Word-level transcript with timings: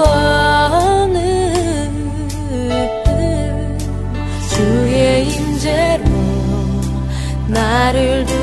구원을 0.00 1.18
주의 4.48 5.28
임재로 5.28 6.04
나를 7.48 8.39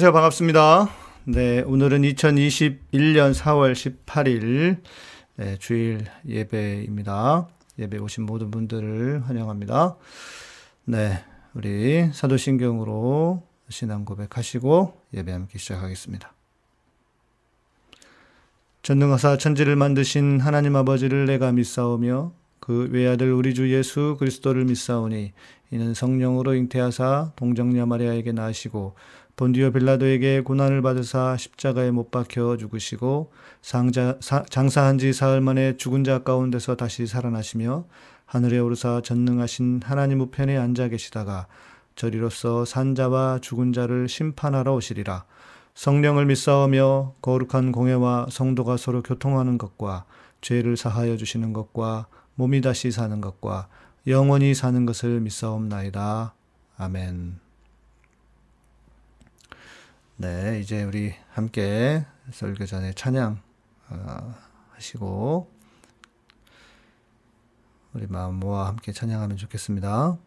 안녕하세요. 0.00 0.14
반갑습니다. 0.14 0.88
네, 1.24 1.60
오늘은 1.60 2.00
2021년 2.00 3.34
4월 3.34 3.74
18일 3.74 4.80
네, 5.36 5.56
주일 5.58 6.06
예배입니다. 6.26 7.46
예배 7.78 7.98
오신 7.98 8.24
모든 8.24 8.50
분들을 8.50 9.28
환영합니다. 9.28 9.98
네, 10.86 11.22
우리 11.52 12.08
사도신경으로 12.14 13.42
신앙 13.68 14.06
고백하시고 14.06 14.98
예배 15.12 15.32
함께 15.32 15.58
시작하겠습니다. 15.58 16.32
전능하사 18.80 19.36
천지를 19.36 19.76
만드신 19.76 20.40
하나님 20.40 20.76
아버지를 20.76 21.26
내가 21.26 21.52
믿사오며 21.52 22.32
그 22.58 22.88
외아들 22.90 23.34
우리 23.34 23.52
주 23.52 23.70
예수 23.70 24.16
그리스도를 24.18 24.64
믿사오니 24.64 25.32
이는 25.72 25.94
성령으로 25.94 26.54
잉태하사 26.54 27.32
동정녀 27.36 27.84
마리아에게 27.84 28.32
나시고 28.32 28.94
본디오 29.40 29.70
빌라도에게 29.70 30.42
고난을 30.42 30.82
받으사 30.82 31.38
십자가에 31.38 31.90
못 31.92 32.10
박혀 32.10 32.58
죽으시고 32.58 33.32
상자, 33.62 34.18
사, 34.20 34.42
장사한 34.42 34.98
지 34.98 35.14
사흘 35.14 35.40
만에 35.40 35.78
죽은 35.78 36.04
자 36.04 36.18
가운데서 36.18 36.76
다시 36.76 37.06
살아나시며 37.06 37.86
하늘에 38.26 38.58
오르사 38.58 39.00
전능하신 39.02 39.80
하나님 39.82 40.20
우편에 40.20 40.58
앉아 40.58 40.88
계시다가 40.88 41.46
저리로서 41.96 42.66
산자와 42.66 43.38
죽은 43.40 43.72
자를 43.72 44.10
심판하러 44.10 44.74
오시리라. 44.74 45.24
성령을 45.72 46.26
믿사오며 46.26 47.14
거룩한 47.22 47.72
공예와 47.72 48.26
성도가 48.28 48.76
서로 48.76 49.02
교통하는 49.02 49.56
것과 49.56 50.04
죄를 50.42 50.76
사하여 50.76 51.16
주시는 51.16 51.54
것과 51.54 52.08
몸이 52.34 52.60
다시 52.60 52.90
사는 52.90 53.18
것과 53.22 53.68
영원히 54.06 54.54
사는 54.54 54.84
것을 54.84 55.20
믿사옵나이다. 55.20 56.34
아멘. 56.76 57.49
네, 60.20 60.60
이제 60.60 60.82
우리 60.82 61.14
함께 61.30 62.04
설교 62.30 62.66
전에 62.66 62.92
찬양 62.92 63.40
어, 63.88 64.34
하시고 64.72 65.50
우리 67.94 68.06
마음 68.06 68.34
모아 68.34 68.66
함께 68.66 68.92
찬양하면 68.92 69.38
좋겠습니다. 69.38 70.18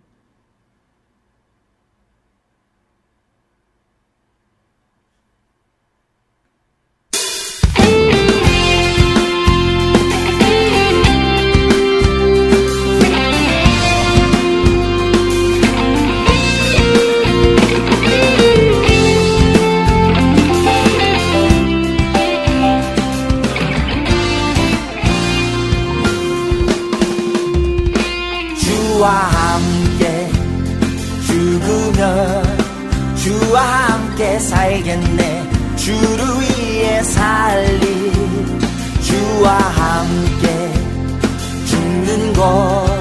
것. 42.33 43.00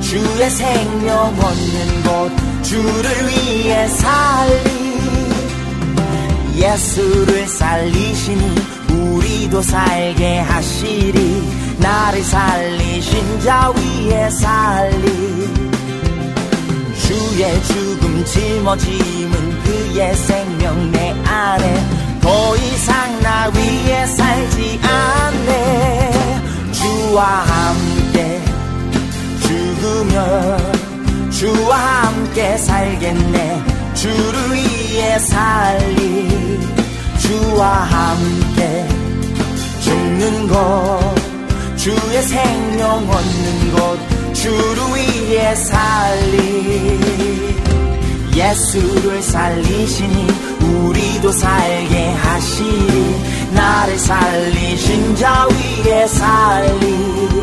주의 0.00 0.50
생명 0.50 1.34
얻는 1.38 2.02
것 2.02 2.30
주를 2.62 3.28
위해 3.28 3.88
살리. 3.88 4.84
예수를 6.56 7.46
살리시니 7.46 8.54
우리도 8.90 9.62
살게 9.62 10.38
하시리. 10.40 11.42
나를 11.78 12.22
살리신 12.22 13.40
자 13.40 13.70
위에 13.70 14.30
살리. 14.30 15.24
주의 17.06 17.62
죽음 17.64 18.24
짊어짐은 18.24 19.62
그의 19.64 20.14
생명 20.16 20.90
내 20.92 21.10
안에. 21.26 21.86
더 22.20 22.56
이상 22.56 23.20
나 23.22 23.50
위에 23.54 24.06
살지 24.06 24.80
않네. 24.82 26.40
주와 26.72 27.24
함께 27.24 28.40
주와 31.30 31.76
함께 31.76 32.56
살겠네. 32.56 33.62
주를 33.94 34.54
위해 34.54 35.18
살리. 35.18 36.60
주와 37.18 37.66
함께 37.68 38.88
죽는 39.80 40.48
것 40.48 41.14
주의 41.76 42.22
생명 42.22 43.08
얻는 43.10 43.72
것 43.76 43.98
주를 44.34 44.76
위해 44.96 45.54
살리. 45.54 47.00
예수를 48.34 49.22
살리시니 49.22 50.26
우리도 50.60 51.32
살게 51.32 52.10
하시리. 52.12 53.34
나를 53.54 53.98
살리신 53.98 55.16
자 55.16 55.46
위에 55.46 56.06
살리 56.08 57.34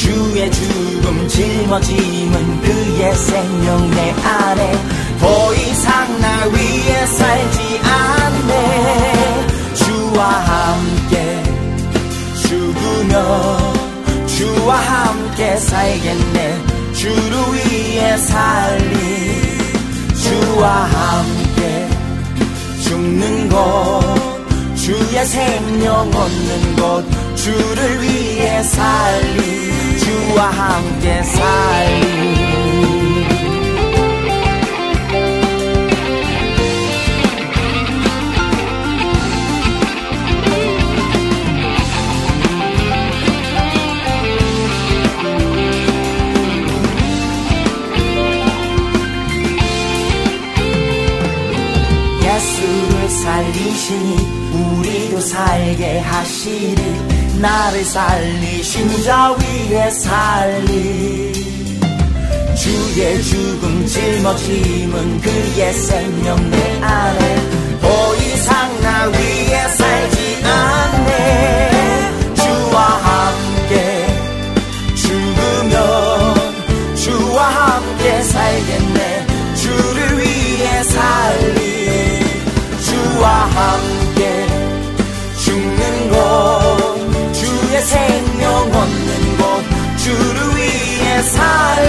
주의 0.00 0.50
죽음 0.50 1.28
짊어짐은 1.28 2.60
그의 2.62 3.14
생명 3.14 3.90
내 3.90 4.12
안에 4.12 4.72
더 5.20 5.54
이상 5.54 6.20
나 6.22 6.46
위에 6.46 7.06
살지 7.06 7.80
않네. 7.84 9.46
주와 9.74 10.24
함께 10.24 11.42
죽으며 12.34 13.74
주와 14.26 14.76
함께 14.76 15.56
살겠네. 15.58 16.58
주를 16.94 17.32
위해 17.52 18.16
살리. 18.16 19.60
주와 20.16 20.84
함께 20.84 21.88
죽는 22.84 23.48
것 23.50 24.00
주의 24.76 25.26
생명 25.26 26.10
얻는 26.14 26.76
것 26.76 27.04
주를 27.36 28.02
위해 28.02 28.62
살리 28.62 29.79
주와 30.30 30.50
함께 30.50 31.22
살리 31.22 32.20
살리시니 53.10 54.16
우리도 54.52 55.20
살게 55.20 55.98
하시리 55.98 57.29
나를 57.40 57.84
살리신 57.84 59.02
자 59.02 59.32
위에 59.32 59.90
살리. 59.90 61.32
주의 62.54 63.22
죽음 63.22 63.86
짊어짐은 63.86 65.20
그의 65.20 65.72
생명 65.72 66.50
내 66.50 66.80
안에. 66.82 67.80
더 67.80 68.16
이상 68.16 68.80
나 68.82 69.06
위에 69.06 69.68
살지 69.68 70.42
않네 70.44 71.69
위 91.40 91.79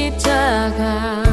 십자가 0.00 1.29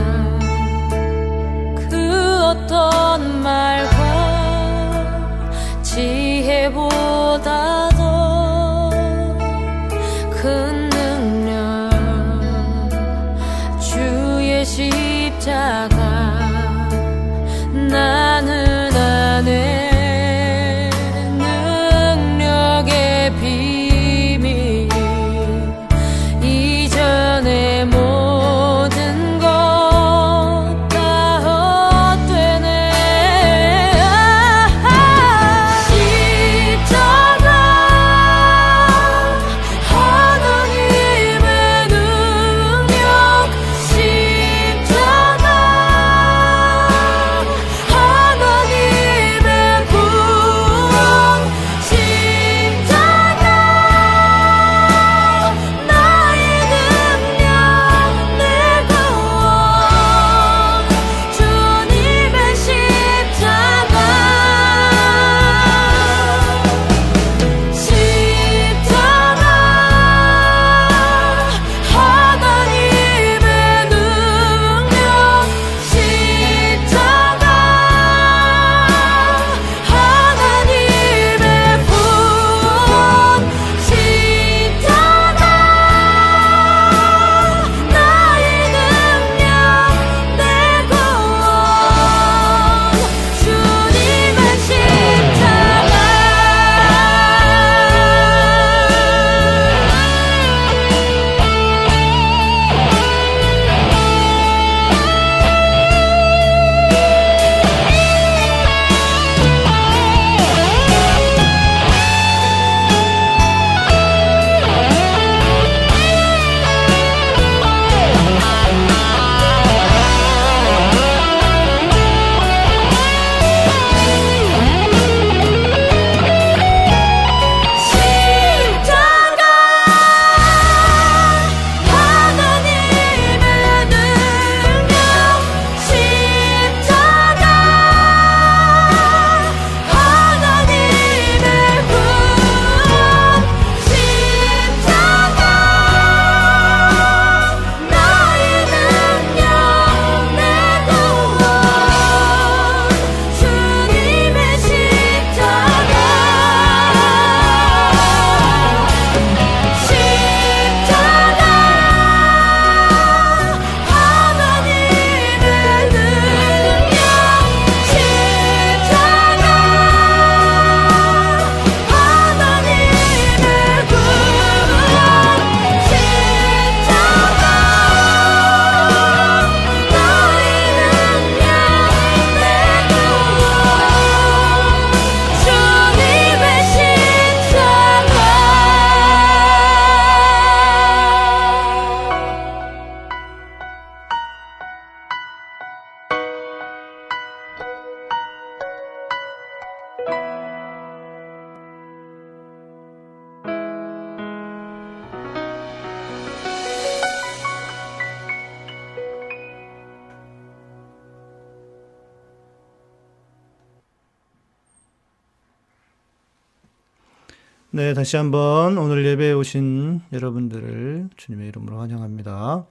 네, 217.77 217.93
다시 217.93 218.17
한번 218.17 218.75
오늘 218.79 219.05
예배에 219.05 219.33
오신 219.33 220.01
여러분들을 220.11 221.09
주님의 221.15 221.49
이름으로 221.49 221.79
환영합니다. 221.79 222.65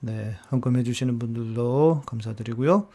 네, 0.00 0.38
헌금해 0.50 0.82
주시는 0.82 1.18
분들도 1.18 2.04
감사드리고요. 2.06 2.88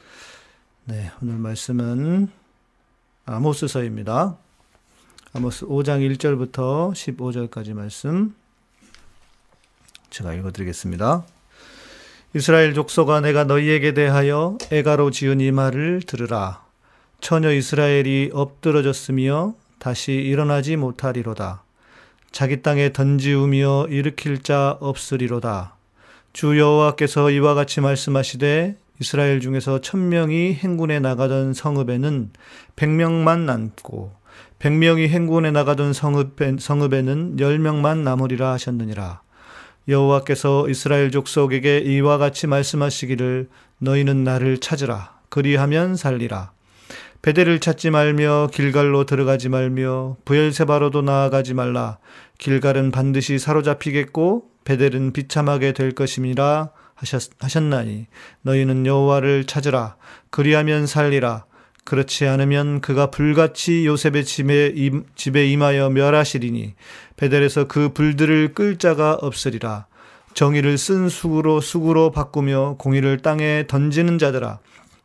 네, 0.86 1.12
오늘 1.22 1.36
말씀은 1.36 2.30
아모스서입니다. 3.28 4.38
아모스 5.34 5.68
5장 5.68 6.02
1절부터 6.18 6.94
15절까지 6.94 7.76
말씀 7.76 8.34
제가 10.10 10.34
읽어 10.34 10.52
드리겠습니다. 10.52 11.24
이스라엘 12.36 12.74
족속아 12.74 13.22
내가 13.22 13.44
너희에게 13.44 13.94
대하여 13.94 14.58
애가로 14.72 15.12
지은 15.12 15.42
이 15.42 15.52
말을 15.52 16.02
들으라. 16.08 16.66
처녀 17.22 17.52
이스라엘이 17.52 18.32
엎드러졌으며 18.34 19.54
다시 19.80 20.14
일어나지 20.14 20.76
못하리로다. 20.76 21.64
자기 22.32 22.62
땅에 22.62 22.94
던지우며 22.94 23.88
일으킬 23.90 24.44
자 24.44 24.78
없으리로다. 24.80 25.76
주 26.34 26.60
여호와께서 26.60 27.32
이와 27.32 27.56
같이 27.56 27.82
말씀하시되 27.82 28.78
이스라엘 29.02 29.40
중에서 29.40 29.82
천명이 29.82 30.54
행군에 30.54 31.00
나가던 31.00 31.54
성읍에는 31.54 32.32
백명만 32.76 33.46
남고 33.46 34.12
백명이 34.60 35.08
행군에 35.08 35.52
나가던 35.52 35.94
성읍에, 35.94 36.58
성읍에는 36.60 37.40
열명만 37.40 38.04
남으리라 38.04 38.52
하셨느니라. 38.52 39.22
여호와께서 39.88 40.68
이스라엘 40.70 41.12
족속에게 41.12 41.80
이와 41.80 42.18
같이 42.18 42.46
말씀하시기를 42.46 43.50
너희는 43.80 44.24
나를 44.24 44.60
찾으라 44.60 45.18
그리하면 45.30 45.96
살리라. 45.96 46.52
베델을 47.22 47.60
찾지 47.60 47.90
말며 47.90 48.50
길갈로 48.54 49.04
들어가지 49.06 49.50
말며 49.50 50.16
부엘세바로도 50.24 51.02
나아가지 51.02 51.54
말라. 51.54 51.98
길갈은 52.38 52.92
반드시 52.92 53.40
사로잡히겠고 53.40 54.46
베델은 54.64 55.12
비참하게 55.12 55.74
될 55.74 55.92
것임이라 55.92 56.70
하셨, 56.96 57.32
하셨나니 57.40 58.08
너희는 58.44 58.86
여호와를 58.86 59.46
찾으라. 59.46 59.98
그리하면 60.30 60.88
살리라. 60.88 61.46
그렇지 61.84 62.28
않으면 62.28 62.82
그가 62.82 63.10
불같이 63.10 63.86
요셉의 63.86 64.24
집에, 64.24 64.74
집에 65.16 65.48
임하여 65.48 65.90
멸하시리니 65.90 66.76
베델에서 67.18 67.68
그 67.68 67.90
불들을 67.94 68.54
끌 68.54 68.78
자가 68.78 69.14
없으리라. 69.16 69.88
정의를 70.36 70.78
쓴 70.78 71.10
수구로 71.10 71.60
수구로 71.60 72.12
바꾸며 72.12 72.76
공의를 72.78 73.18
땅에 73.18 73.66
던지는 73.68 74.20
자들아 74.20 74.60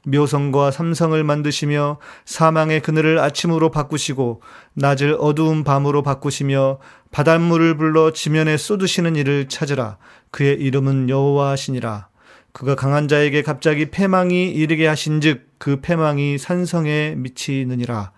묘성과 0.07 0.71
삼성을 0.71 1.23
만드시며 1.25 1.99
사망의 2.25 2.81
그늘을 2.81 3.19
아침으로 3.19 3.71
바꾸시고 3.71 4.43
낮을 4.75 5.17
어두운 5.19 5.65
밤으로 5.65 6.03
바꾸시며 6.03 6.79
바닷물을 7.11 7.77
불러 7.77 8.13
지면에 8.13 8.57
쏟으시는 8.57 9.17
이를 9.17 9.49
찾으라. 9.49 9.99
그의 10.31 10.61
이름은 10.61 11.09
여호와시니라. 11.09 12.09
그가 12.53 12.77
강한 12.77 13.09
자에게 13.09 13.43
갑자기 13.43 13.91
패망이 13.91 14.51
이르게 14.51 14.87
하신즉 14.87 15.55
그 15.59 15.81
패망이 15.81 16.39
산성에 16.39 17.15
미치느니라. 17.17 18.13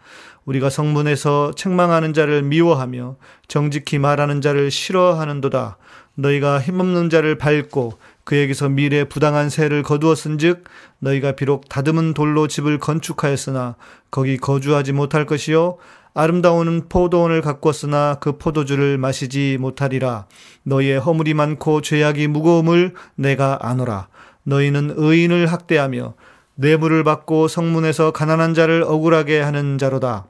우리가 0.44 0.70
성문에서 0.70 1.53
책망하는 1.57 2.12
자를 2.12 2.42
미워하며 2.42 3.16
정직히 3.49 3.99
말하는 3.99 4.40
자를 4.40 4.70
싫어하는도다. 4.70 5.79
너희가 6.14 6.61
힘없는 6.61 7.11
자를 7.11 7.37
밟고 7.37 7.99
그에게서 8.26 8.68
미래 8.68 9.04
부당한 9.04 9.48
세를 9.48 9.84
거두었은즉 9.84 10.64
너희가 10.98 11.32
비록 11.32 11.68
다듬은 11.68 12.12
돌로 12.12 12.48
집을 12.48 12.78
건축하였으나 12.78 13.76
거기 14.10 14.36
거주하지 14.36 14.92
못할 14.92 15.26
것이요 15.26 15.78
아름다운 16.12 16.88
포도원을 16.88 17.40
가꿨으나 17.40 18.16
그 18.20 18.36
포도주를 18.36 18.98
마시지 18.98 19.58
못하리라. 19.60 20.26
너희의 20.64 20.98
허물이 20.98 21.34
많고 21.34 21.82
죄악이 21.82 22.26
무거움을 22.26 22.94
내가 23.14 23.58
아노라. 23.60 24.08
너희는 24.42 24.94
의인을 24.96 25.46
학대하며 25.46 26.14
뇌물을 26.54 27.04
받고 27.04 27.48
성문에서 27.48 28.10
가난한 28.10 28.54
자를 28.54 28.82
억울하게 28.82 29.40
하는 29.40 29.76
자로다. 29.78 30.26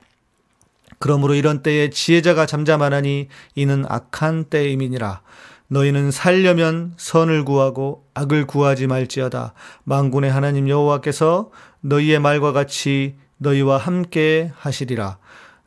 그러므로 0.98 1.35
이런 1.35 1.62
때에 1.62 1.88
지혜자가 1.88 2.46
잠잠하나니 2.46 3.28
이는 3.54 3.85
악한 3.88 4.46
때임이니라 4.50 5.22
너희는 5.68 6.11
살려면 6.11 6.94
선을 6.96 7.44
구하고 7.44 8.07
악을 8.14 8.46
구하지 8.46 8.87
말지어다. 8.87 9.55
망군의 9.85 10.31
하나님 10.31 10.68
여호와께서 10.68 11.50
너희의 11.81 12.20
말과 12.20 12.52
같이 12.52 13.16
너희와 13.38 13.79
함께 13.79 14.52
하시리라. 14.57 15.18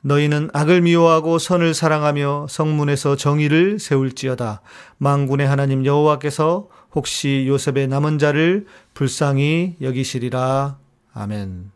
너희는 0.02 0.50
악을 0.54 0.82
미워하고 0.82 1.40
선을 1.40 1.74
사랑하며 1.74 2.48
성문에서 2.50 3.18
정의를 3.18 3.80
세울지어다. 3.80 4.62
망군의 4.98 5.46
하나님 5.46 5.86
여호와께서 5.86 6.70
혹시 6.96 7.46
요셉의 7.48 7.88
남은 7.90 8.18
자를 8.18 8.66
불쌍히 8.94 9.76
여기시리라. 9.82 10.78
아멘. 11.14 11.72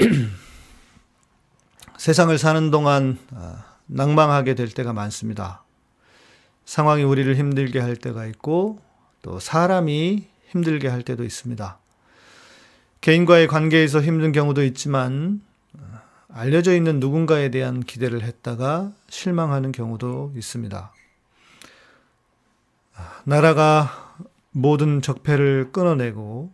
세상을 2.00 2.38
사는 2.38 2.70
동안 2.70 3.18
아, 3.34 3.62
낭망하게 3.84 4.54
될 4.54 4.70
때가 4.70 4.94
많습니다. 4.94 5.64
상황이 6.64 7.02
우리를 7.02 7.36
힘들게 7.36 7.78
할 7.78 7.94
때가 7.94 8.24
있고 8.24 8.80
또 9.20 9.38
사람이 9.38 10.24
힘들게 10.48 10.88
할 10.88 11.02
때도 11.02 11.24
있습니다. 11.24 11.78
개인과의 13.02 13.48
관계에서 13.48 14.00
힘든 14.00 14.32
경우도 14.32 14.64
있지만 14.64 15.42
아, 15.78 16.00
알려져 16.32 16.74
있는 16.74 17.00
누군가에 17.00 17.50
대한 17.50 17.80
기대를 17.80 18.22
했다가 18.22 18.92
실망하는 19.10 19.70
경우도 19.70 20.32
있습니다. 20.34 20.94
아, 22.96 23.20
나라가 23.24 24.16
모든 24.52 25.02
적폐를 25.02 25.70
끊어내고 25.70 26.50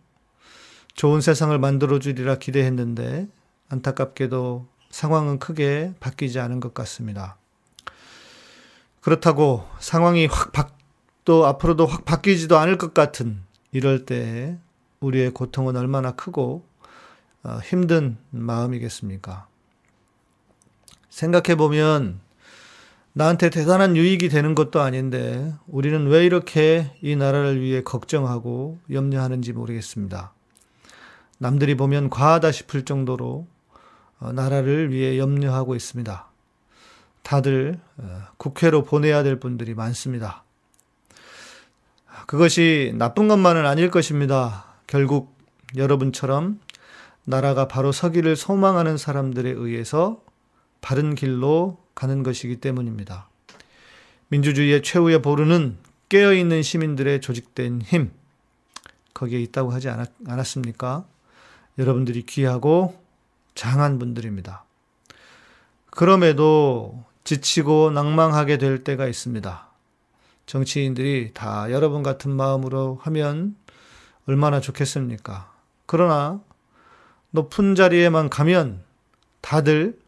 좋은 0.93 1.21
세상을 1.21 1.57
만들어주리라 1.57 2.35
기대했는데 2.35 3.29
안타깝게도 3.69 4.75
상황은 4.97 5.37
크게 5.37 5.93
바뀌지 5.99 6.39
않은 6.39 6.59
것 6.59 6.73
같습니다. 6.73 7.37
그렇다고 8.99 9.63
상황이 9.77 10.25
확 10.25 10.51
바, 10.51 10.69
또 11.23 11.45
앞으로도 11.45 11.85
확 11.85 12.03
바뀌지도 12.03 12.57
않을 12.57 12.79
것 12.79 12.95
같은 12.95 13.43
이럴 13.71 14.07
때 14.07 14.57
우리의 14.99 15.35
고통은 15.35 15.77
얼마나 15.77 16.13
크고 16.13 16.65
어, 17.43 17.59
힘든 17.63 18.17
마음이겠습니까? 18.31 19.47
생각해 21.11 21.55
보면 21.57 22.19
나한테 23.13 23.51
대단한 23.51 23.95
유익이 23.95 24.29
되는 24.29 24.55
것도 24.55 24.81
아닌데 24.81 25.53
우리는 25.67 26.07
왜 26.07 26.25
이렇게 26.25 26.91
이 27.03 27.15
나라를 27.15 27.61
위해 27.61 27.83
걱정하고 27.83 28.79
염려하는지 28.89 29.53
모르겠습니다. 29.53 30.33
남들이 31.37 31.75
보면 31.75 32.09
과하다 32.09 32.51
싶을 32.51 32.83
정도로 32.83 33.45
어, 33.45 33.56
나라를 34.19 34.91
위해 34.91 35.17
염려하고 35.17 35.75
있습니다. 35.75 36.27
다들 37.23 37.79
어, 37.97 38.21
국회로 38.37 38.83
보내야 38.83 39.23
될 39.23 39.39
분들이 39.39 39.73
많습니다. 39.73 40.43
그것이 42.25 42.93
나쁜 42.95 43.27
것만은 43.27 43.65
아닐 43.65 43.91
것입니다. 43.91 44.65
결국 44.87 45.35
여러분처럼 45.75 46.59
나라가 47.25 47.67
바로 47.67 47.91
서기를 47.91 48.35
소망하는 48.35 48.97
사람들에 48.97 49.49
의해서 49.49 50.21
바른 50.81 51.15
길로 51.15 51.77
가는 51.93 52.23
것이기 52.23 52.57
때문입니다. 52.57 53.29
민주주의의 54.29 54.81
최후의 54.83 55.21
보루는 55.21 55.77
깨어있는 56.09 56.63
시민들의 56.63 57.19
조직된 57.21 57.81
힘, 57.81 58.11
거기에 59.13 59.39
있다고 59.41 59.71
하지 59.71 59.89
않았, 59.89 60.09
않았습니까? 60.25 61.05
여러분들이 61.77 62.23
귀하고 62.23 62.97
장한 63.57 63.97
분들입니다. 63.97 64.63
그럼에도 65.89 67.03
지치고 67.23 67.91
낭망하게 67.91 68.57
될 68.57 68.83
때가 68.83 69.07
있습니다. 69.07 69.67
정치인들이 70.45 71.31
다 71.33 71.69
여러분 71.71 72.03
같은 72.03 72.31
마음으로 72.31 72.99
하면 73.01 73.57
얼마나 74.27 74.61
좋겠습니까? 74.61 75.51
그러나 75.87 76.39
높은 77.31 77.75
자리에만 77.75 78.29
가면 78.29 78.83
다들 79.41 79.99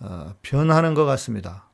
어, 0.00 0.34
변하는 0.42 0.94
것 0.94 1.04
같습니다. 1.04 1.64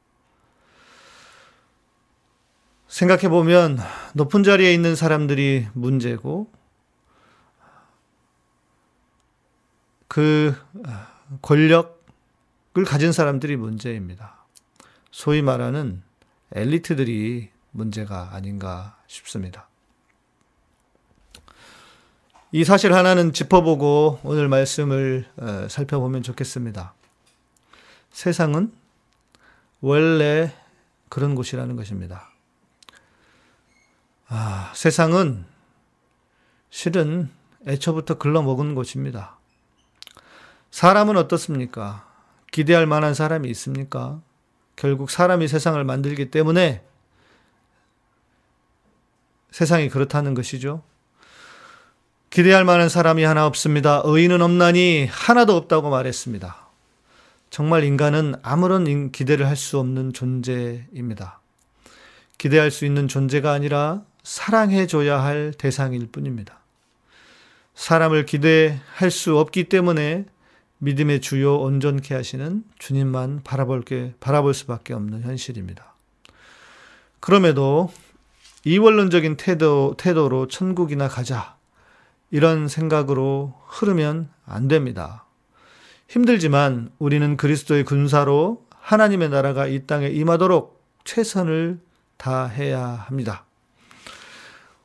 생각해 2.86 3.28
보면 3.28 3.78
높은 4.12 4.42
자리에 4.42 4.74
있는 4.74 4.94
사람들이 4.94 5.68
문제고 5.72 6.50
그 10.08 10.54
권력을 11.42 12.84
가진 12.86 13.12
사람들이 13.12 13.56
문제입니다. 13.56 14.44
소위 15.10 15.42
말하는 15.42 16.02
엘리트들이 16.52 17.50
문제가 17.70 18.34
아닌가 18.34 18.98
싶습니다. 19.06 19.68
이 22.50 22.64
사실 22.64 22.94
하나는 22.94 23.34
짚어보고 23.34 24.20
오늘 24.22 24.48
말씀을 24.48 25.26
어, 25.36 25.68
살펴보면 25.68 26.22
좋겠습니다. 26.22 26.94
세상은 28.10 28.72
원래 29.82 30.54
그런 31.10 31.34
곳이라는 31.34 31.76
것입니다. 31.76 32.30
아, 34.28 34.72
세상은 34.74 35.44
실은 36.70 37.30
애초부터 37.66 38.16
글러먹은 38.16 38.74
곳입니다. 38.74 39.37
사람은 40.70 41.16
어떻습니까? 41.16 42.06
기대할 42.50 42.86
만한 42.86 43.14
사람이 43.14 43.48
있습니까? 43.50 44.20
결국 44.76 45.10
사람이 45.10 45.48
세상을 45.48 45.82
만들기 45.82 46.30
때문에 46.30 46.82
세상이 49.50 49.88
그렇다는 49.88 50.34
것이죠. 50.34 50.82
기대할 52.30 52.64
만한 52.64 52.88
사람이 52.88 53.24
하나 53.24 53.46
없습니다. 53.46 54.02
의인은 54.04 54.42
없나니 54.42 55.06
하나도 55.10 55.56
없다고 55.56 55.90
말했습니다. 55.90 56.68
정말 57.50 57.84
인간은 57.84 58.34
아무런 58.42 59.10
기대를 59.10 59.46
할 59.46 59.56
수 59.56 59.78
없는 59.78 60.12
존재입니다. 60.12 61.40
기대할 62.36 62.70
수 62.70 62.84
있는 62.84 63.08
존재가 63.08 63.50
아니라 63.52 64.02
사랑해줘야 64.22 65.22
할 65.22 65.54
대상일 65.56 66.08
뿐입니다. 66.12 66.60
사람을 67.74 68.26
기대할 68.26 69.10
수 69.10 69.38
없기 69.38 69.64
때문에 69.64 70.26
믿음의 70.78 71.20
주요 71.20 71.56
온전케 71.56 72.14
하시는 72.14 72.64
주님만 72.78 73.40
바라볼 73.44 73.82
게, 73.82 74.14
바라볼 74.20 74.54
수밖에 74.54 74.94
없는 74.94 75.22
현실입니다. 75.22 75.94
그럼에도 77.20 77.92
이원론적인 78.64 79.36
태도, 79.36 79.94
태도로 79.98 80.48
천국이나 80.48 81.08
가자. 81.08 81.56
이런 82.30 82.68
생각으로 82.68 83.54
흐르면 83.66 84.28
안 84.44 84.68
됩니다. 84.68 85.24
힘들지만 86.08 86.90
우리는 86.98 87.36
그리스도의 87.36 87.84
군사로 87.84 88.66
하나님의 88.80 89.30
나라가 89.30 89.66
이 89.66 89.86
땅에 89.86 90.08
임하도록 90.08 90.80
최선을 91.04 91.80
다해야 92.16 92.80
합니다. 92.86 93.44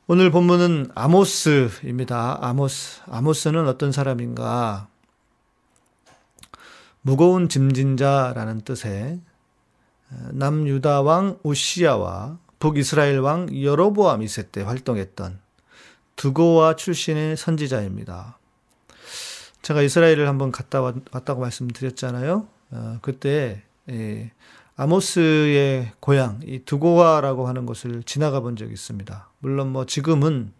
오늘 0.08 0.32
본문은 0.32 0.91
아모스입니다. 0.95 2.39
아모스. 2.41 3.01
아모스는 3.08 3.67
어떤 3.67 3.91
사람인가? 3.91 4.88
무거운 7.03 7.49
짐진 7.49 7.97
자라는 7.97 8.61
뜻의 8.61 9.19
남유다 10.31 11.01
왕 11.01 11.37
우시야와 11.43 12.39
북이스라엘 12.59 13.19
왕 13.19 13.49
여로보암 13.53 14.21
이세 14.23 14.49
때 14.51 14.61
활동했던 14.61 15.39
두고와 16.15 16.77
출신의 16.77 17.35
선지자입니다. 17.35 18.39
제가 19.61 19.81
이스라엘을 19.81 20.29
한번 20.29 20.51
갔다 20.51 20.81
왔다고 20.81 21.41
말씀드렸잖아요. 21.41 22.47
어, 22.71 22.99
그때 23.01 23.63
예, 23.89 24.31
아모스의 24.77 25.91
고향 25.99 26.39
이 26.45 26.59
두고와라고 26.59 27.47
하는 27.47 27.65
곳을 27.65 28.03
지나가 28.03 28.39
본 28.39 28.55
적이 28.55 28.73
있습니다. 28.73 29.29
물론 29.39 29.73
뭐 29.73 29.85
지금은 29.85 30.53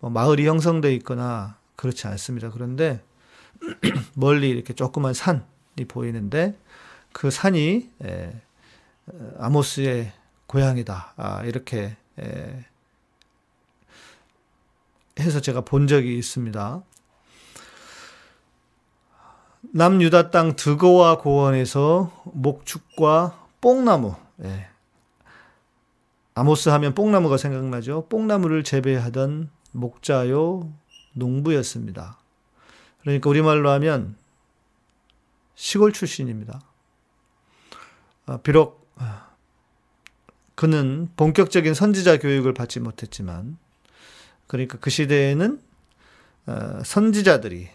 뭐 0.00 0.10
마을이 0.10 0.46
형성돼 0.48 0.92
있거나 0.96 1.58
그렇지 1.76 2.08
않습니다. 2.08 2.50
그런데 2.50 3.02
멀리 4.14 4.50
이렇게 4.50 4.72
조그만 4.74 5.14
산이 5.14 5.55
보이는데 5.84 6.56
그 7.12 7.30
산이 7.30 7.90
예, 8.04 8.40
아모스의 9.38 10.12
고향이다. 10.46 11.14
아, 11.16 11.44
이렇게 11.44 11.96
예, 12.20 12.64
해서 15.20 15.40
제가 15.40 15.62
본 15.62 15.86
적이 15.86 16.18
있습니다. 16.18 16.82
남유다 19.72 20.30
땅 20.30 20.56
드고와 20.56 21.18
고원에서 21.18 22.22
목축과 22.24 23.46
뽕나무, 23.60 24.14
예. 24.44 24.68
아모스 26.34 26.68
하면 26.68 26.94
뽕나무가 26.94 27.38
생각나죠. 27.38 28.06
뽕나무를 28.08 28.62
재배하던 28.62 29.50
목자요 29.72 30.70
농부였습니다. 31.14 32.18
그러니까 33.00 33.30
우리말로 33.30 33.70
하면 33.70 34.16
시골 35.56 35.92
출신입니다. 35.92 36.60
아, 38.26 38.38
비록 38.38 38.86
그는 40.56 41.10
본격적인 41.16 41.74
선지자 41.74 42.18
교육을 42.18 42.54
받지 42.54 42.80
못했지만 42.80 43.58
그러니까 44.46 44.78
그 44.78 44.90
시대에는 44.90 45.60
어, 46.46 46.80
선지자들이 46.84 47.68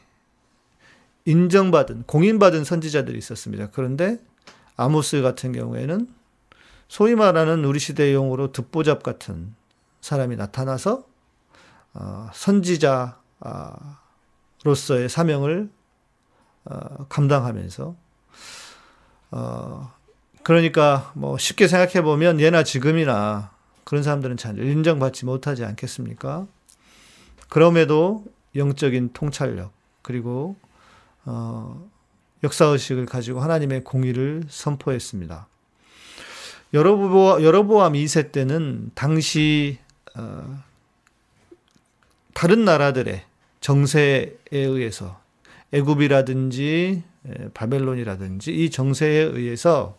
인정받은 1.26 2.04
공인받은 2.04 2.64
선지자들이 2.64 3.18
있었습니다. 3.20 3.70
그런데 3.72 4.18
아모스 4.78 5.22
같은 5.22 5.52
경우에는 5.52 6.08
소위 6.88 7.14
말하는 7.16 7.64
우리 7.64 7.80
시대 7.80 8.14
용어로 8.14 8.52
듣보잡 8.52 9.04
같은 9.04 9.54
사람이 10.02 10.36
나타나서 10.36 11.06
어, 11.94 12.30
선지자로서의 12.34 13.20
사명을 15.08 15.70
어, 16.66 17.06
감당하면서 17.10 17.96
그러니까 20.44 21.12
뭐 21.16 21.38
쉽게 21.38 21.68
생각해 21.68 22.02
보면 22.02 22.40
예나 22.40 22.64
지금이나 22.64 23.52
그런 23.84 24.04
사람들은 24.04 24.38
잘 24.38 24.58
인정받지 24.60 25.26
못하지 25.26 25.66
않겠습니까? 25.66 26.48
그럼에도 27.50 28.26
영적인 28.56 29.12
통찰력 29.14 29.72
그리고 30.02 30.56
어, 31.26 31.88
역사 32.44 32.66
의식을 32.66 33.06
가지고 33.06 33.42
하나님의 33.42 33.84
공의를 33.84 34.44
선포했습니다. 34.50 35.48
여로보암 36.74 37.94
2세 37.94 38.32
때는 38.32 38.92
당시 38.96 39.78
어, 40.16 40.64
다른 42.34 42.66
나라들의 42.66 43.24
정세에 43.60 44.38
의해서 44.52 45.21
애굽이라든지 45.74 47.04
바벨론이라든지 47.54 48.52
이 48.52 48.70
정세에 48.70 49.22
의해서 49.22 49.98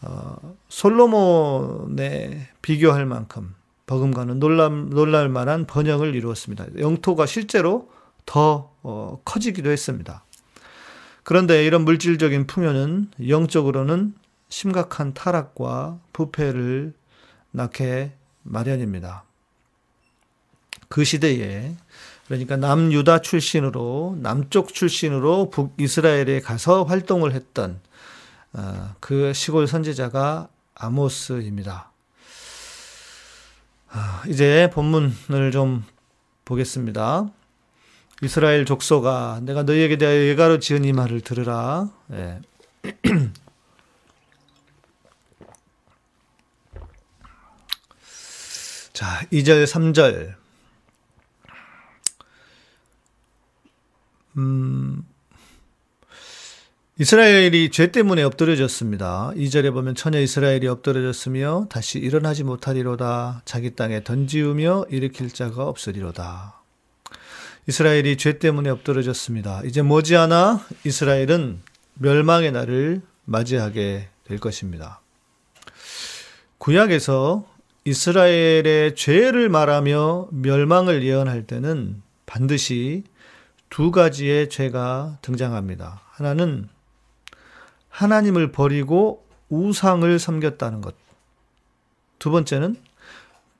어, 0.00 0.36
솔로몬에 0.68 2.48
비교할 2.62 3.06
만큼 3.06 3.54
버금가는 3.86 4.38
놀람, 4.38 4.90
놀랄 4.90 5.28
만한 5.28 5.66
번영을 5.66 6.14
이루었습니다. 6.14 6.66
영토가 6.78 7.26
실제로 7.26 7.90
더 8.26 8.72
어, 8.82 9.20
커지기도 9.24 9.70
했습니다. 9.70 10.24
그런데 11.24 11.64
이런 11.64 11.84
물질적인 11.84 12.46
풍요는 12.46 13.10
영적으로는 13.26 14.14
심각한 14.48 15.14
타락과 15.14 15.98
부패를 16.12 16.94
낳게 17.50 18.12
마련입니다. 18.42 19.24
그 20.88 21.04
시대에 21.04 21.74
그러니까 22.28 22.56
남유다 22.56 23.20
출신으로 23.22 24.16
남쪽 24.20 24.74
출신으로 24.74 25.48
북이스라엘에 25.48 26.40
가서 26.40 26.84
활동을 26.84 27.32
했던 27.32 27.80
어, 28.52 28.94
그 29.00 29.32
시골 29.32 29.66
선지자가 29.66 30.48
아모스입니다. 30.74 31.90
아, 33.88 34.22
이제 34.28 34.68
본문을 34.74 35.50
좀 35.52 35.86
보겠습니다. 36.44 37.30
이스라엘 38.22 38.66
족속아, 38.66 39.40
내가 39.42 39.62
너희에게 39.62 39.96
대하여 39.96 40.26
예가로 40.26 40.58
지은 40.58 40.84
이 40.84 40.92
말을 40.92 41.22
들으라. 41.22 41.88
예. 42.12 42.40
자, 48.92 49.20
2절, 49.32 49.64
3절. 49.64 50.47
음, 54.38 55.04
이스라엘이 57.00 57.70
죄 57.70 57.92
때문에 57.92 58.22
엎드려졌습니다. 58.22 59.32
2절에 59.36 59.72
보면 59.72 59.94
처녀 59.94 60.20
이스라엘이 60.20 60.66
엎드려졌으며 60.68 61.66
다시 61.68 61.98
일어나지 61.98 62.44
못하리로다. 62.44 63.42
자기 63.44 63.74
땅에 63.74 64.02
던지우며 64.02 64.86
일으킬 64.90 65.30
자가 65.30 65.64
없으리로다. 65.66 66.60
이스라엘이 67.66 68.16
죄 68.16 68.38
때문에 68.38 68.70
엎드려졌습니다. 68.70 69.62
이제 69.64 69.82
머지않아 69.82 70.66
이스라엘은 70.84 71.60
멸망의 71.94 72.52
날을 72.52 73.02
맞이하게 73.26 74.08
될 74.24 74.38
것입니다. 74.38 75.00
구약에서 76.58 77.46
이스라엘의 77.84 78.94
죄를 78.94 79.48
말하며 79.48 80.28
멸망을 80.30 81.04
예언할 81.04 81.46
때는 81.46 82.02
반드시 82.26 83.04
두 83.70 83.90
가지의 83.90 84.48
죄가 84.48 85.18
등장합니다. 85.22 86.00
하나는 86.10 86.68
하나님을 87.88 88.52
버리고 88.52 89.26
우상을 89.48 90.18
섬겼다는 90.18 90.80
것. 90.80 90.94
두 92.18 92.30
번째는 92.30 92.76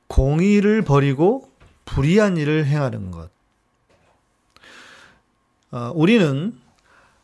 공의를 0.09 0.83
버리고 0.83 1.51
불의한 1.85 2.37
일을 2.37 2.67
행하는 2.67 3.11
것. 3.11 3.31
어, 5.71 5.93
우리는 5.95 6.59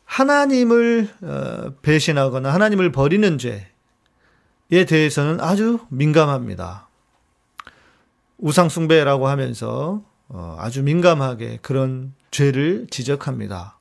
하나님을 0.05 1.09
어, 1.21 1.73
배신하거나 1.81 2.53
하나님을 2.53 2.91
버리는 2.91 3.37
죄에 3.37 4.85
대해서는 4.85 5.41
아주 5.41 5.79
민감합니다. 5.89 6.87
우상숭배라고 8.37 9.27
하면서 9.27 10.03
어, 10.27 10.57
아주 10.59 10.83
민감하게 10.83 11.59
그런 11.61 12.13
죄를 12.31 12.87
지적합니다. 12.89 13.77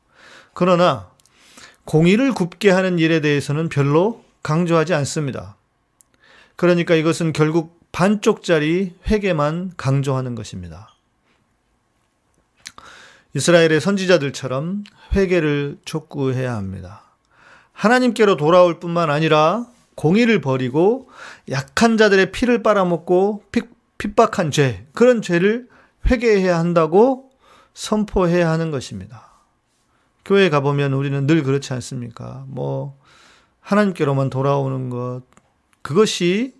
그러나 0.52 1.10
공의를 1.84 2.32
굽게 2.32 2.70
하는 2.70 2.98
일에 2.98 3.20
대해서는 3.20 3.68
별로 3.68 4.24
강조하지 4.42 4.94
않습니다. 4.94 5.56
그러니까 6.56 6.94
이것은 6.94 7.32
결국 7.32 7.80
반쪽짜리 7.92 8.94
회개만 9.08 9.72
강조하는 9.76 10.34
것입니다. 10.34 10.90
이스라엘의 13.34 13.80
선지자들처럼 13.80 14.84
회개를 15.14 15.78
촉구해야 15.84 16.54
합니다. 16.54 17.02
하나님께로 17.72 18.36
돌아올 18.36 18.78
뿐만 18.78 19.10
아니라 19.10 19.66
공의를 19.96 20.40
버리고 20.40 21.08
약한 21.50 21.96
자들의 21.96 22.32
피를 22.32 22.62
빨아먹고 22.62 23.44
핍박한 23.98 24.50
죄, 24.50 24.86
그런 24.92 25.22
죄를 25.22 25.68
회개해야 26.06 26.58
한다고 26.58 27.30
선포해야 27.72 28.50
하는 28.50 28.70
것입니다. 28.70 29.30
교회 30.24 30.48
가보면 30.48 30.92
우리는 30.92 31.26
늘 31.26 31.42
그렇지 31.42 31.72
않습니까? 31.74 32.44
뭐, 32.48 32.98
하나님께로만 33.60 34.30
돌아오는 34.30 34.90
것, 34.90 35.22
그것이 35.82 36.54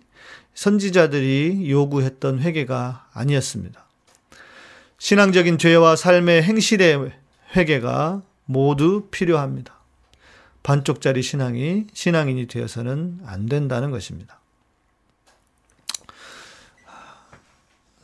선지자들이 0.53 1.69
요구했던 1.69 2.39
회개가 2.39 3.09
아니었습니다. 3.13 3.85
신앙적인 4.97 5.57
죄와 5.57 5.95
삶의 5.95 6.43
행실의 6.43 7.11
회개가 7.55 8.21
모두 8.45 9.07
필요합니다. 9.11 9.75
반쪽짜리 10.63 11.21
신앙이 11.21 11.87
신앙인이 11.93 12.47
되어서는 12.47 13.19
안 13.25 13.45
된다는 13.45 13.91
것입니다. 13.91 14.39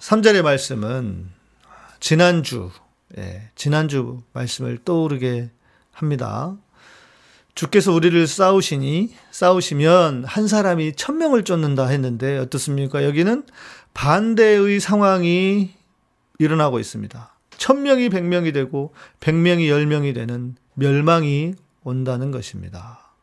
3절의 0.01 0.41
말씀은 0.41 1.29
지난주, 1.99 2.71
예, 3.19 3.51
지난주 3.53 4.23
말씀을 4.33 4.79
떠오르게 4.83 5.51
합니다. 5.91 6.57
주께서 7.53 7.91
우리를 7.93 8.25
싸우시니 8.25 9.13
싸우시면 9.29 10.25
한 10.25 10.47
사람이 10.47 10.95
천명을 10.95 11.43
쫓는다 11.43 11.85
했는데 11.85 12.39
어떻습니까? 12.39 13.03
여기는 13.03 13.43
반대의 13.93 14.79
상황이 14.79 15.75
일어나고 16.39 16.79
있습니다. 16.79 17.35
천명이 17.57 18.09
백명이 18.09 18.53
되고 18.53 18.95
백명이 19.19 19.69
열명이 19.69 20.13
되는 20.13 20.55
멸망이 20.73 21.53
온다는 21.83 22.31
것입니다. 22.31 23.13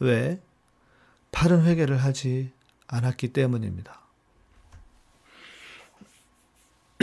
왜? 0.00 0.38
바른 1.32 1.64
회개를 1.64 1.96
하지 1.96 2.52
않았기 2.88 3.28
때문입니다. 3.28 4.03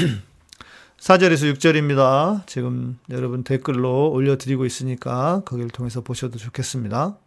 4절에서 0.99 1.53
6절입니다. 1.53 2.45
지금 2.47 2.99
여러분 3.09 3.43
댓글로 3.43 4.11
올려드리고 4.11 4.65
있으니까 4.65 5.41
거기를 5.45 5.69
통해서 5.69 6.01
보셔도 6.01 6.37
좋겠습니다. 6.37 7.17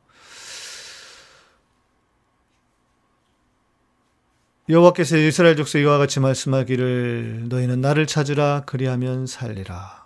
여호와께서 4.69 5.19
이스라엘 5.19 5.57
족속 5.57 5.81
이와 5.81 5.99
같이 5.99 6.21
말씀하기를 6.21 7.49
너희는 7.49 7.81
나를 7.81 8.07
찾으라 8.07 8.63
그리하면 8.65 9.27
살리라. 9.27 10.05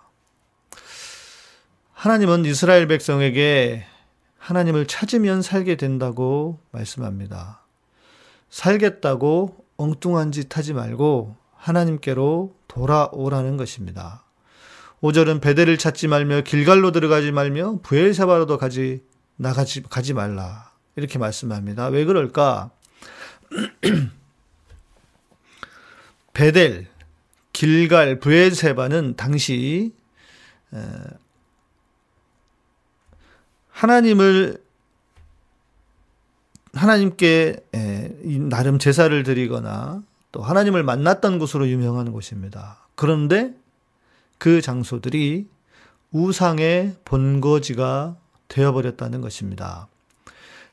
하나님은 1.93 2.45
이스라엘 2.45 2.87
백성에게 2.87 3.85
하나님을 4.37 4.85
찾으면 4.87 5.41
살게 5.41 5.75
된다고 5.75 6.59
말씀합니다. 6.71 7.61
살겠다고 8.49 9.65
엉뚱한 9.77 10.31
짓 10.31 10.57
하지 10.57 10.73
말고 10.73 11.35
하나님께로 11.55 12.58
돌아오라는 12.69 13.57
것입니다. 13.57 14.23
5절은 15.01 15.41
베델을 15.41 15.77
찾지 15.77 16.07
말며 16.07 16.41
길갈로 16.41 16.93
들어가지 16.93 17.33
말며 17.33 17.79
부엘사바로도 17.83 18.57
가지 18.57 19.03
나가지 19.35 19.83
가지 19.83 20.13
말라. 20.13 20.71
이렇게 20.95 21.19
말씀합니다. 21.19 21.87
왜 21.87 22.05
그럴까? 22.05 22.71
베델, 26.33 26.87
길갈, 27.51 28.19
부엘세바는 28.19 29.15
당시 29.15 29.93
하나님을 33.71 34.61
하나님께 36.73 37.57
나름 38.49 38.77
제사를 38.77 39.23
드리거나 39.23 40.03
또 40.31 40.41
하나님을 40.41 40.83
만났던 40.83 41.39
곳으로 41.39 41.67
유명한 41.67 42.11
곳입니다. 42.11 42.87
그런데 42.95 43.53
그 44.37 44.61
장소들이 44.61 45.47
우상의 46.11 46.95
본거지가 47.05 48.15
되어버렸다는 48.47 49.21
것입니다. 49.21 49.87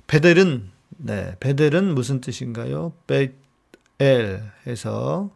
베델은 0.07 0.71
네, 0.99 1.37
베델은 1.41 1.95
무슨 1.95 2.21
뜻인가요? 2.21 2.93
베엘 3.07 4.43
해서 4.67 5.31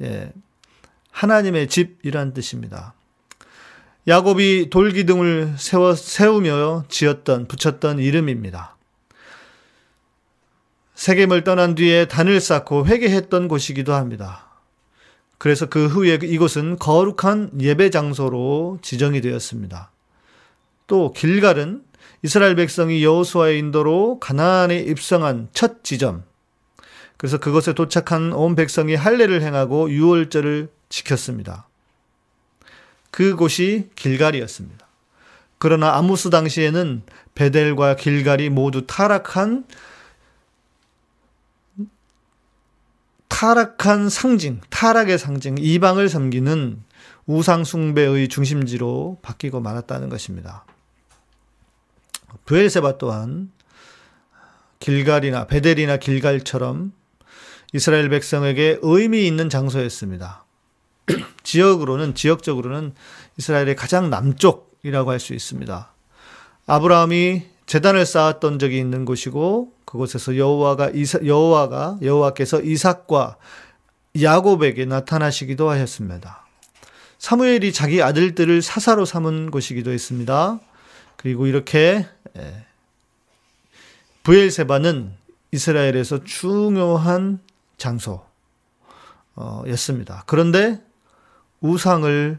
예, 0.00 0.32
하나님의 1.10 1.68
집이란 1.68 2.32
뜻입니다. 2.32 2.94
야곱이 4.08 4.70
돌기둥을 4.70 5.54
세워 5.58 5.94
세우며 5.94 6.84
지었던 6.88 7.48
붙였던 7.48 7.98
이름입니다. 7.98 8.75
세겜을 10.96 11.44
떠난 11.44 11.74
뒤에 11.74 12.06
단을 12.06 12.40
쌓고 12.40 12.86
회개했던 12.86 13.48
곳이기도 13.48 13.94
합니다. 13.94 14.46
그래서 15.38 15.66
그 15.66 15.86
후에 15.86 16.18
이곳은 16.22 16.78
거룩한 16.78 17.60
예배 17.60 17.90
장소로 17.90 18.78
지정이 18.80 19.20
되었습니다. 19.20 19.90
또 20.86 21.12
길갈은 21.12 21.82
이스라엘 22.22 22.56
백성이 22.56 23.04
여호수아의 23.04 23.58
인도로 23.58 24.18
가나안에 24.20 24.78
입성한 24.78 25.50
첫 25.52 25.84
지점. 25.84 26.24
그래서 27.18 27.38
그것에 27.38 27.74
도착한 27.74 28.32
온 28.32 28.56
백성이 28.56 28.94
할례를 28.94 29.42
행하고 29.42 29.90
유월절을 29.90 30.70
지켰습니다. 30.88 31.68
그곳이 33.10 33.90
길갈이었습니다. 33.96 34.86
그러나 35.58 35.94
아무스 35.96 36.30
당시에는 36.30 37.02
베델과 37.34 37.96
길갈이 37.96 38.48
모두 38.48 38.86
타락한 38.86 39.64
타락한 43.28 44.08
상징, 44.08 44.60
타락의 44.70 45.18
상징, 45.18 45.56
이방을 45.58 46.08
섬기는 46.08 46.82
우상숭배의 47.26 48.28
중심지로 48.28 49.18
바뀌고 49.22 49.60
말았다는 49.60 50.08
것입니다. 50.08 50.64
부엘세바 52.44 52.98
또한 52.98 53.50
길갈이나 54.78 55.46
베델이나 55.46 55.96
길갈처럼 55.96 56.92
이스라엘 57.72 58.08
백성에게 58.08 58.78
의미 58.82 59.26
있는 59.26 59.48
장소였습니다. 59.48 60.44
지역으로는 61.42 62.14
지역적으로는 62.14 62.94
이스라엘의 63.36 63.76
가장 63.76 64.10
남쪽이라고 64.10 65.10
할 65.10 65.18
수 65.18 65.34
있습니다. 65.34 65.92
아브라함이 66.66 67.55
재단을 67.66 68.06
쌓았던 68.06 68.58
적이 68.58 68.78
있는 68.78 69.04
곳이고 69.04 69.72
그곳에서 69.84 70.36
여호와가 70.36 70.92
여호와가 71.24 71.98
여호와께서 72.00 72.62
이삭과 72.62 73.36
야곱에게 74.20 74.84
나타나시기도 74.84 75.68
하였습니다. 75.68 76.46
사무엘이 77.18 77.72
자기 77.72 78.02
아들들을 78.02 78.62
사사로 78.62 79.04
삼은 79.04 79.50
곳이기도 79.50 79.90
했습니다. 79.90 80.60
그리고 81.16 81.46
이렇게 81.46 82.06
부엘세바는 84.22 85.12
이스라엘에서 85.52 86.24
중요한 86.24 87.40
장소였습니다. 89.36 90.24
그런데 90.26 90.82
우상을 91.60 92.38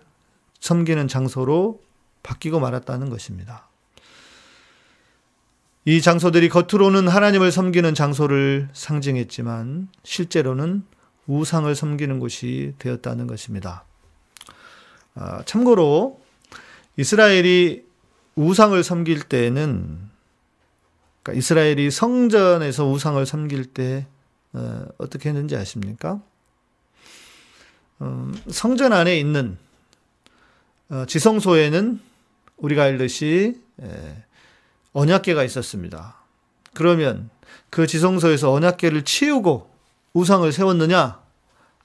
섬기는 0.59 1.07
장소로 1.07 1.81
바뀌고 2.23 2.59
말았다는 2.59 3.09
것입니다. 3.09 3.66
이 5.88 6.02
장소들이 6.02 6.50
겉으로는 6.50 7.08
하나님을 7.08 7.50
섬기는 7.50 7.93
장소를 7.93 8.67
상징했지만 8.73 9.88
실제로는 10.04 10.84
우상을 11.28 11.73
섬기는 11.73 12.19
곳이 12.19 12.73
되었다는 12.78 13.26
것입니다. 13.26 13.86
아, 15.15 15.41
참고로 15.45 16.21
이스라엘이 16.97 17.86
우상을 18.36 18.84
섬길 18.84 19.30
때는 19.30 20.10
그러니까 21.23 21.39
이스라엘이 21.39 21.89
성전에서 21.89 22.86
우상을 22.86 23.26
섬길 23.26 23.67
때 23.67 24.08
어, 24.52 24.88
떻게 25.10 25.30
했는지 25.30 25.56
아십니까? 25.56 26.21
음, 28.02 28.38
성전 28.50 28.91
안에 28.91 29.17
있는 29.17 29.58
어, 30.89 31.06
지성소에는 31.08 32.02
우리가 32.58 32.84
알듯이 32.84 33.62
예, 33.82 34.26
언약계가 34.97 35.43
있었습니다. 35.43 36.15
그러면 36.73 37.29
그 37.69 37.86
지성소에서 37.86 38.51
언약계를 38.51 39.03
치우고 39.03 39.69
우상을 40.13 40.51
세웠느냐? 40.51 41.21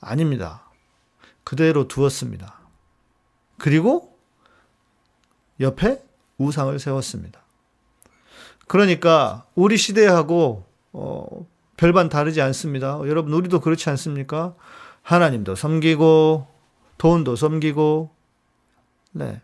아닙니다. 0.00 0.62
그대로 1.44 1.88
두었습니다. 1.88 2.58
그리고 3.58 4.16
옆에 5.60 6.02
우상을 6.38 6.78
세웠습니다. 6.78 7.42
그러니까 8.66 9.44
우리 9.54 9.76
시대하고 9.76 10.64
어, 10.94 11.46
별반 11.76 12.08
다르지 12.08 12.40
않습니다. 12.40 12.98
여러분 13.06 13.34
우리도 13.34 13.60
그렇지 13.60 13.90
않습니까? 13.90 14.54
하나님도 15.02 15.54
섬기고 15.54 16.46
돈도 16.96 17.36
섬기고 17.36 18.10
네. 19.12 19.42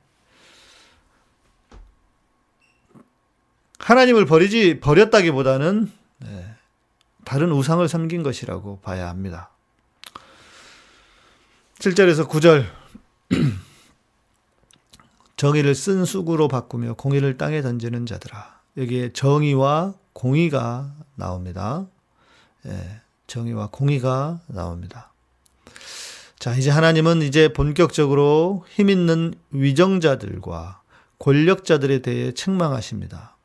하나님을 3.78 4.26
버리지 4.26 4.80
버렸다기보다는 4.80 5.90
네, 6.18 6.54
다른 7.24 7.52
우상을 7.52 7.86
섬긴 7.88 8.22
것이라고 8.22 8.80
봐야 8.80 9.08
합니다. 9.08 9.50
7절에서 11.78 12.28
9절 12.28 12.66
정의를 15.36 15.74
쓴 15.76 16.04
쑥으로 16.04 16.48
바꾸며 16.48 16.94
공의를 16.94 17.38
땅에 17.38 17.62
던지는 17.62 18.06
자들아. 18.06 18.58
여기에 18.76 19.12
정의와 19.12 19.94
공의가 20.12 20.92
나옵니다. 21.14 21.86
예, 22.66 23.00
정의와 23.28 23.68
공의가 23.70 24.40
나옵니다. 24.48 25.12
자, 26.38 26.54
이제 26.54 26.70
하나님은 26.70 27.22
이제 27.22 27.52
본격적으로 27.52 28.64
힘 28.68 28.90
있는 28.90 29.34
위정자들과 29.50 30.82
권력자들에 31.18 32.00
대해 32.00 32.32
책망하십니다. 32.32 33.37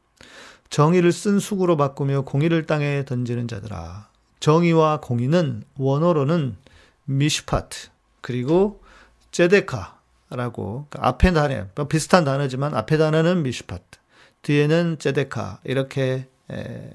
정의를 0.74 1.12
쓴 1.12 1.38
숙으로 1.38 1.78
바꾸며 1.78 2.22
공의를 2.22 2.66
땅에 2.66 3.06
던지는 3.06 3.48
자들아. 3.48 4.08
정의와 4.40 5.02
공의는 5.02 5.62
원어로는 5.78 6.58
미슈파트 7.06 7.90
그리고 8.22 8.82
제데카라고 9.30 10.88
그러니까 10.90 11.08
앞에 11.08 11.32
단어 11.32 11.68
뭐 11.76 11.88
비슷한 11.88 12.24
단어지만 12.24 12.74
앞에 12.74 12.98
단어는 12.98 13.44
미슈파트 13.44 14.00
뒤에는 14.42 14.98
제데카 14.98 15.60
이렇게 15.64 16.28
에, 16.50 16.90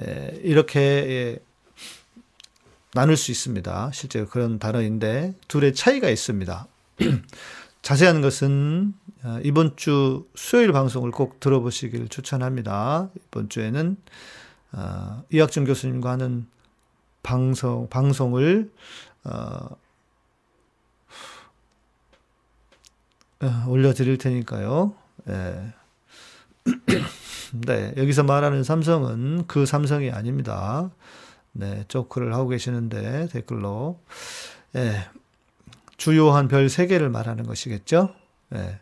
에, 0.00 0.40
이렇게 0.44 0.80
에, 0.80 1.38
나눌 2.92 3.16
수 3.16 3.32
있습니다. 3.32 3.90
실제로 3.92 4.28
그런 4.28 4.60
단어인데 4.60 5.34
둘의 5.48 5.74
차이가 5.74 6.08
있습니다. 6.10 6.68
자세한 7.84 8.22
것은 8.22 8.94
어, 9.24 9.38
이번 9.44 9.76
주 9.76 10.26
수요일 10.34 10.72
방송을 10.72 11.10
꼭 11.10 11.38
들어보시길 11.38 12.08
추천합니다. 12.08 13.10
이번 13.14 13.50
주에는 13.50 13.98
어, 14.72 15.22
이학정 15.30 15.64
교수님과 15.64 16.12
하는 16.12 16.46
방송 17.22 17.86
방송을 17.90 18.72
어, 19.24 19.76
올려드릴 23.68 24.16
테니까요. 24.16 24.94
예. 25.28 25.74
네, 27.66 27.92
여기서 27.98 28.22
말하는 28.22 28.64
삼성은 28.64 29.46
그 29.46 29.66
삼성이 29.66 30.10
아닙니다. 30.10 30.90
네, 31.52 31.84
조크를 31.88 32.32
하고 32.32 32.48
계시는데 32.48 33.28
댓글로 33.30 34.00
예, 34.74 35.06
주요한 35.96 36.48
별 36.48 36.66
3개를 36.66 37.08
말하는 37.08 37.46
것이겠죠. 37.46 38.14
예. 38.54 38.80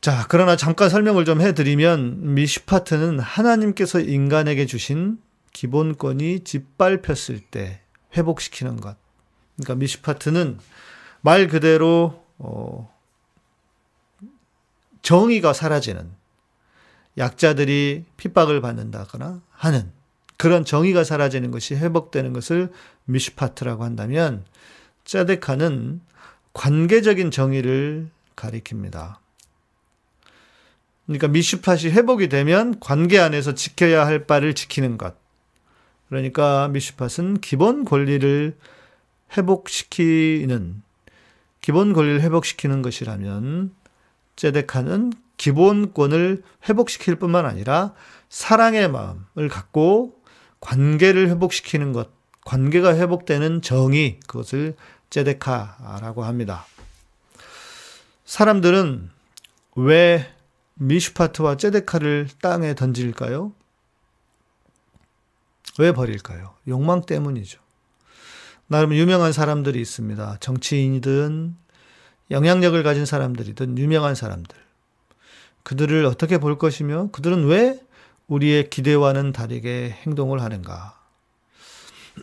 자, 0.00 0.26
그러나 0.28 0.56
잠깐 0.56 0.88
설명을 0.88 1.24
좀 1.24 1.40
해드리면 1.40 2.34
미슈파트는 2.34 3.20
하나님께서 3.20 4.00
인간에게 4.00 4.64
주신 4.64 5.18
기본권이 5.52 6.40
짓밟혔을 6.40 7.40
때 7.50 7.80
회복시키는 8.16 8.80
것. 8.80 8.96
그러니까 9.56 9.74
미슈파트는 9.74 10.58
말 11.20 11.48
그대로 11.48 12.24
어, 12.38 12.90
정의가 15.02 15.52
사라지는 15.52 16.10
약자들이 17.18 18.04
핍박을 18.16 18.60
받는다거나 18.62 19.42
하는 19.50 19.92
그런 20.38 20.64
정의가 20.64 21.04
사라지는 21.04 21.50
것이 21.50 21.74
회복되는 21.74 22.32
것을 22.32 22.72
미슈파트라고 23.04 23.84
한다면 23.84 24.44
짜데카는 25.04 26.00
관계적인 26.52 27.30
정의를 27.30 28.08
가리킵니다. 28.36 29.16
그러니까 31.06 31.28
미슈팟이 31.28 31.90
회복이 31.90 32.28
되면 32.28 32.78
관계 32.78 33.18
안에서 33.18 33.54
지켜야 33.54 34.06
할 34.06 34.26
바를 34.26 34.54
지키는 34.54 34.96
것. 34.96 35.16
그러니까 36.08 36.68
미슈팟은 36.68 37.40
기본 37.40 37.84
권리를 37.84 38.56
회복시키는 39.36 40.82
기본 41.60 41.92
권리를 41.92 42.20
회복시키는 42.20 42.82
것이라면 42.82 43.74
제데카는 44.36 45.12
기본권을 45.36 46.42
회복시킬 46.68 47.16
뿐만 47.16 47.46
아니라 47.46 47.94
사랑의 48.28 48.90
마음을 48.90 49.48
갖고 49.50 50.20
관계를 50.60 51.28
회복시키는 51.28 51.92
것, 51.92 52.10
관계가 52.44 52.96
회복되는 52.96 53.62
정의, 53.62 54.18
그것을 54.26 54.76
제데카라고 55.10 56.24
합니다. 56.24 56.66
사람들은 58.24 59.10
왜 59.76 60.32
미슈파트와 60.74 61.56
제데카를 61.56 62.28
땅에 62.40 62.74
던질까요? 62.74 63.52
왜 65.78 65.92
버릴까요? 65.92 66.54
욕망 66.68 67.02
때문이죠. 67.02 67.60
나름 68.66 68.94
유명한 68.94 69.32
사람들이 69.32 69.80
있습니다. 69.80 70.36
정치인이든 70.40 71.56
영향력을 72.30 72.80
가진 72.82 73.04
사람들이든 73.04 73.78
유명한 73.78 74.14
사람들. 74.14 74.56
그들을 75.64 76.04
어떻게 76.06 76.38
볼 76.38 76.56
것이며 76.56 77.08
그들은 77.10 77.46
왜 77.46 77.80
우리의 78.28 78.70
기대와는 78.70 79.32
다르게 79.32 79.90
행동을 80.06 80.40
하는가? 80.40 80.99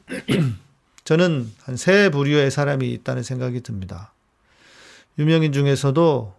저는 1.04 1.52
한 1.64 1.76
세 1.78 2.10
부류의 2.10 2.52
사람이 2.52 2.91
있다는 2.93 3.24
생각이 3.24 3.62
듭니다. 3.62 4.12
유명인 5.18 5.52
중에서도 5.54 6.36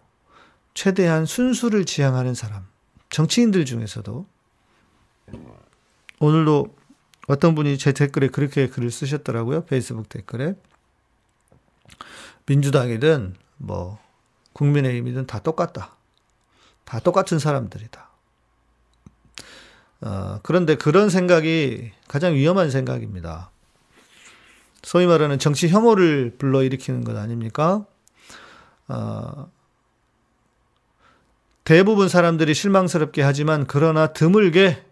최대한 0.73 1.25
순수를 1.25 1.85
지향하는 1.85 2.33
사람, 2.35 2.65
정치인들 3.09 3.65
중에서도 3.65 4.25
오늘도 6.19 6.75
어떤 7.27 7.55
분이 7.55 7.77
제 7.77 7.91
댓글에 7.93 8.27
그렇게 8.27 8.67
글을 8.67 8.91
쓰셨더라고요. 8.91 9.65
페이스북 9.65 10.09
댓글에. 10.09 10.55
민주당이든 12.45 13.35
뭐 13.57 13.99
국민의힘이든 14.53 15.27
다 15.27 15.39
똑같다. 15.39 15.95
다 16.85 16.99
똑같은 16.99 17.37
사람들이다. 17.39 18.08
어, 20.01 20.39
그런데 20.43 20.75
그런 20.75 21.09
생각이 21.09 21.91
가장 22.07 22.33
위험한 22.33 22.71
생각입니다. 22.71 23.51
소위 24.81 25.05
말하는 25.07 25.39
정치 25.39 25.67
혐오를 25.67 26.35
불러일으키는 26.37 27.03
것 27.03 27.17
아닙니까? 27.17 27.85
어, 28.87 29.51
대부분 31.63 32.09
사람들이 32.09 32.53
실망스럽게 32.53 33.21
하지만 33.21 33.67
그러나 33.67 34.07
드물게 34.07 34.83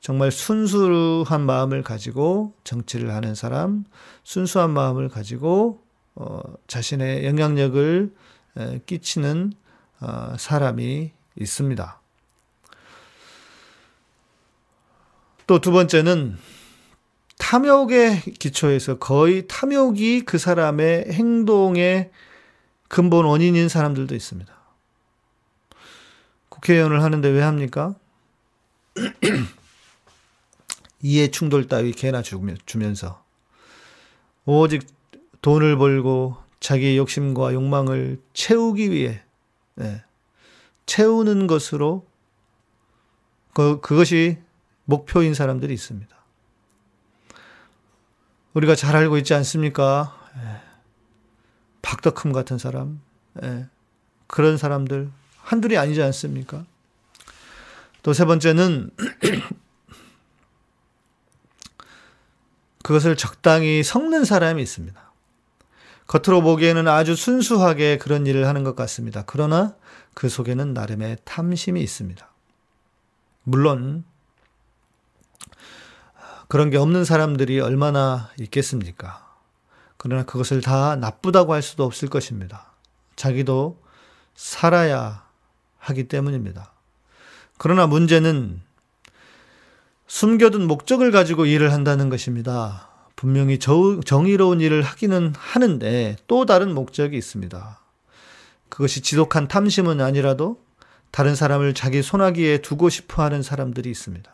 정말 0.00 0.30
순수한 0.30 1.42
마음을 1.42 1.82
가지고 1.82 2.54
정치를 2.64 3.12
하는 3.12 3.34
사람, 3.34 3.84
순수한 4.24 4.70
마음을 4.70 5.08
가지고 5.08 5.82
어, 6.14 6.40
자신의 6.66 7.26
영향력을 7.26 8.14
에, 8.56 8.80
끼치는 8.86 9.52
어, 10.00 10.34
사람이 10.38 11.12
있습니다. 11.38 12.00
또 15.46 15.60
두 15.60 15.70
번째는 15.70 16.36
탐욕의 17.38 18.22
기초에서 18.38 18.98
거의 18.98 19.46
탐욕이 19.46 20.22
그 20.22 20.38
사람의 20.38 21.12
행동의 21.12 22.10
근본 22.88 23.26
원인인 23.26 23.68
사람들도 23.68 24.14
있습니다. 24.14 24.52
국회의원을 26.48 27.02
하는데 27.02 27.28
왜 27.28 27.42
합니까? 27.42 27.94
이해 31.02 31.30
충돌 31.30 31.68
따위 31.68 31.92
개나 31.92 32.22
주면서 32.22 33.22
오직 34.46 34.86
돈을 35.42 35.76
벌고 35.76 36.36
자기의 36.58 36.96
욕심과 36.96 37.52
욕망을 37.52 38.20
채우기 38.32 38.90
위해 38.90 39.22
네, 39.74 40.02
채우는 40.86 41.46
것으로 41.46 42.06
그, 43.52 43.80
그것이 43.80 44.38
목표인 44.86 45.34
사람들이 45.34 45.74
있습니다. 45.74 46.16
우리가 48.54 48.74
잘 48.74 48.96
알고 48.96 49.18
있지 49.18 49.34
않습니까? 49.34 50.18
예. 50.38 50.62
박덕흠 51.82 52.32
같은 52.32 52.56
사람, 52.56 53.00
예. 53.42 53.68
그런 54.26 54.56
사람들 54.56 55.10
한둘이 55.38 55.76
아니지 55.76 56.02
않습니까? 56.02 56.64
또 58.02 58.12
세 58.12 58.24
번째는 58.24 58.90
그것을 62.82 63.16
적당히 63.16 63.82
섞는 63.82 64.24
사람이 64.24 64.62
있습니다. 64.62 65.12
겉으로 66.06 66.40
보기에는 66.42 66.86
아주 66.86 67.16
순수하게 67.16 67.98
그런 67.98 68.26
일을 68.26 68.46
하는 68.46 68.62
것 68.62 68.76
같습니다. 68.76 69.24
그러나 69.26 69.74
그 70.14 70.28
속에는 70.28 70.72
나름의 70.72 71.18
탐심이 71.24 71.82
있습니다. 71.82 72.30
물론 73.42 74.04
그런 76.48 76.70
게 76.70 76.76
없는 76.76 77.04
사람들이 77.04 77.60
얼마나 77.60 78.30
있겠습니까? 78.40 79.26
그러나 79.96 80.24
그것을 80.24 80.60
다 80.60 80.96
나쁘다고 80.96 81.52
할 81.52 81.62
수도 81.62 81.84
없을 81.84 82.08
것입니다. 82.08 82.72
자기도 83.16 83.82
살아야 84.34 85.24
하기 85.78 86.04
때문입니다. 86.08 86.72
그러나 87.58 87.86
문제는 87.86 88.60
숨겨둔 90.06 90.66
목적을 90.66 91.10
가지고 91.10 91.46
일을 91.46 91.72
한다는 91.72 92.08
것입니다. 92.08 92.88
분명히 93.16 93.58
정의로운 93.58 94.60
일을 94.60 94.82
하기는 94.82 95.32
하는데 95.36 96.16
또 96.26 96.44
다른 96.44 96.74
목적이 96.74 97.16
있습니다. 97.16 97.80
그것이 98.68 99.00
지독한 99.00 99.48
탐심은 99.48 100.00
아니라도 100.00 100.60
다른 101.10 101.34
사람을 101.34 101.72
자기 101.72 102.02
손아귀에 102.02 102.58
두고 102.58 102.90
싶어 102.90 103.22
하는 103.22 103.42
사람들이 103.42 103.90
있습니다. 103.90 104.30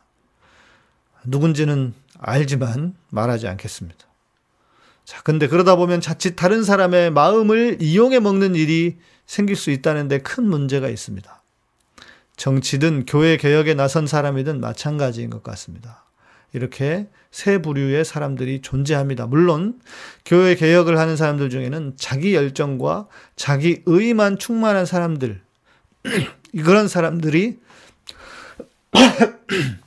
누군지는 1.25 1.95
알지만 2.23 2.95
말하지 3.11 3.49
않겠습니다. 3.49 4.07
자, 5.05 5.21
근데 5.23 5.49
그러다 5.49 5.77
보면 5.77 6.01
자칫 6.01 6.37
다른 6.37 6.63
사람의 6.63 7.11
마음을 7.11 7.79
이용해 7.81 8.21
먹는 8.21 8.55
일이 8.55 8.99
생길 9.27 9.57
수 9.57 9.71
있다는데 9.71 10.19
큰 10.19 10.45
문제가 10.45 10.89
있습니다. 10.89 11.43
정치든 12.37 13.07
교회 13.07 13.37
개혁에 13.37 13.75
나선 13.75 14.07
사람이든 14.07 14.61
마찬가지인 14.61 15.31
것 15.31 15.43
같습니다. 15.43 16.05
이렇게 16.53 17.09
세 17.31 17.59
부류의 17.59 18.05
사람들이 18.05 18.61
존재합니다. 18.63 19.27
물론 19.27 19.81
교회 20.25 20.55
개혁을 20.55 20.99
하는 20.99 21.17
사람들 21.17 21.51
중에는 21.51 21.95
자기 21.97 22.35
열정과 22.35 23.09
자기 23.37 23.83
의만 23.87 24.39
충만한 24.39 24.87
사람들 24.87 25.41
그런 26.65 26.89
사람들이 26.89 27.59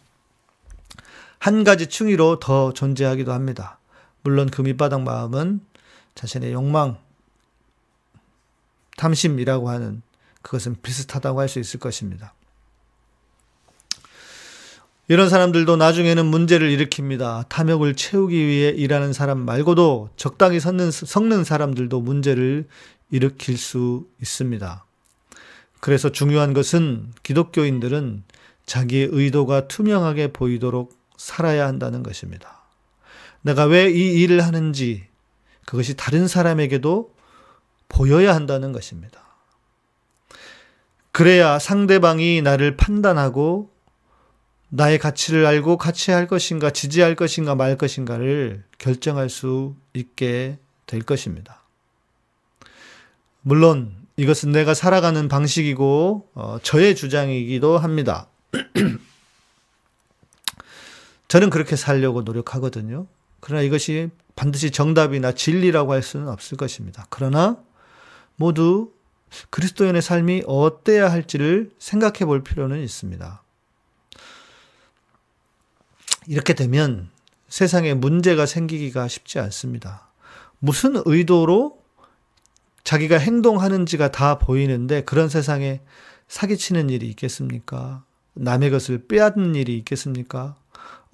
한 1.45 1.63
가지 1.63 1.85
충의로 1.85 2.39
더 2.39 2.73
존재하기도 2.73 3.31
합니다. 3.31 3.77
물론 4.23 4.49
그 4.49 4.63
밑바닥 4.63 5.03
마음은 5.03 5.61
자신의 6.15 6.53
욕망, 6.53 6.97
탐심이라고 8.97 9.69
하는 9.69 10.01
그것은 10.41 10.77
비슷하다고 10.81 11.39
할 11.39 11.47
수 11.47 11.59
있을 11.59 11.79
것입니다. 11.79 12.33
이런 15.07 15.29
사람들도 15.29 15.75
나중에는 15.75 16.25
문제를 16.25 16.75
일으킵니다. 16.75 17.47
탐욕을 17.47 17.93
채우기 17.93 18.35
위해 18.35 18.69
일하는 18.69 19.13
사람 19.13 19.37
말고도 19.45 20.09
적당히 20.15 20.59
섞는, 20.59 20.89
섞는 20.89 21.43
사람들도 21.43 22.01
문제를 22.01 22.67
일으킬 23.11 23.59
수 23.59 24.07
있습니다. 24.19 24.83
그래서 25.79 26.11
중요한 26.11 26.53
것은 26.53 27.13
기독교인들은 27.21 28.23
자기의 28.65 29.09
의도가 29.11 29.67
투명하게 29.67 30.33
보이도록 30.33 31.04
살아야 31.17 31.67
한다는 31.67 32.03
것입니다. 32.03 32.61
내가 33.41 33.65
왜 33.65 33.91
이 33.91 34.21
일을 34.21 34.43
하는지 34.43 35.07
그것이 35.65 35.95
다른 35.95 36.27
사람에게도 36.27 37.13
보여야 37.89 38.33
한다는 38.33 38.71
것입니다. 38.71 39.21
그래야 41.11 41.59
상대방이 41.59 42.41
나를 42.41 42.75
판단하고 42.75 43.71
나의 44.69 44.99
가치를 44.99 45.45
알고 45.45 45.77
같이 45.77 46.11
할 46.11 46.27
것인가, 46.27 46.71
지지할 46.71 47.15
것인가, 47.15 47.55
말 47.55 47.77
것인가를 47.77 48.63
결정할 48.77 49.29
수 49.29 49.75
있게 49.93 50.57
될 50.87 51.01
것입니다. 51.03 51.61
물론 53.41 53.95
이것은 54.17 54.51
내가 54.51 54.73
살아가는 54.73 55.27
방식이고 55.27 56.29
어, 56.33 56.57
저의 56.63 56.95
주장이기도 56.95 57.77
합니다. 57.77 58.27
저는 61.35 61.49
그렇게 61.49 61.75
살려고 61.75 62.21
노력하거든요. 62.21 63.07
그러나 63.41 63.61
이것이 63.61 64.09
반드시 64.37 64.71
정답이나 64.71 65.33
진리라고 65.33 65.91
할 65.91 66.01
수는 66.01 66.29
없을 66.29 66.55
것입니다. 66.55 67.07
그러나 67.09 67.61
모두 68.37 68.93
그리스도인의 69.49 70.01
삶이 70.01 70.43
어때야 70.47 71.11
할지를 71.11 71.71
생각해 71.77 72.19
볼 72.19 72.41
필요는 72.41 72.81
있습니다. 72.81 73.43
이렇게 76.27 76.53
되면 76.53 77.09
세상에 77.49 77.93
문제가 77.93 78.45
생기기가 78.45 79.09
쉽지 79.09 79.37
않습니다. 79.39 80.07
무슨 80.59 81.01
의도로 81.03 81.83
자기가 82.85 83.17
행동하는지가 83.17 84.11
다 84.11 84.39
보이는데 84.39 85.03
그런 85.03 85.27
세상에 85.27 85.81
사기치는 86.29 86.89
일이 86.89 87.09
있겠습니까? 87.09 88.05
남의 88.35 88.71
것을 88.71 89.05
빼앗는 89.09 89.55
일이 89.55 89.77
있겠습니까? 89.79 90.55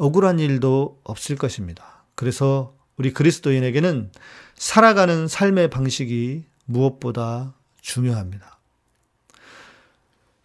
억울한 0.02 0.39
일도 0.39 0.99
없을 1.04 1.36
것입니다. 1.36 2.04
그래서 2.16 2.76
우리 2.97 3.14
그리스도인에게는 3.14 4.12
살아가는 4.56 5.28
삶의 5.28 5.70
방식이 5.70 6.43
무엇보다 6.66 7.54
중요합니다. 7.82 8.58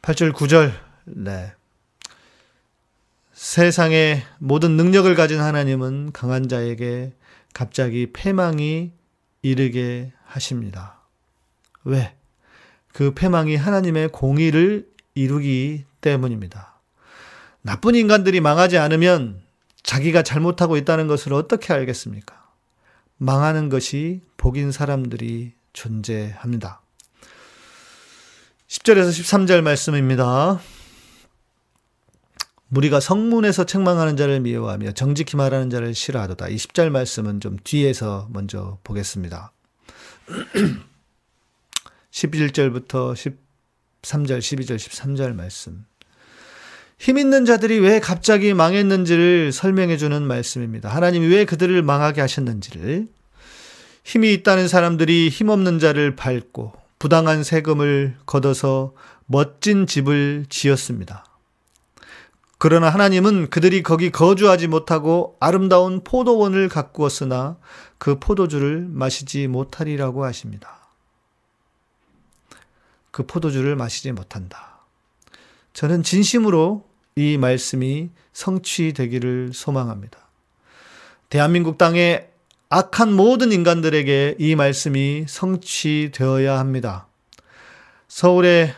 8절, 0.03 0.35
9절, 0.35 0.73
네. 1.07 1.55
세상의 3.33 4.25
모든 4.39 4.77
능력을 4.77 5.15
가진 5.15 5.41
하나님은 5.41 6.13
강한 6.13 6.49
자에게 6.51 7.15
갑자기 7.55 8.13
패망이 8.13 8.93
이르게 9.41 10.13
하십니다. 10.27 11.01
왜? 11.83 12.15
그 12.93 13.15
패망이 13.15 13.57
하나님의 13.57 14.09
공의를 14.09 14.87
이루기 15.15 15.87
때문입니다. 16.03 16.79
나쁜 17.63 17.95
인간들이 17.95 18.41
망하지 18.41 18.77
않으면 18.77 19.46
자기가 19.87 20.23
잘못하고 20.23 20.77
있다는 20.77 21.07
것을 21.07 21.33
어떻게 21.33 21.73
알겠습니까? 21.73 22.45
망하는 23.19 23.69
것이 23.69 24.21
복인 24.37 24.73
사람들이 24.73 25.53
존재합니다. 25.73 26.83
10절에서 28.67 29.11
13절 29.11 29.63
말씀입니다. 29.63 30.61
무리가 32.67 32.99
성문에서 32.99 33.63
책망하는 33.63 34.17
자를 34.17 34.41
미워하며 34.41 34.91
정직히 34.93 35.37
말하는 35.37 35.71
자를 35.71 35.95
싫어하도다. 35.95 36.49
이 36.49 36.57
10절 36.57 36.91
말씀은 36.91 37.39
좀 37.39 37.57
뒤에서 37.63 38.29
먼저 38.33 38.81
보겠습니다. 38.83 39.53
11절부터 42.11 43.39
13절, 44.03 44.41
12절, 44.41 44.77
13절 44.77 45.33
말씀. 45.35 45.87
힘 46.99 47.19
있는 47.19 47.45
자들이 47.45 47.79
왜 47.79 48.01
갑자기 48.01 48.55
망했는지를 48.55 49.53
설명해 49.53 49.97
주는 49.97 50.23
말씀입니다. 50.23 50.89
하나님이 50.89 51.27
왜 51.27 51.45
그들을 51.45 51.83
망하게 51.83 52.21
하셨는지를 52.23 53.07
힘이 54.05 54.33
있다는 54.35 54.69
사람들이 54.69 55.29
힘없는 55.29 55.79
자를 55.79 56.17
밟고 56.17 56.73
부당한 56.99 57.43
세금을 57.43 58.17
걷어서 58.25 58.95
멋진 59.27 59.87
집을 59.87 60.47
지었습니다. 60.49 61.25
그러나 62.59 62.89
하나님은 62.89 63.51
그들이 63.51 63.83
거기 63.83 64.11
거주하지 64.11 64.67
못하고 64.69 65.37
아름다운 65.41 66.03
포도원을 66.03 66.69
가꾸었으나 66.69 67.59
그 67.99 68.19
포도주를 68.19 68.87
마시지 68.89 69.47
못하리라고 69.47 70.25
하십니다. 70.25 70.89
그 73.11 73.27
포도주를 73.27 73.77
마시지 73.77 74.13
못한다. 74.13 74.87
저는 75.75 76.03
진심으로 76.03 76.86
이 77.19 77.39
말씀이 77.39 78.11
성취되기를 78.35 79.53
소망합니다. 79.55 80.19
대한민국 81.31 81.79
땅의 81.79 82.29
악한 82.69 83.11
모든 83.11 83.53
인간들에게 83.53 84.37
이 84.39 84.55
말씀이 84.55 85.25
성취되어야 85.27 86.59
합니다. 86.59 87.07
서울의 88.09 88.75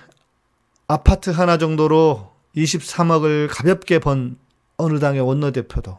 아파트 0.86 1.30
하나 1.30 1.59
정도로 1.59 2.32
23억을 2.55 3.49
가볍게 3.51 3.99
번 3.99 4.39
어느 4.76 5.01
당의 5.01 5.20
원내대표도 5.20 5.99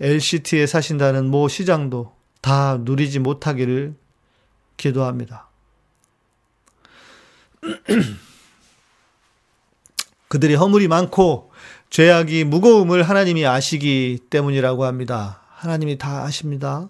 LCT에 0.00 0.66
사신다는 0.66 1.30
모 1.30 1.46
시장도 1.46 2.12
다 2.40 2.78
누리지 2.80 3.20
못하기를 3.20 3.94
기도합니다. 4.76 5.48
그들이 10.34 10.56
허물이 10.56 10.88
많고 10.88 11.52
죄악이 11.90 12.42
무거움을 12.42 13.04
하나님이 13.04 13.46
아시기 13.46 14.18
때문이라고 14.30 14.84
합니다. 14.84 15.42
하나님이 15.54 15.96
다 15.96 16.24
아십니다. 16.24 16.88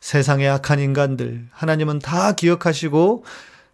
세상의 0.00 0.48
악한 0.48 0.80
인간들, 0.80 1.46
하나님은 1.52 1.98
다 1.98 2.32
기억하시고 2.32 3.26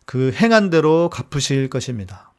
그 0.07 0.33
행한 0.33 0.71
대로 0.71 1.09
갚으실 1.09 1.71
것입니다. 1.71 2.33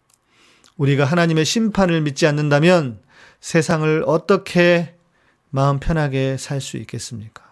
우리가 0.76 1.05
하나님의 1.05 1.45
심판을 1.45 2.01
믿지 2.01 2.28
않는다면 2.28 2.99
세상을 3.39 4.03
어떻게 4.05 4.93
마음 5.49 5.80
편하게 5.80 6.36
살 6.38 6.59
수 6.59 6.76
있겠습니까? 6.76 7.45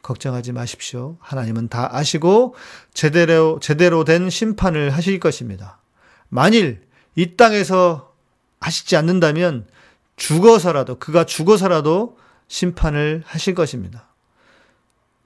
걱정하지 0.00 0.52
마십시오. 0.52 1.18
하나님은 1.20 1.68
다 1.68 1.94
아시고 1.94 2.54
제대로, 2.94 3.60
제대로 3.60 4.04
된 4.04 4.30
심판을 4.30 4.88
하실 4.88 5.20
것입니다. 5.20 5.82
만일 6.30 6.80
이 7.14 7.36
땅에서 7.36 8.11
하시지 8.62 8.96
않는다면 8.96 9.66
죽어서라도, 10.16 10.98
그가 10.98 11.24
죽어서라도 11.24 12.18
심판을 12.48 13.22
하실 13.26 13.54
것입니다. 13.54 14.06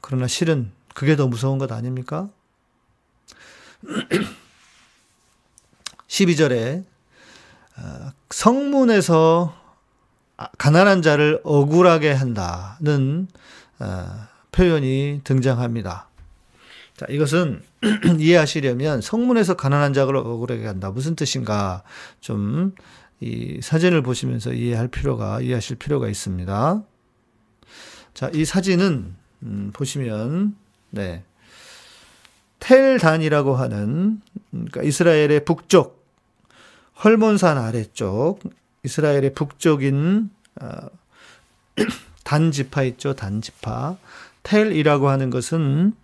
그러나 0.00 0.26
실은 0.26 0.72
그게 0.94 1.16
더 1.16 1.26
무서운 1.26 1.58
것 1.58 1.70
아닙니까? 1.72 2.28
12절에 6.08 6.84
어, 7.78 8.12
성문에서 8.30 9.54
가난한 10.58 11.02
자를 11.02 11.40
억울하게 11.44 12.12
한다는 12.12 13.28
어, 13.78 14.26
표현이 14.52 15.20
등장합니다. 15.24 16.08
자, 16.96 17.04
이것은 17.10 17.62
이해하시려면 18.18 19.02
성문에서 19.02 19.56
가난한 19.56 19.92
자를 19.92 20.16
억울하게 20.16 20.66
한다. 20.66 20.90
무슨 20.90 21.14
뜻인가? 21.14 21.82
좀, 22.20 22.74
이 23.20 23.60
사진을 23.62 24.02
보시면서 24.02 24.52
이해할 24.52 24.88
필요가, 24.88 25.40
이해하실 25.40 25.76
필요가 25.76 26.08
있습니다. 26.08 26.82
자, 28.14 28.30
이 28.34 28.44
사진은, 28.44 29.14
음, 29.42 29.70
보시면, 29.72 30.56
네. 30.90 31.22
텔단이라고 32.60 33.54
하는, 33.56 34.20
그러니까 34.50 34.82
이스라엘의 34.82 35.44
북쪽, 35.44 36.04
헐몬산 37.04 37.58
아래쪽, 37.58 38.40
이스라엘의 38.84 39.34
북쪽인, 39.34 40.30
어, 40.60 40.88
단지파 42.24 42.82
있죠, 42.84 43.14
단지파. 43.14 43.96
텔이라고 44.42 45.08
하는 45.08 45.30
것은 45.30 45.94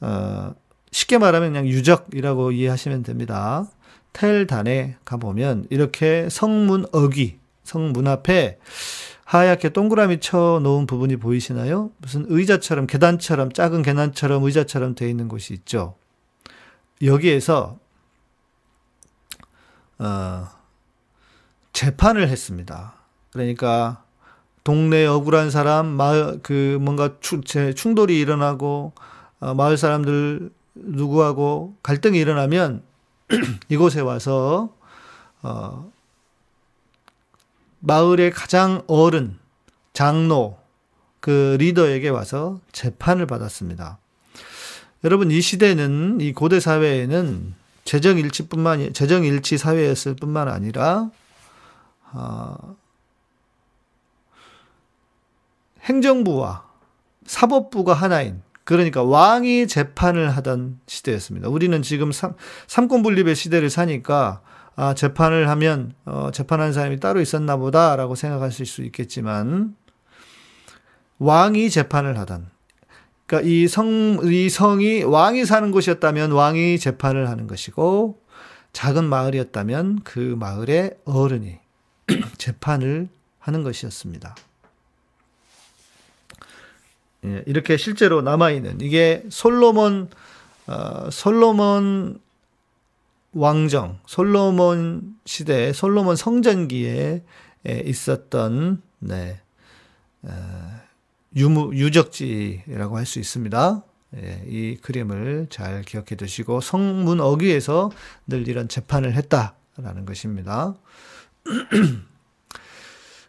어, 0.00 0.54
쉽게 0.90 1.18
말하면 1.18 1.52
그냥 1.52 1.66
유적이라고 1.66 2.52
이해하시면 2.52 3.02
됩니다. 3.02 3.66
텔단에 4.12 4.96
가보면 5.04 5.66
이렇게 5.70 6.28
성문 6.30 6.86
어귀, 6.92 7.38
성문 7.64 8.06
앞에 8.08 8.58
하얗게 9.24 9.68
동그라미 9.70 10.20
쳐 10.20 10.58
놓은 10.62 10.86
부분이 10.86 11.16
보이시나요? 11.16 11.90
무슨 11.98 12.24
의자처럼, 12.28 12.86
계단처럼, 12.86 13.52
작은 13.52 13.82
계단처럼, 13.82 14.42
의자처럼 14.42 14.94
되어 14.94 15.06
있는 15.06 15.28
곳이 15.28 15.52
있죠. 15.52 15.96
여기에서, 17.02 17.78
어, 19.98 20.46
재판을 21.74 22.28
했습니다. 22.28 22.94
그러니까, 23.30 24.02
동네 24.64 25.04
억울한 25.04 25.50
사람, 25.50 25.86
마을, 25.88 26.40
그, 26.42 26.78
뭔가 26.80 27.16
추, 27.20 27.42
제, 27.42 27.74
충돌이 27.74 28.18
일어나고, 28.18 28.94
어, 29.40 29.54
마을 29.54 29.76
사람들 29.76 30.50
누구하고 30.74 31.76
갈등이 31.82 32.18
일어나면 32.18 32.82
이곳에 33.68 34.00
와서, 34.00 34.74
어, 35.42 35.90
마을의 37.80 38.30
가장 38.30 38.82
어른, 38.86 39.38
장로, 39.92 40.58
그 41.20 41.56
리더에게 41.58 42.08
와서 42.08 42.60
재판을 42.72 43.26
받았습니다. 43.26 43.98
여러분, 45.04 45.30
이 45.30 45.40
시대는, 45.40 46.20
이 46.20 46.32
고대 46.32 46.60
사회에는 46.60 47.54
재정 47.84 48.18
일치뿐만, 48.18 48.92
재정 48.92 49.24
일치 49.24 49.58
사회였을 49.58 50.16
뿐만 50.16 50.48
아니라, 50.48 51.10
어, 52.12 52.76
행정부와 55.82 56.66
사법부가 57.26 57.94
하나인 57.94 58.42
그러니까 58.68 59.02
왕이 59.02 59.66
재판을 59.66 60.28
하던 60.28 60.78
시대였습니다. 60.86 61.48
우리는 61.48 61.80
지금 61.80 62.12
삼, 62.12 62.34
삼권 62.66 63.02
분립의 63.02 63.34
시대를 63.34 63.70
사니까 63.70 64.42
아, 64.76 64.92
재판을 64.92 65.48
하면 65.48 65.94
어, 66.04 66.28
재판하는 66.34 66.74
사람이 66.74 67.00
따로 67.00 67.22
있었나 67.22 67.56
보다라고 67.56 68.14
생각하실 68.14 68.66
수 68.66 68.82
있겠지만 68.82 69.74
왕이 71.18 71.70
재판을 71.70 72.18
하던 72.18 72.50
그러니까 73.24 73.48
이 73.48 73.68
성, 73.68 74.20
이 74.24 74.50
성이 74.50 75.02
왕이 75.02 75.46
사는 75.46 75.70
곳이었다면 75.70 76.32
왕이 76.32 76.78
재판을 76.78 77.30
하는 77.30 77.46
것이고 77.46 78.20
작은 78.74 79.04
마을이었다면 79.04 80.00
그 80.04 80.36
마을의 80.38 80.98
어른이 81.06 81.58
재판을 82.36 83.08
하는 83.38 83.62
것이었습니다. 83.62 84.34
예, 87.24 87.42
이렇게 87.46 87.76
실제로 87.76 88.22
남아 88.22 88.50
있는 88.50 88.80
이게 88.80 89.24
솔로몬 89.28 90.08
어, 90.66 91.08
솔로몬 91.10 92.20
왕정, 93.32 93.98
솔로몬 94.06 95.16
시대, 95.24 95.72
솔로몬 95.72 96.16
성전기에 96.16 97.22
있었던 97.84 98.82
네, 99.00 99.40
어, 100.22 100.30
유무, 101.36 101.74
유적지라고 101.74 102.96
할 102.96 103.06
수 103.06 103.18
있습니다. 103.18 103.82
예, 104.16 104.42
이 104.46 104.76
그림을 104.76 105.48
잘 105.50 105.82
기억해 105.82 106.16
두시고 106.16 106.60
성문 106.60 107.20
어귀에서 107.20 107.90
늘 108.26 108.48
이런 108.48 108.68
재판을 108.68 109.14
했다라는 109.14 110.06
것입니다. 110.06 110.74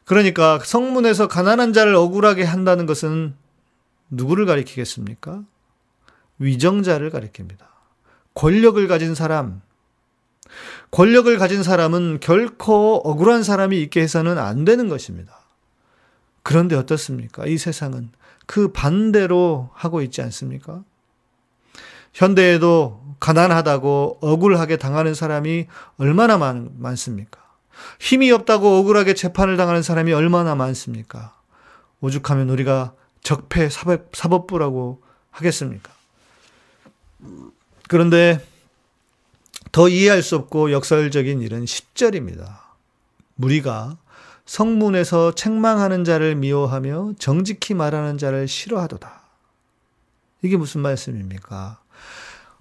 그러니까 0.05 0.59
성문에서 0.63 1.27
가난한 1.27 1.73
자를 1.73 1.93
억울하게 1.95 2.43
한다는 2.43 2.85
것은 2.85 3.35
누구를 4.09 4.45
가리키겠습니까? 4.45 5.43
위정자를 6.39 7.11
가리킵니다. 7.11 7.67
권력을 8.33 8.87
가진 8.87 9.15
사람, 9.15 9.61
권력을 10.91 11.37
가진 11.37 11.63
사람은 11.63 12.19
결코 12.21 13.01
억울한 13.03 13.43
사람이 13.43 13.81
있게 13.83 14.01
해서는 14.01 14.37
안 14.37 14.65
되는 14.65 14.87
것입니다. 14.89 15.39
그런데 16.43 16.75
어떻습니까? 16.75 17.45
이 17.45 17.57
세상은 17.57 18.09
그 18.45 18.71
반대로 18.71 19.69
하고 19.73 20.01
있지 20.01 20.21
않습니까? 20.21 20.83
현대에도 22.13 23.03
가난하다고 23.19 24.19
억울하게 24.21 24.77
당하는 24.77 25.13
사람이 25.13 25.67
얼마나 25.97 26.37
많, 26.37 26.69
많습니까? 26.77 27.39
힘이 27.99 28.31
없다고 28.31 28.79
억울하게 28.79 29.13
재판을 29.13 29.57
당하는 29.57 29.83
사람이 29.83 30.13
얼마나 30.13 30.55
많습니까? 30.55 31.35
오죽하면 32.01 32.49
우리가 32.49 32.93
적폐 33.21 33.69
사법, 33.69 34.15
사법부라고 34.15 35.01
하겠습니까? 35.31 35.91
그런데 37.87 38.45
더 39.71 39.87
이해할 39.87 40.23
수 40.23 40.35
없고 40.35 40.71
역설적인 40.71 41.41
일은 41.41 41.65
10절입니다. 41.65 42.59
무리가 43.35 43.97
성문에서 44.45 45.35
책망하는 45.35 46.03
자를 46.03 46.35
미워하며 46.35 47.13
정직히 47.19 47.73
말하는 47.73 48.17
자를 48.17 48.47
싫어하도다. 48.47 49.21
이게 50.41 50.57
무슨 50.57 50.81
말씀입니까? 50.81 51.79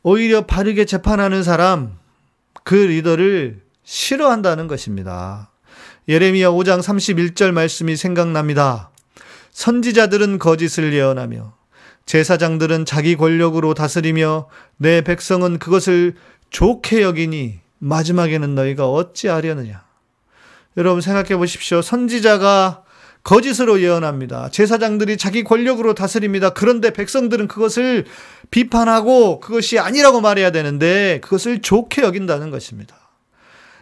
오히려 0.03 0.47
바르게 0.47 0.85
재판하는 0.85 1.43
사람, 1.43 1.99
그 2.63 2.75
리더를 2.75 3.63
싫어한다는 3.85 4.69
것입니다. 4.69 5.51
예레미야 6.09 6.51
5장 6.51 6.81
31절 6.81 7.53
말씀이 7.53 7.97
생각납니다. 7.97 8.88
선지자들은 9.59 10.39
거짓을 10.39 10.93
예언하며 10.93 11.53
제사장들은 12.07 12.85
자기 12.85 13.17
권력으로 13.17 13.75
다스리며 13.75 14.49
내 14.77 15.01
백성은 15.01 15.59
그것을 15.59 16.15
좋게 16.51 17.03
여기니 17.03 17.59
마지막에는 17.79 18.55
너희가 18.55 18.89
어찌하려느냐. 18.89 19.83
여러분 20.77 21.01
생각해 21.01 21.37
보십시오. 21.37 21.83
선지자가 21.83 22.85
거짓으로 23.25 23.83
예언합니다. 23.83 24.49
제사장들이 24.51 25.17
자기 25.17 25.43
권력으로 25.43 25.93
다스립니다. 25.93 26.51
그런데 26.51 26.93
백성들은 26.93 27.49
그것을 27.49 28.05
비판하고 28.53 29.41
그것이 29.41 29.81
아니라고 29.81 30.21
말해야 30.21 30.53
되는데 30.53 31.19
그것을 31.21 31.63
좋게 31.63 32.03
여긴다는 32.03 32.53
것입니다. 32.53 32.95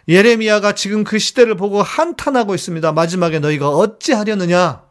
예레미야가 0.09 0.75
지금 0.75 1.05
그 1.05 1.19
시대를 1.19 1.55
보고 1.55 1.83
한탄하고 1.83 2.55
있습니다. 2.55 2.93
마지막에 2.93 3.41
너희가 3.41 3.69
어찌하려느냐? 3.69 4.86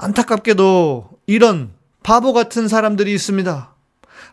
안타깝게도 0.00 1.10
이런 1.26 1.72
바보 2.02 2.32
같은 2.32 2.68
사람들이 2.68 3.12
있습니다. 3.12 3.74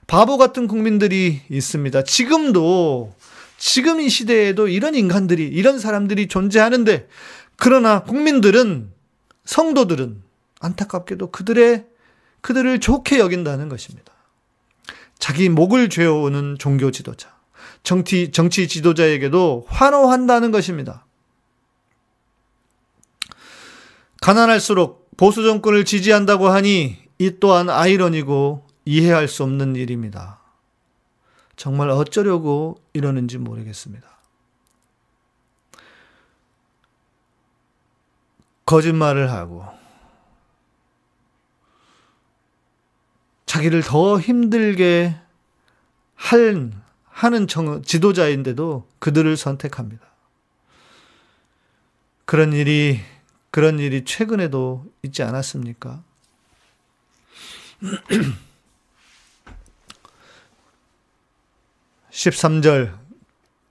바보 0.08 0.38
같은 0.38 0.68
국민들이 0.68 1.42
있습니다. 1.50 2.04
지금도, 2.04 3.14
지금 3.58 4.00
이 4.00 4.10
시대에도 4.10 4.70
이런 4.70 4.96
인간들이, 4.96 5.46
이런 5.46 5.80
사람들이 5.80 6.28
존재하는데, 6.28 7.10
그러나 7.58 8.04
국민들은, 8.04 8.92
성도들은 9.44 10.24
안타깝게도 10.62 11.32
그들의, 11.32 11.86
그들을 12.40 12.80
좋게 12.80 13.20
여긴다는 13.20 13.68
것입니다. 13.68 14.14
자기 15.20 15.50
목을 15.50 15.90
죄어오는 15.90 16.58
종교 16.60 16.92
지도자, 16.92 17.36
정치, 17.84 18.32
정치 18.32 18.70
지도자에게도 18.70 19.66
환호한다는 19.68 20.52
것입니다. 20.52 21.06
가난할수록 24.22 25.07
보수 25.18 25.44
정권을 25.44 25.84
지지한다고 25.84 26.48
하니 26.48 26.98
이 27.18 27.32
또한 27.40 27.70
아이러니고 27.70 28.66
이해할 28.86 29.28
수 29.28 29.44
없는 29.44 29.76
일입니다. 29.76 30.40
정말 31.56 31.90
어쩌려고 31.90 32.80
이러는지 32.94 33.38
모르겠습니다. 33.40 34.08
거짓말을 38.66 39.32
하고 39.32 39.66
자기를 43.46 43.82
더 43.82 44.20
힘들게 44.20 45.16
할, 46.14 46.72
하는 47.06 47.48
정, 47.48 47.82
지도자인데도 47.82 48.88
그들을 49.00 49.36
선택합니다. 49.38 50.06
그런 52.26 52.52
일이, 52.52 53.00
그런 53.52 53.80
일이 53.80 54.04
최근에도 54.06 54.86
있지 55.04 55.24
않았습니까? 55.24 56.04
13절 62.12 62.98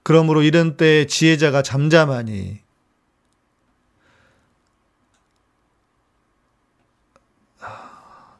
그러므로 0.02 0.42
이런 0.42 0.76
때 0.76 1.06
지혜자가 1.06 1.62
잠잠하니 1.62 2.60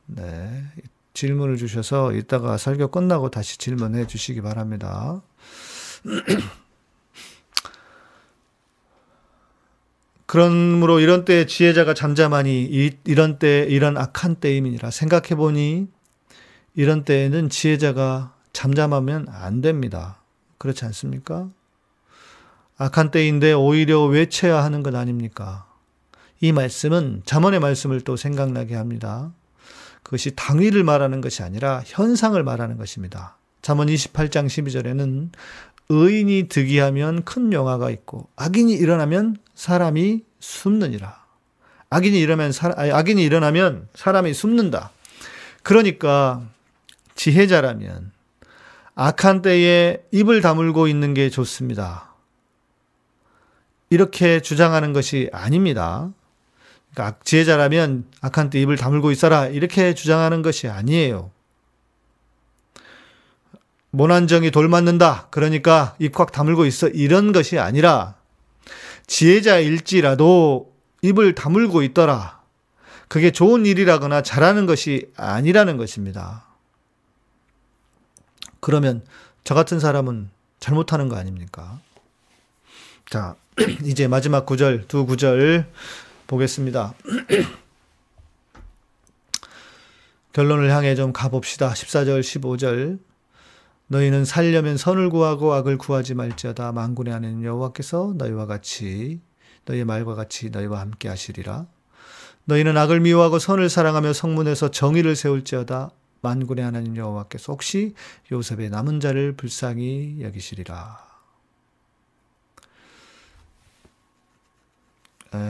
네. 0.06 0.64
질문을 1.14 1.56
주셔서 1.56 2.12
이따가 2.12 2.56
설교 2.56 2.88
끝나고 2.88 3.30
다시 3.30 3.58
질문해 3.58 4.06
주시기 4.06 4.42
바랍니다. 4.42 5.22
그러므로 10.26 10.98
이런 11.00 11.24
때 11.24 11.46
지혜자가 11.46 11.94
잠잠하니 11.94 12.64
이, 12.64 12.90
이런 13.04 13.38
때 13.38 13.66
이런 13.68 13.96
악한 13.96 14.36
때임이니라 14.36 14.90
생각해 14.90 15.36
보니 15.36 15.86
이런 16.74 17.04
때에는 17.04 17.48
지혜자가 17.48 18.34
잠잠하면 18.52 19.26
안 19.30 19.60
됩니다. 19.60 20.20
그렇지 20.58 20.84
않습니까? 20.86 21.48
악한 22.76 23.10
때인데 23.10 23.52
오히려 23.52 24.04
외쳐야 24.04 24.62
하는 24.62 24.82
것 24.82 24.94
아닙니까? 24.94 25.66
이 26.40 26.52
말씀은 26.52 27.22
잠언의 27.24 27.60
말씀을 27.60 28.02
또 28.02 28.16
생각나게 28.16 28.74
합니다. 28.74 29.32
그것이 30.02 30.32
당위를 30.36 30.84
말하는 30.84 31.20
것이 31.20 31.42
아니라 31.42 31.82
현상을 31.84 32.40
말하는 32.42 32.76
것입니다. 32.76 33.38
잠언 33.62 33.88
28장 33.88 34.46
12절에는 34.46 35.30
의인이 35.88 36.48
득이하면 36.48 37.24
큰 37.24 37.52
영화가 37.52 37.90
있고 37.90 38.28
악인이 38.36 38.72
일어나면 38.72 39.36
사람이 39.54 40.22
숨느니라. 40.40 41.24
악인이 41.90 42.18
일어나면 42.18 42.52
사, 42.52 42.72
악인이 42.76 43.22
일어나면 43.22 43.88
사람이 43.94 44.34
숨는다. 44.34 44.90
그러니까 45.62 46.42
지혜자라면 47.14 48.12
악한 48.94 49.42
때에 49.42 50.02
입을 50.10 50.40
다물고 50.40 50.88
있는 50.88 51.14
게 51.14 51.30
좋습니다. 51.30 52.14
이렇게 53.90 54.40
주장하는 54.40 54.92
것이 54.92 55.28
아닙니다. 55.32 56.10
그러니까 56.92 57.18
지혜자라면 57.24 58.06
악한 58.22 58.50
때 58.50 58.60
입을 58.60 58.76
다물고 58.76 59.10
있어라 59.10 59.46
이렇게 59.46 59.94
주장하는 59.94 60.42
것이 60.42 60.68
아니에요. 60.68 61.30
모난정이 63.96 64.50
돌맞는다. 64.50 65.28
그러니까 65.30 65.96
입꽉 65.98 66.30
다물고 66.30 66.66
있어. 66.66 66.88
이런 66.88 67.32
것이 67.32 67.58
아니라 67.58 68.14
지혜자일지라도 69.06 70.70
입을 71.00 71.34
다물고 71.34 71.82
있더라. 71.82 72.42
그게 73.08 73.30
좋은 73.30 73.64
일이라거나 73.64 74.22
잘하는 74.22 74.66
것이 74.66 75.10
아니라는 75.16 75.78
것입니다. 75.78 76.44
그러면 78.60 79.02
저 79.44 79.54
같은 79.54 79.80
사람은 79.80 80.28
잘못하는 80.60 81.08
거 81.08 81.16
아닙니까? 81.16 81.80
자, 83.08 83.34
이제 83.82 84.08
마지막 84.08 84.44
구절, 84.44 84.86
두 84.88 85.06
구절 85.06 85.72
보겠습니다. 86.26 86.92
결론을 90.34 90.70
향해 90.70 90.94
좀 90.94 91.14
가봅시다. 91.14 91.72
14절, 91.72 92.20
15절. 92.20 92.98
너희는 93.88 94.24
살려면 94.24 94.76
선을 94.76 95.10
구하고 95.10 95.54
악을 95.54 95.78
구하지 95.78 96.14
말지어다. 96.14 96.72
만군의 96.72 97.12
하는 97.12 97.42
여호와께서 97.44 98.14
너희와 98.16 98.46
같이 98.46 99.20
너희의 99.64 99.84
말과 99.84 100.14
같이 100.14 100.50
너희와 100.50 100.80
함께 100.80 101.08
하시리라. 101.08 101.66
너희는 102.44 102.76
악을 102.76 103.00
미워하고 103.00 103.38
선을 103.38 103.68
사랑하며 103.68 104.12
성문에서 104.12 104.70
정의를 104.70 105.14
세울지어다. 105.16 105.90
만군의 106.22 106.64
하나님 106.64 106.96
여호와께서 106.96 107.52
혹시 107.52 107.94
요셉의 108.32 108.70
남은 108.70 108.98
자를 109.00 109.32
불쌍히 109.36 110.18
여기시리라. 110.20 111.06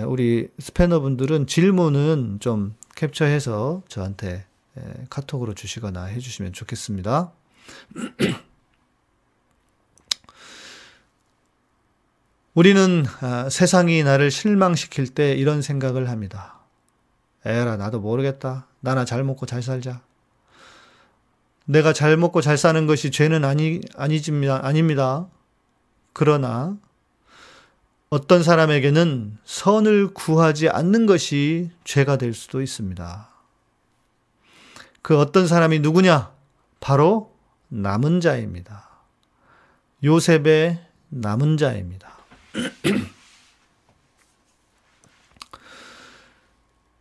우리 0.06 0.48
스패너 0.58 1.00
분들은 1.00 1.46
질문은 1.46 2.38
좀 2.40 2.74
캡처해서 2.96 3.82
저한테 3.88 4.44
카톡으로 5.08 5.54
주시거나 5.54 6.04
해주시면 6.04 6.52
좋겠습니다. 6.52 7.32
우리는 12.54 13.04
아, 13.20 13.48
세상이 13.50 14.02
나를 14.02 14.30
실망시킬 14.30 15.08
때 15.08 15.34
이런 15.34 15.60
생각을 15.62 16.08
합니다. 16.08 16.60
에라, 17.44 17.76
나도 17.76 18.00
모르겠다. 18.00 18.66
나나 18.80 19.04
잘 19.04 19.22
먹고 19.24 19.46
잘 19.46 19.62
살자. 19.62 20.00
내가 21.66 21.92
잘 21.92 22.16
먹고 22.16 22.40
잘 22.40 22.56
사는 22.56 22.86
것이 22.86 23.10
죄는 23.10 23.44
아니, 23.44 23.80
아니집니다. 23.96 24.64
아닙니다. 24.64 25.26
그러나 26.12 26.76
어떤 28.08 28.42
사람에게는 28.42 29.36
선을 29.44 30.14
구하지 30.14 30.68
않는 30.70 31.06
것이 31.06 31.70
죄가 31.84 32.16
될 32.16 32.32
수도 32.32 32.62
있습니다. 32.62 33.28
그 35.02 35.18
어떤 35.18 35.46
사람이 35.46 35.80
누구냐? 35.80 36.32
바로 36.80 37.35
남은 37.76 38.20
자입니다. 38.20 38.88
요셉의 40.02 40.78
남은 41.10 41.58
자입니다. 41.58 42.16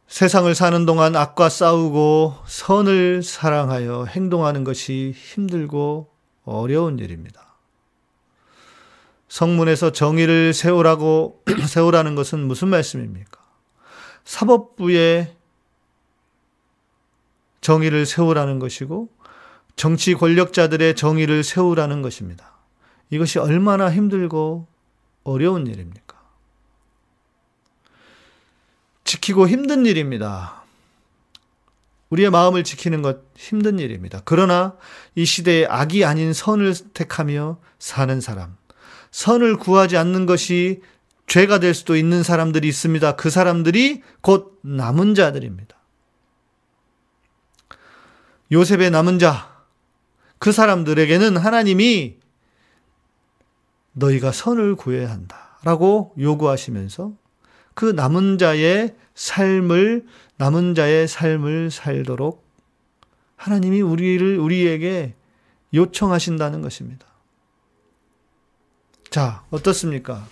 세상을 0.07 0.53
사는 0.53 0.85
동안 0.85 1.15
악과 1.15 1.47
싸우고 1.47 2.35
선을 2.45 3.23
사랑하여 3.23 4.03
행동하는 4.05 4.65
것이 4.65 5.13
힘들고 5.15 6.11
어려운 6.43 6.99
일입니다. 6.99 7.55
성문에서 9.29 9.93
정의를 9.93 10.53
세우라고 10.53 11.41
세우라는 11.67 12.15
것은 12.15 12.45
무슨 12.45 12.67
말씀입니까? 12.67 13.39
사법부에 14.25 15.37
정의를 17.61 18.05
세우라는 18.05 18.59
것이고 18.59 19.14
정치 19.75 20.13
권력자들의 20.13 20.95
정의를 20.95 21.43
세우라는 21.43 22.01
것입니다. 22.01 22.53
이것이 23.09 23.39
얼마나 23.39 23.91
힘들고 23.91 24.67
어려운 25.23 25.67
일입니까? 25.67 26.15
지키고 29.03 29.47
힘든 29.47 29.85
일입니다. 29.85 30.63
우리의 32.09 32.29
마음을 32.29 32.63
지키는 32.63 33.01
것 33.01 33.19
힘든 33.35 33.79
일입니다. 33.79 34.21
그러나 34.25 34.75
이 35.15 35.25
시대에 35.25 35.65
악이 35.65 36.05
아닌 36.05 36.33
선을 36.33 36.73
택하며 36.93 37.59
사는 37.79 38.21
사람, 38.21 38.55
선을 39.11 39.57
구하지 39.57 39.97
않는 39.97 40.25
것이 40.25 40.81
죄가 41.27 41.59
될 41.59 41.73
수도 41.73 41.95
있는 41.95 42.23
사람들이 42.23 42.67
있습니다. 42.67 43.15
그 43.15 43.29
사람들이 43.29 44.03
곧 44.21 44.59
남은 44.61 45.15
자들입니다. 45.15 45.75
요셉의 48.51 48.91
남은 48.91 49.17
자, 49.19 49.54
그 50.45 50.51
사람들에게는 50.51 51.37
하나님이 51.37 52.17
너희가 53.93 54.31
선을 54.31 54.75
구해야 54.75 55.09
한다. 55.09 55.57
라고 55.63 56.13
요구하시면서 56.19 57.13
그 57.73 57.85
남은 57.85 58.37
자의 58.37 58.93
삶을, 59.15 60.05
남은 60.37 60.75
자의 60.75 61.07
삶을 61.07 61.71
살도록 61.71 62.45
하나님이 63.37 63.81
우리를, 63.81 64.37
우리에게 64.37 65.15
요청하신다는 65.73 66.61
것입니다. 66.61 67.07
자, 69.09 69.43
어떻습니까? 69.49 70.27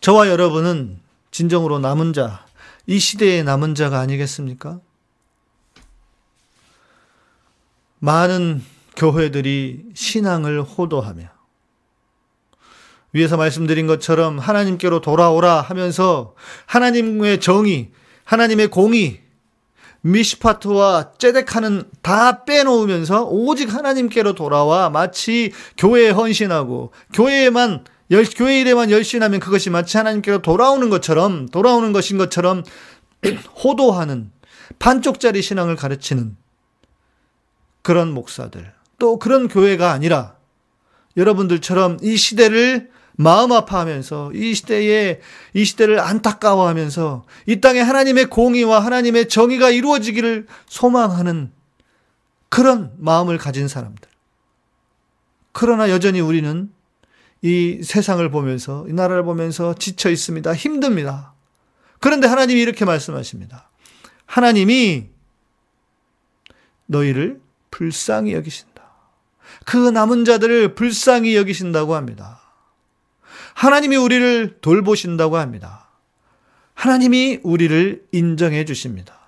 저와 0.00 0.28
여러분은 0.28 0.98
진정으로 1.32 1.80
남은 1.80 2.14
자, 2.14 2.46
이 2.86 2.98
시대의 2.98 3.44
남은 3.44 3.74
자가 3.74 4.00
아니겠습니까? 4.00 4.80
많은 8.02 8.64
교회들이 8.96 9.84
신앙을 9.94 10.60
호도하며 10.60 11.22
위에서 13.12 13.36
말씀드린 13.36 13.86
것처럼 13.86 14.40
하나님께로 14.40 15.00
돌아오라 15.00 15.60
하면서 15.60 16.34
하나님의 16.66 17.40
정의, 17.40 17.92
하나님의 18.24 18.68
공의, 18.68 19.20
미시파트와 20.00 21.12
째데카는 21.18 21.84
다 22.02 22.44
빼놓으면서 22.44 23.24
오직 23.26 23.72
하나님께로 23.72 24.32
돌아와 24.32 24.90
마치 24.90 25.52
교회에 25.76 26.10
헌신하고 26.10 26.90
교회에만 27.12 27.84
열, 28.10 28.24
교회 28.24 28.60
일에만 28.60 28.90
열심하면 28.90 29.38
그것이 29.38 29.70
마치 29.70 29.96
하나님께로 29.96 30.42
돌아오는 30.42 30.90
것처럼 30.90 31.48
돌아오는 31.50 31.92
것인 31.92 32.18
것처럼 32.18 32.64
호도하는 33.62 34.32
반쪽짜리 34.80 35.40
신앙을 35.40 35.76
가르치는 35.76 36.41
그런 37.82 38.12
목사들 38.12 38.72
또 38.98 39.18
그런 39.18 39.48
교회가 39.48 39.90
아니라 39.90 40.36
여러분들처럼 41.16 41.98
이 42.02 42.16
시대를 42.16 42.90
마음 43.16 43.52
아파하면서 43.52 44.32
이 44.34 44.54
시대에 44.54 45.20
이 45.52 45.64
시대를 45.64 46.00
안타까워하면서 46.00 47.26
이 47.46 47.60
땅에 47.60 47.80
하나님의 47.80 48.26
공의와 48.26 48.80
하나님의 48.80 49.28
정의가 49.28 49.70
이루어지기를 49.70 50.46
소망하는 50.66 51.52
그런 52.48 52.92
마음을 52.98 53.38
가진 53.38 53.68
사람들. 53.68 54.08
그러나 55.52 55.90
여전히 55.90 56.20
우리는 56.20 56.72
이 57.42 57.80
세상을 57.82 58.26
보면서 58.30 58.86
이 58.88 58.92
나라를 58.92 59.24
보면서 59.24 59.74
지쳐 59.74 60.10
있습니다. 60.10 60.54
힘듭니다. 60.54 61.34
그런데 62.00 62.26
하나님이 62.26 62.60
이렇게 62.60 62.84
말씀하십니다. 62.84 63.68
하나님이 64.26 65.08
너희를 66.86 67.41
불쌍히 67.72 68.34
여기신다. 68.34 68.84
그 69.66 69.90
남은 69.90 70.24
자들을 70.24 70.76
불쌍히 70.76 71.34
여기신다고 71.34 71.96
합니다. 71.96 72.40
하나님이 73.54 73.96
우리를 73.96 74.58
돌보신다고 74.60 75.36
합니다. 75.36 75.88
하나님이 76.74 77.40
우리를 77.42 78.06
인정해 78.12 78.64
주십니다. 78.64 79.18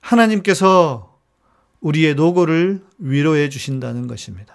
하나님께서 0.00 1.18
우리의 1.80 2.14
노고를 2.14 2.82
위로해 2.98 3.48
주신다는 3.48 4.06
것입니다. 4.06 4.54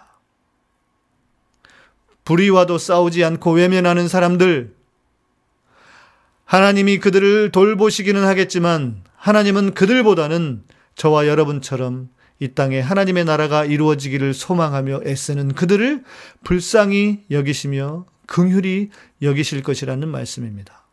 불의와도 2.26 2.78
싸우지 2.78 3.24
않고 3.24 3.52
외면하는 3.52 4.08
사람들, 4.08 4.76
하나님이 6.46 7.00
그들을 7.00 7.52
돌보시기는 7.52 8.24
하겠지만 8.24 9.04
하나님은 9.16 9.74
그들보다는 9.74 10.64
저와 10.96 11.28
여러분처럼 11.28 12.13
이 12.40 12.50
땅에 12.50 12.80
하나님의 12.80 13.26
나라가 13.26 13.64
이루어지기를 13.66 14.34
소망하며 14.34 15.02
애쓰는 15.06 15.54
그들을 15.54 16.04
불쌍히 16.44 17.24
여기시며 17.32 18.06
긍휼히 18.26 18.90
여기실 19.22 19.64
것이라는 19.64 20.08
말씀입니다. 20.08 20.84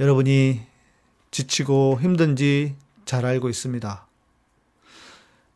여러분이 0.00 0.60
지치고 1.30 1.98
힘든지 2.00 2.76
잘 3.04 3.24
알고 3.24 3.48
있습니다. 3.48 4.06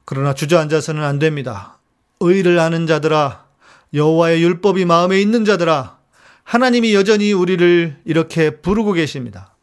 그러나 0.04 0.34
주저앉아서는 0.34 1.02
안 1.02 1.18
됩니다. 1.18 1.78
의를 2.20 2.58
아는 2.58 2.86
자들아, 2.86 3.46
여호와의 3.94 4.42
율법이 4.42 4.84
마음에 4.84 5.20
있는 5.20 5.44
자들아, 5.44 5.98
하나님이 6.44 6.94
여전히 6.94 7.32
우리를 7.32 8.00
이렇게 8.04 8.50
부르고 8.50 8.92
계십니다. 8.92 9.54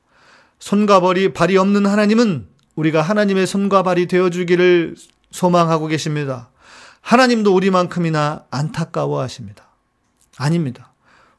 손과 0.59 1.01
발이, 1.01 1.33
발이 1.33 1.57
없는 1.57 1.85
하나님은 1.85 2.47
우리가 2.79 3.01
하나님의 3.01 3.45
손과 3.45 3.83
발이 3.83 4.07
되어주기를 4.07 4.95
소망하고 5.31 5.87
계십니다. 5.87 6.49
하나님도 7.01 7.53
우리만큼이나 7.53 8.45
안타까워 8.49 9.19
하십니다. 9.21 9.67
아닙니다. 10.37 10.93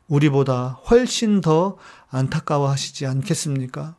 우리보다 0.07 0.81
훨씬 0.91 1.41
더 1.41 1.79
안타까워 2.11 2.69
하시지 2.69 3.07
않겠습니까? 3.07 3.97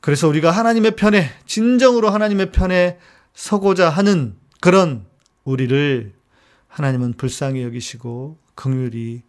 그래서 0.00 0.26
우리가 0.26 0.50
하나님의 0.50 0.96
편에, 0.96 1.30
진정으로 1.46 2.10
하나님의 2.10 2.50
편에 2.50 2.98
서고자 3.34 3.88
하는 3.88 4.34
그런 4.60 5.06
우리를 5.44 6.12
하나님은 6.66 7.12
불쌍히 7.12 7.62
여기시고 7.62 8.38
긍휼히 8.56 9.22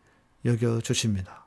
여겨 0.43 0.81
주십니다. 0.81 1.45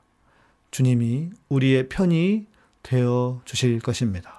주님이 0.71 1.31
우리의 1.49 1.89
편이 1.89 2.45
되어 2.83 3.41
주실 3.43 3.81
것입니다. 3.81 4.36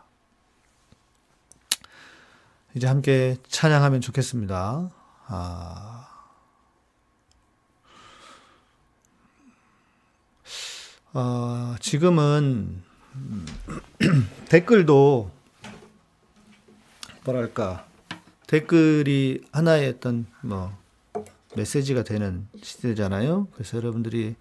이제 2.75 2.87
함께 2.87 3.37
찬양하면 3.49 4.01
좋겠습니다. 4.01 4.91
아, 5.27 6.09
어, 11.15 11.75
지금은 11.81 12.83
댓글도 14.49 15.31
뭐랄까 17.25 17.87
댓글이 18.47 19.43
하나의 19.53 19.89
어떤 19.89 20.27
뭐 20.43 20.77
메시지가 21.57 22.05
되는 22.05 22.47
시대잖아요. 22.63 23.49
그래서 23.53 23.79
여러분들이 23.79 24.37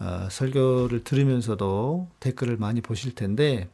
어, 0.00 0.28
설교를 0.30 1.04
들으면서도 1.04 2.08
댓글을 2.18 2.56
많이 2.56 2.80
보실 2.80 3.14
텐데 3.14 3.68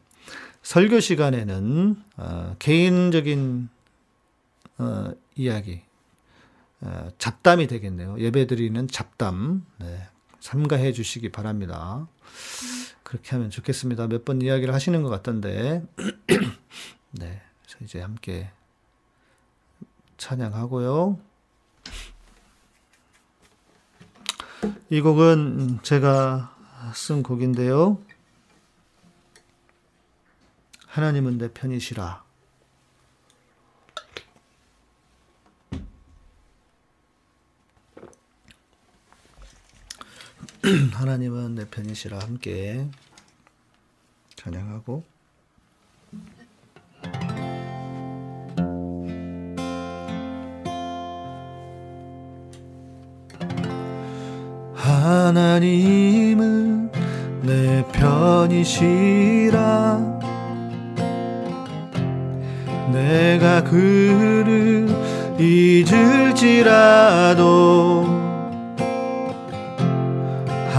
설교 0.62 1.00
시간에는 1.00 1.96
어, 2.18 2.56
개인적인 2.58 3.70
어, 4.78 5.12
이야기 5.34 5.82
어, 6.80 7.08
잡담이 7.18 7.66
되겠네요. 7.66 8.18
예배드리는 8.18 8.88
잡담 8.88 9.66
네, 9.78 10.06
삼가해 10.40 10.92
주시기 10.92 11.30
바랍니다. 11.30 12.06
그렇게 13.02 13.30
하면 13.32 13.50
좋겠습니다. 13.50 14.06
몇 14.06 14.24
번 14.24 14.42
이야기를 14.42 14.72
하시는 14.74 15.02
것 15.02 15.08
같던데 15.08 15.82
네, 17.12 17.42
그래서 17.62 17.78
이제 17.82 18.00
함께 18.00 18.50
찬양하고요. 20.18 21.18
이 24.90 25.00
곡은 25.00 25.80
제가 25.82 26.56
쓴 26.94 27.22
곡인데요. 27.22 28.00
하나님은 30.86 31.38
내 31.38 31.52
편이시라. 31.52 32.24
하나님은 40.92 41.54
내 41.54 41.64
편이시라 41.66 42.18
함께 42.18 42.84
찬양하고. 44.34 45.04
하나님은 54.74 56.90
내 57.42 57.84
편이시라. 57.92 59.58
내가 62.92 63.62
그를 63.62 64.88
잊을지라도 65.38 66.98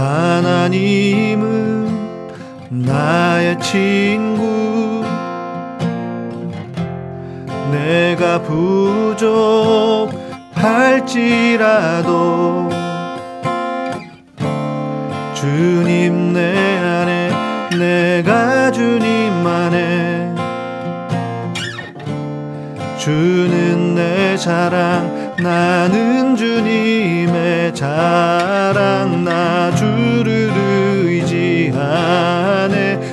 하나님은 0.00 1.90
나의 2.70 3.60
친구. 3.60 5.04
내가 7.70 8.40
부족할지라도 8.42 9.50
주님 15.34 16.32
내 16.32 16.78
안에 16.78 17.30
내가 17.78 18.70
주님 18.72 19.46
안에 19.46 20.34
주는 22.98 23.94
내 23.94 24.36
자랑 24.38 25.19
나는 25.42 26.36
주님의 26.36 27.74
자랑 27.74 29.24
나 29.24 29.74
주를 29.74 30.50
의지하네. 31.04 32.40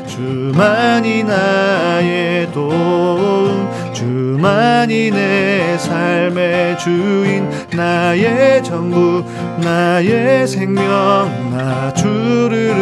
주만이 0.08 1.24
나의 1.24 2.52
도움 2.52 3.70
주만이 3.94 5.12
내 5.12 5.78
삶의 5.78 6.78
주인. 6.80 7.50
나의 7.74 8.64
전부 8.64 9.24
나의 9.64 10.46
생명 10.48 11.52
나 11.52 11.94
주를 11.94 12.74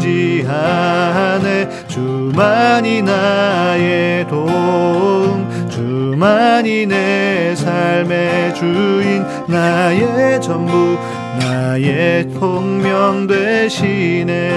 의지하네. 0.00 1.68
주만이 1.86 3.02
나의 3.02 4.26
도움 4.28 5.21
주만이 6.22 6.86
내 6.86 7.52
삶의 7.56 8.54
주인 8.54 9.24
나의 9.48 10.40
전부 10.40 10.96
나의 11.40 12.32
통명 12.34 13.26
되시네. 13.26 14.52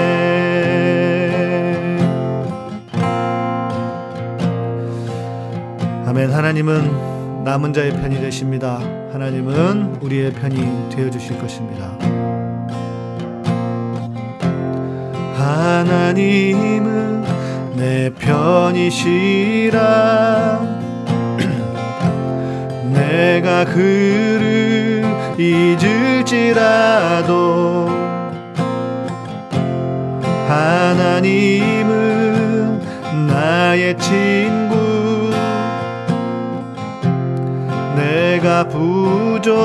아멘. 6.06 6.30
하나님은 6.32 7.44
남은 7.44 7.74
자의 7.74 7.90
편이 7.90 8.22
되십니다. 8.22 8.80
하나님은 9.12 10.02
우리의 10.02 10.34
편이 10.34 10.90
되어 10.92 11.10
주실 11.10 11.40
것입니다. 11.40 11.98
하나님은 15.34 17.24
내 17.76 18.14
편이시라 18.14 19.76
내가 22.96 23.66
그를 23.66 25.04
잊을지라도 25.38 26.66
하나님은 30.48 31.96
나의 33.28 33.98
친구. 33.98 34.66
내가 37.96 38.68
부족할지라도 38.68 39.56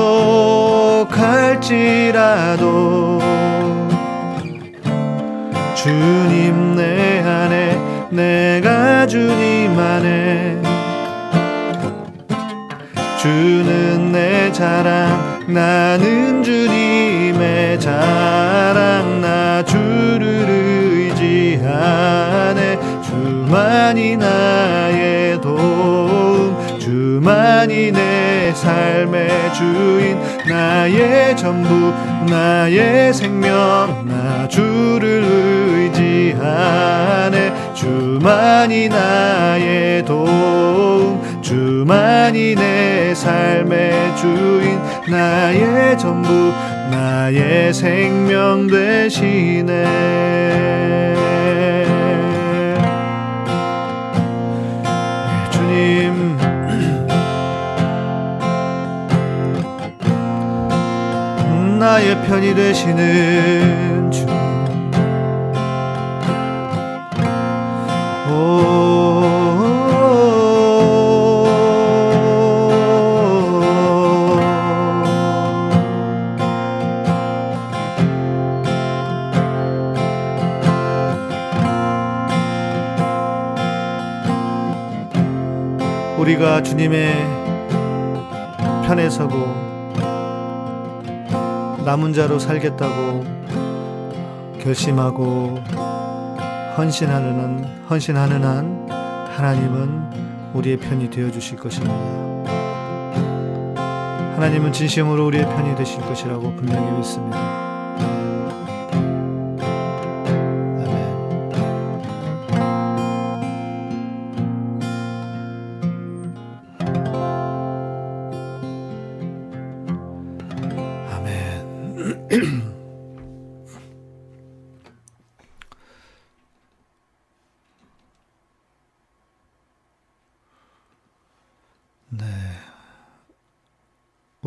주님 5.75 6.75
내 6.75 7.19
안에 7.19 7.77
내가 8.09 9.05
주님 9.05 9.77
안에 9.77 10.30
주는 13.21 14.11
내 14.11 14.51
자랑 14.51 15.45
나는 15.45 16.41
주님의 16.41 17.79
자랑 17.79 19.21
나 19.21 19.63
주를 19.63 20.47
의지하네. 21.13 22.79
주만이 23.03 24.17
나의 24.17 25.39
도움 25.39 26.57
주만이 26.79 27.91
내 27.91 28.51
삶의 28.55 29.53
주인 29.53 30.19
나의 30.49 31.37
전부 31.37 31.93
나의 32.27 33.13
생명 33.13 34.03
나 34.07 34.47
주를 34.47 35.23
의지하네. 35.93 37.53
주만이 37.75 38.89
나의 38.89 40.05
도움 40.05 41.20
주만이 41.91 42.55
내 42.55 43.13
삶의 43.13 44.15
주인 44.15 44.79
나의 45.09 45.97
전부 45.97 46.53
나의 46.89 47.73
생명 47.73 48.67
되시네. 48.67 49.83
주님 55.51 56.37
나의 61.77 62.21
편이 62.21 62.55
되시는 62.55 64.11
주 64.11 64.25
우리가 86.41 86.63
주님의 86.63 87.13
편에 88.87 89.09
서고 89.11 89.37
남은 91.85 92.13
자로 92.13 92.39
살겠다고 92.39 93.23
결심하고 94.59 95.59
헌신하는 96.77 97.63
헌신하는 97.87 98.43
한 98.43 98.89
하나님은 99.35 100.53
우리의 100.55 100.77
편이 100.77 101.11
되어 101.11 101.29
주실 101.29 101.59
것입니다. 101.59 101.93
하나님은 104.35 104.73
진심으로 104.73 105.27
우리의 105.27 105.45
편이 105.45 105.75
되실 105.75 106.01
것이라고 106.01 106.55
분명히 106.55 106.97
믿습니다. 106.97 107.70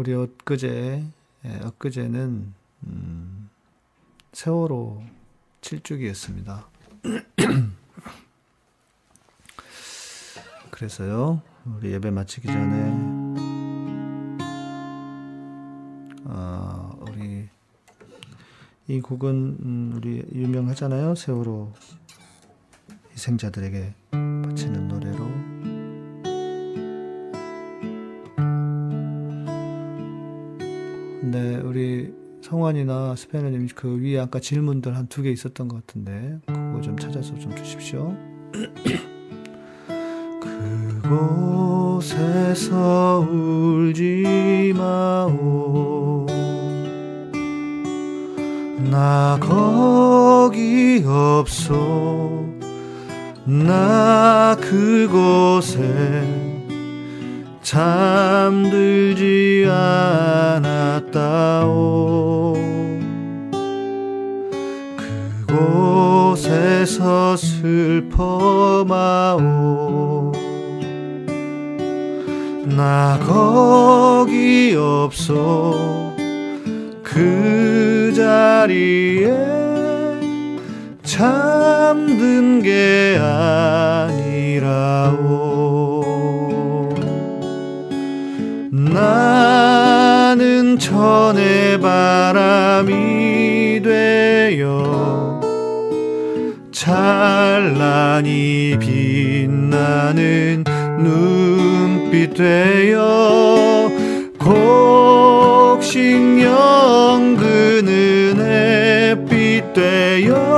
우리 0.04 0.12
엊그제, 0.12 1.02
예, 1.46 1.60
엊그제는, 1.64 2.52
음, 2.86 3.48
세월호 4.34 5.02
7주기였습니다. 5.62 6.66
그래서요, 10.70 11.40
우리 11.64 11.92
예배 11.92 12.10
마치기 12.10 12.46
전에, 12.48 12.90
어, 16.24 16.98
우리, 17.08 17.48
이 18.86 19.00
곡은, 19.00 19.56
음, 19.62 19.92
우리 19.96 20.22
유명하잖아요. 20.34 21.14
세월호 21.14 21.72
희생자들에게 23.12 23.94
바치는 24.10 24.86
노래로. 24.88 25.43
성환이나 32.54 33.16
스페너님 33.16 33.68
그 33.74 33.98
위에 34.00 34.20
아까 34.20 34.38
질문들 34.38 34.96
한 34.96 35.08
두 35.08 35.22
개 35.22 35.30
있었던 35.30 35.66
것 35.66 35.84
같은데 35.84 36.38
그거 36.46 36.80
좀 36.80 36.96
찾아서 36.96 37.36
좀 37.38 37.54
주십시오. 37.56 38.16
그곳에서 41.98 43.26
울지 43.28 44.72
마오 44.76 46.26
나 48.90 49.38
거기 49.40 51.02
없소 51.04 52.44
나 53.46 54.56
그곳에 54.60 56.43
잠들지 57.64 59.66
않았다오. 61.00 61.64
그곳에서 65.46 67.34
슬퍼마오. 67.38 68.84
나 72.66 73.18
거기 73.26 74.76
없소 74.76 76.12
그 77.02 78.12
자리에 78.14 79.32
잠든 81.02 82.60
게 82.60 83.18
아니라오 84.20 85.43
나는 88.94 90.78
천의 90.78 91.80
바람이 91.80 93.80
되어 93.82 95.40
찬란히 96.70 98.76
빛나는 98.78 100.62
눈빛 101.00 102.34
되어 102.34 103.90
곡식령 105.80 107.36
그는 107.36 108.38
햇빛 108.38 109.72
되어 109.72 110.53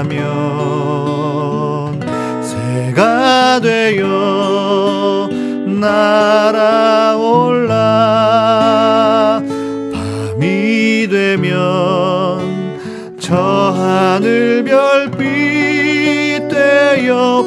지나면 0.00 2.00
새가 2.42 3.60
되어 3.60 5.28
날아올라. 5.66 6.40
밤이 9.92 11.06
되면 11.10 12.78
저 13.18 13.36
하늘 13.36 14.64
별빛 14.64 16.48
되어 16.48 17.42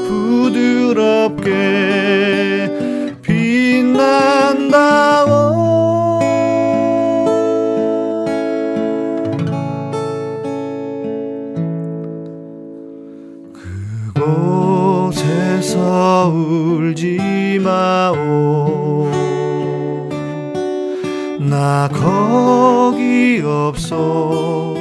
나 21.84 21.90
거기 21.90 23.42
없어. 23.44 24.74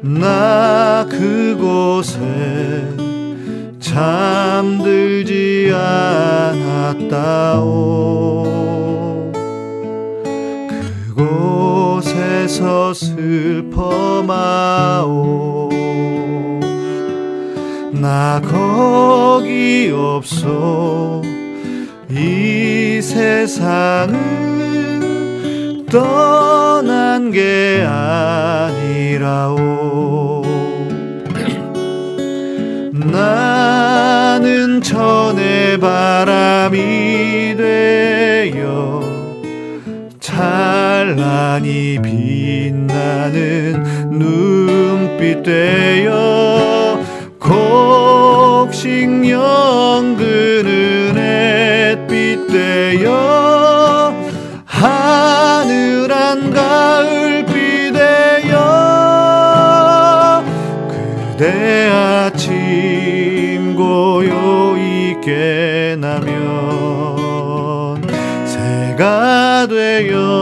나 0.00 1.04
그곳에 1.10 2.20
잠들지 3.80 5.72
않았다오. 7.02 7.72
그곳에서 11.16 12.94
슬퍼 12.94 14.22
마오. 14.22 15.68
나 17.90 18.40
거기 18.40 19.90
없어. 19.92 21.20
이 22.08 23.00
세상은 23.02 24.47
떠난 25.90 27.30
게 27.30 27.84
아니라오. 27.86 29.58
나는 32.92 34.82
천의 34.82 35.78
바람이 35.80 37.56
되어 37.56 39.00
찬란히 40.20 41.98
빛나는 42.02 43.82
눈빛 44.10 45.42
되어 45.42 47.00
곡식령 48.68 49.36
그는 50.16 51.16
햇빛 51.16 52.46
되어 52.48 53.37
그대 61.38 61.88
아침 61.88 63.76
고요히 63.76 65.14
깨나면 65.20 66.34
새가 68.44 69.68
되어 69.68 70.37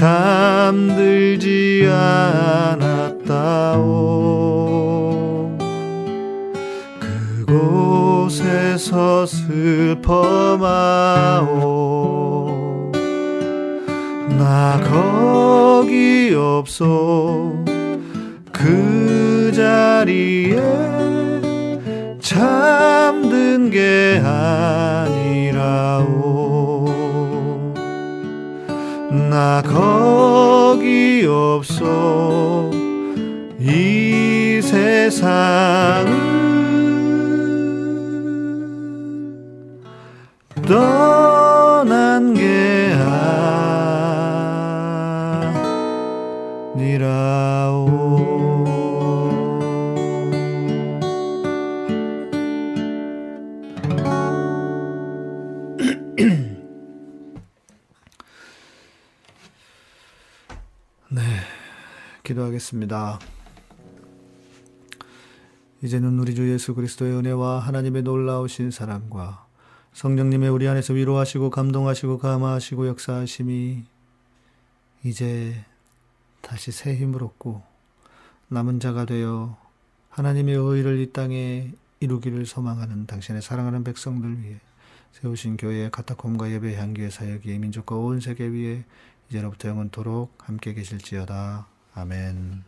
잠들지 0.00 1.86
않았다오. 1.92 3.28
그곳에서 7.46 9.26
슬퍼 9.26 10.56
마오. 10.56 12.48
나 14.38 14.80
거기 14.88 16.34
없어 16.34 17.52
그 18.50 19.52
자리에 19.54 20.56
잠든 22.20 23.68
게 23.68 24.22
아니라오 24.24 26.09
나 29.30 29.62
거기 29.62 31.24
없어. 31.24 32.68
이 33.60 34.60
세상은 34.60 36.10
떠 40.66 41.19
기도하겠습니다. 62.40 63.18
이제는 65.82 66.18
우리 66.18 66.34
주 66.34 66.50
예수 66.50 66.74
그리스도의 66.74 67.12
은혜와 67.12 67.58
하나님의 67.60 68.02
놀라우신 68.02 68.70
사랑과 68.70 69.46
성령님의 69.92 70.48
우리 70.50 70.68
안에서 70.68 70.94
위로하시고 70.94 71.50
감동하시고 71.50 72.18
감화하시고 72.18 72.88
역사하심이 72.88 73.84
이제 75.04 75.64
다시 76.40 76.70
새 76.72 76.94
힘을 76.94 77.22
얻고 77.22 77.62
남은 78.48 78.80
자가 78.80 79.04
되어 79.04 79.56
하나님의 80.10 80.54
의를 80.56 81.00
이 81.00 81.12
땅에 81.12 81.72
이루기를 82.00 82.46
소망하는 82.46 83.06
당신의 83.06 83.42
사랑하는 83.42 83.84
백성들 83.84 84.42
위해 84.42 84.60
세우신 85.12 85.56
교회의 85.56 85.90
카타콤과 85.90 86.50
예배 86.52 86.76
향기의 86.76 87.10
사역이 87.10 87.58
민족과 87.58 87.96
온 87.96 88.20
세계 88.20 88.46
위에 88.46 88.84
이제로부터 89.28 89.68
영원토록 89.68 90.36
함께 90.38 90.74
계실지어다. 90.74 91.79
아멘. 91.94 92.64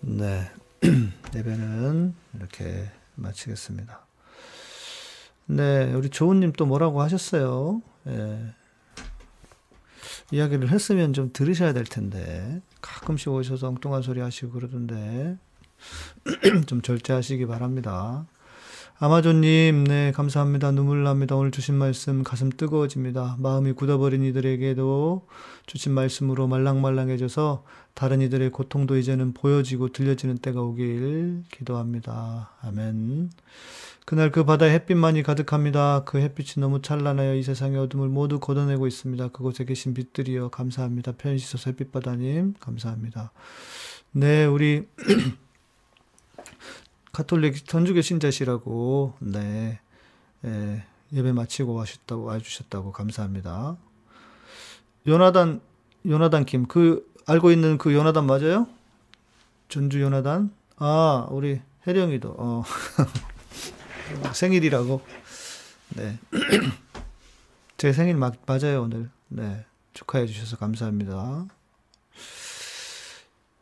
네. 0.00 0.50
예배는 1.34 2.14
이렇게 2.34 2.90
마치겠습니다. 3.14 4.11
네, 5.52 5.92
우리 5.92 6.08
조은님 6.08 6.52
또 6.52 6.64
뭐라고 6.64 7.02
하셨어요? 7.02 7.82
예. 8.06 8.54
이야기를 10.30 10.70
했으면 10.70 11.12
좀 11.12 11.30
들으셔야 11.30 11.74
될 11.74 11.84
텐데 11.84 12.62
가끔씩 12.80 13.28
오셔서 13.28 13.68
엉뚱한 13.68 14.00
소리 14.00 14.20
하시고 14.20 14.52
그러던데 14.52 15.36
좀 16.66 16.80
절제하시기 16.80 17.44
바랍니다. 17.46 18.26
아마존님, 18.98 19.84
네, 19.84 20.12
감사합니다. 20.12 20.70
눈물 20.70 21.02
납니다. 21.02 21.34
오늘 21.34 21.50
주신 21.50 21.74
말씀 21.74 22.22
가슴 22.22 22.50
뜨거워집니다. 22.50 23.36
마음이 23.40 23.72
굳어버린 23.72 24.22
이들에게도 24.22 25.26
주신 25.66 25.92
말씀으로 25.92 26.46
말랑말랑해져서 26.46 27.64
다른 27.94 28.20
이들의 28.20 28.50
고통도 28.50 28.96
이제는 28.96 29.34
보여지고 29.34 29.88
들려지는 29.88 30.38
때가 30.38 30.62
오길 30.62 31.42
기도합니다. 31.50 32.52
아멘. 32.62 33.30
그날 34.04 34.30
그 34.32 34.44
바다에 34.44 34.72
햇빛만이 34.74 35.22
가득합니다. 35.22 36.02
그 36.04 36.18
햇빛이 36.18 36.54
너무 36.60 36.82
찬란하여 36.82 37.34
이 37.36 37.42
세상의 37.42 37.78
어둠을 37.78 38.08
모두 38.08 38.40
걷어내고 38.40 38.86
있습니다. 38.86 39.28
그곳에 39.28 39.64
계신 39.64 39.94
빛들이여 39.94 40.48
감사합니다. 40.48 41.12
편히 41.12 41.38
씻어서 41.38 41.70
햇빛바다님 41.70 42.54
감사합니다. 42.58 43.32
네, 44.12 44.44
우리 44.44 44.88
가톨릭 47.12 47.66
전주교 47.66 48.00
신자시라고 48.00 49.14
네 49.20 49.80
예, 50.44 50.84
예배 51.12 51.32
마치고 51.32 51.74
와셨다고 51.74 52.24
와주셨다고 52.24 52.92
감사합니다. 52.92 53.76
요나단 55.06 55.60
요나단 56.06 56.44
김 56.44 56.66
그 56.66 57.06
알고 57.26 57.52
있는 57.52 57.78
그 57.78 57.94
요나단 57.94 58.26
맞아요? 58.26 58.66
전주 59.68 60.00
요나단 60.00 60.52
아 60.76 61.28
우리 61.30 61.60
혜령이도 61.86 62.34
어 62.36 62.64
생일이라고 64.32 65.02
네 65.96 66.18
제 67.78 67.92
생일 67.92 68.14
맞, 68.14 68.34
맞아요 68.46 68.82
오늘 68.82 69.10
네 69.26 69.64
축하해 69.92 70.26
주셔서 70.26 70.56
감사합니다. 70.56 71.46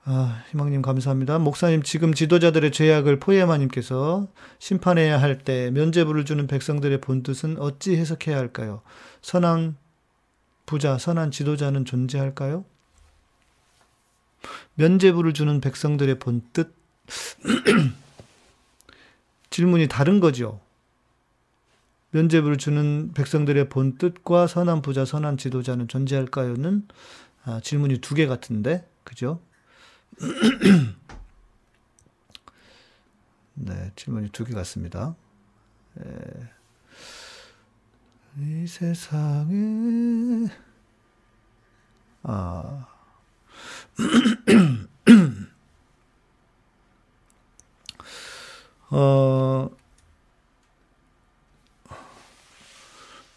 아, 0.05 0.43
희망님 0.51 0.83
감사합니다. 0.83 1.39
목사님 1.39 1.83
지금 1.83 2.13
지도자들의 2.13 2.71
죄악을 2.73 3.19
포에마님께서 3.19 4.29
심판해야 4.59 5.21
할 5.23 5.39
때 5.39 5.71
면죄부를 5.71 6.27
주는 6.27 6.47
백성들의 6.47 7.01
본뜻은 7.01 7.59
어찌 7.59 7.97
해석해야 7.97 8.37
할까요? 8.37 8.83
선한 9.23 9.77
부자, 10.67 10.99
선한 10.99 11.31
지도자는 11.31 11.87
존재할까요? 11.87 12.65
면죄부를 14.75 15.33
주는 15.33 15.61
백성들의 15.63 16.19
본뜻 16.19 16.75
질문이 19.51 19.89
다른 19.89 20.21
거죠. 20.21 20.61
면죄부를 22.13 22.57
주는 22.57 23.13
백성들의 23.15 23.69
본 23.69 23.97
뜻과 23.97 24.47
선한 24.47 24.83
부자, 24.83 25.05
선한 25.05 25.37
지도자는 25.37 25.89
존재할까요는 25.89 26.89
아, 27.45 27.61
질문이 27.61 27.99
두 27.99 28.15
개 28.15 28.27
같은데, 28.27 28.89
그죠? 29.05 29.41
네, 33.55 33.93
질문이 33.97 34.31
두 34.31 34.45
개 34.45 34.55
같습니다. 34.55 35.15
에, 35.99 36.03
이 38.39 38.67
세상에 38.67 40.49
아 42.23 42.87
어, 48.91 49.71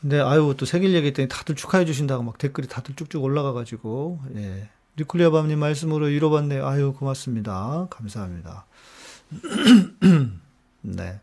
네, 0.01 0.19
아유, 0.19 0.53
또 0.57 0.65
생일 0.65 0.93
얘기 0.93 1.07
했더니 1.07 1.29
다들 1.29 1.55
축하해 1.55 1.85
주신다고 1.85 2.23
막 2.23 2.37
댓글이 2.37 2.67
다들 2.67 2.95
쭉쭉 2.95 3.23
올라가가지고, 3.23 4.19
예. 4.35 4.69
리클리아밤님 4.97 5.57
말씀으로 5.57 6.07
위로받네요. 6.07 6.67
아유, 6.67 6.93
고맙습니다. 6.93 7.87
감사합니다. 7.89 8.65
네. 10.81 11.19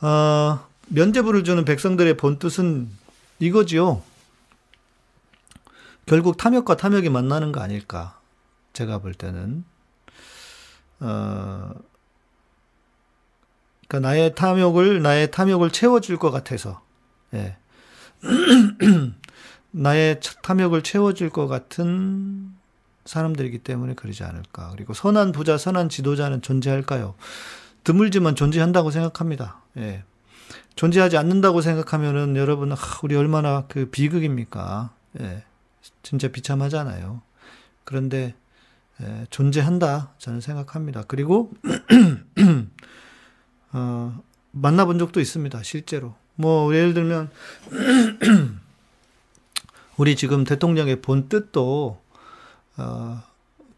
아, 0.00 0.66
면제부를 0.88 1.44
주는 1.44 1.64
백성들의 1.64 2.16
본 2.18 2.38
뜻은 2.38 2.88
이거지요. 3.40 4.02
결국 6.06 6.36
탐욕과 6.36 6.76
탐욕이 6.76 7.08
만나는 7.08 7.52
거 7.52 7.60
아닐까. 7.60 8.20
제가 8.74 8.98
볼 8.98 9.14
때는. 9.14 9.64
어, 11.00 11.72
그러니까 13.86 14.08
나의 14.08 14.34
탐욕을, 14.34 15.02
나의 15.02 15.30
탐욕을 15.30 15.70
채워줄 15.70 16.18
것 16.18 16.30
같아서. 16.30 16.82
예. 17.34 17.56
나의 19.70 20.20
탐욕을 20.42 20.82
채워줄 20.82 21.30
것 21.30 21.46
같은 21.46 22.52
사람들이기 23.04 23.58
때문에 23.58 23.94
그러지 23.94 24.24
않을까. 24.24 24.70
그리고 24.70 24.94
선한 24.94 25.32
부자, 25.32 25.58
선한 25.58 25.88
지도자는 25.88 26.42
존재할까요? 26.42 27.14
드물지만 27.82 28.34
존재한다고 28.34 28.90
생각합니다. 28.90 29.60
예. 29.76 30.04
존재하지 30.76 31.16
않는다고 31.16 31.60
생각하면은 31.60 32.36
여러분, 32.36 32.72
아, 32.72 32.76
우리 33.02 33.14
얼마나 33.14 33.66
그 33.68 33.90
비극입니까? 33.90 34.92
예. 35.20 35.44
진짜 36.02 36.28
비참하잖아요. 36.28 37.22
그런데, 37.84 38.34
예, 39.02 39.26
존재한다. 39.30 40.14
저는 40.18 40.40
생각합니다. 40.40 41.04
그리고, 41.06 41.52
어, 43.74 44.22
만나본 44.52 44.98
적도 44.98 45.20
있습니다. 45.20 45.62
실제로. 45.62 46.14
뭐, 46.36 46.74
예를 46.74 46.94
들면, 46.94 47.30
우리 49.96 50.16
지금 50.16 50.44
대통령의 50.44 51.02
본 51.02 51.28
뜻도 51.28 52.00
어, 52.76 53.22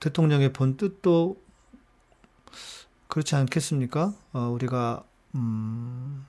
대통령의 0.00 0.52
본 0.52 0.76
뜻도 0.76 1.36
그렇지 3.08 3.34
않겠습니까? 3.36 4.14
어, 4.32 4.40
우리가 4.48 5.04
음, 5.34 6.24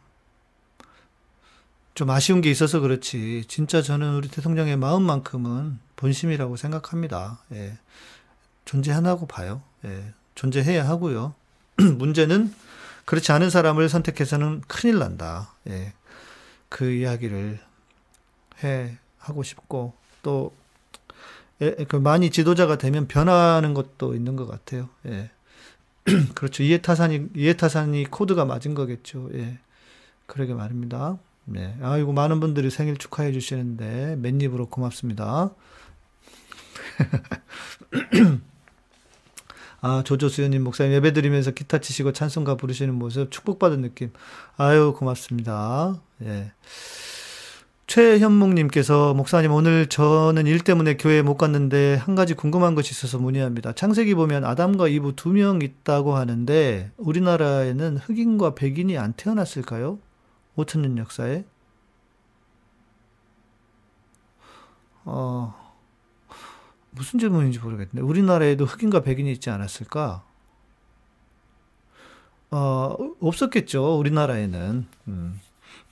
좀 1.93 2.09
아쉬운 2.09 2.41
게 2.41 2.51
있어서 2.51 2.79
그렇지. 2.79 3.45
진짜 3.47 3.81
저는 3.81 4.15
우리 4.15 4.27
대통령의 4.27 4.77
마음만큼은 4.77 5.79
본심이라고 5.95 6.57
생각합니다. 6.57 7.39
예. 7.53 7.77
존재하나고 8.65 9.25
봐요. 9.27 9.61
예. 9.85 10.13
존재해야 10.35 10.87
하고요. 10.87 11.33
문제는 11.97 12.53
그렇지 13.07 13.31
않은 13.31 13.49
사람을 13.49 13.87
선택해서는 13.87 14.63
큰일 14.67 14.99
난다. 14.99 15.55
예. 15.69 15.93
그 16.67 16.91
이야기를 16.91 17.57
해 18.61 18.97
하고 19.17 19.43
싶고 19.43 19.93
또그 20.23 21.95
많이 22.01 22.29
지도자가 22.31 22.77
되면 22.77 23.07
변하는 23.07 23.73
것도 23.73 24.13
있는 24.13 24.35
것 24.35 24.45
같아요. 24.45 24.89
예. 25.05 25.31
그렇죠. 26.35 26.63
이해타산이 26.63 27.29
이해타산이 27.33 28.07
코드가 28.11 28.43
맞은 28.43 28.73
거겠죠. 28.73 29.29
예. 29.35 29.57
그러게 30.25 30.53
말입니다. 30.53 31.17
네. 31.45 31.77
아이고 31.81 32.11
많은 32.11 32.41
분들이 32.41 32.69
생일 32.69 32.97
축하해 32.97 33.31
주시는데 33.31 34.17
맨입으로 34.17 34.67
고맙습니다. 34.67 35.51
아, 39.81 40.01
조조수연님 40.03 40.63
목사님 40.63 40.93
예배 40.93 41.13
드리면서 41.13 41.51
기타 41.51 41.77
치시고 41.79 42.11
찬송가 42.11 42.55
부르시는 42.55 42.95
모습 42.95 43.31
축복받은 43.31 43.81
느낌. 43.81 44.11
아유, 44.57 44.93
고맙습니다. 44.97 46.01
예. 46.23 46.51
최현묵님께서 47.85 49.13
목사님 49.13 49.53
오늘 49.53 49.87
저는 49.87 50.45
일 50.45 50.59
때문에 50.59 50.97
교회에 50.97 51.21
못 51.21 51.37
갔는데 51.37 51.95
한 51.95 52.15
가지 52.15 52.33
궁금한 52.33 52.75
것이 52.75 52.91
있어서 52.91 53.17
문의합니다. 53.17 53.71
창세기 53.73 54.13
보면 54.15 54.43
아담과 54.43 54.89
이브 54.89 55.13
두 55.15 55.29
명 55.31 55.61
있다고 55.61 56.15
하는데 56.15 56.91
우리나라에는 56.97 57.97
흑인과 57.97 58.55
백인이 58.55 58.97
안 58.97 59.13
태어났을까요? 59.13 59.99
5천년 60.57 60.97
역사에? 60.97 61.45
어, 65.05 65.55
무슨 66.97 67.19
질문인지 67.19 67.59
모르겠네. 67.59 68.01
우리나라에도 68.01 68.65
흑인과 68.65 69.01
백인이 69.01 69.31
있지 69.31 69.49
않았을까? 69.49 70.23
어, 72.51 72.95
없었겠죠. 73.19 73.97
우리나라에는. 73.97 74.87
음. 75.07 75.41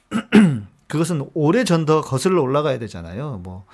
그것은 0.88 1.30
오래전 1.34 1.86
더 1.86 2.02
거슬러 2.02 2.42
올라가야 2.42 2.80
되잖아요. 2.80 3.40
뭐, 3.44 3.66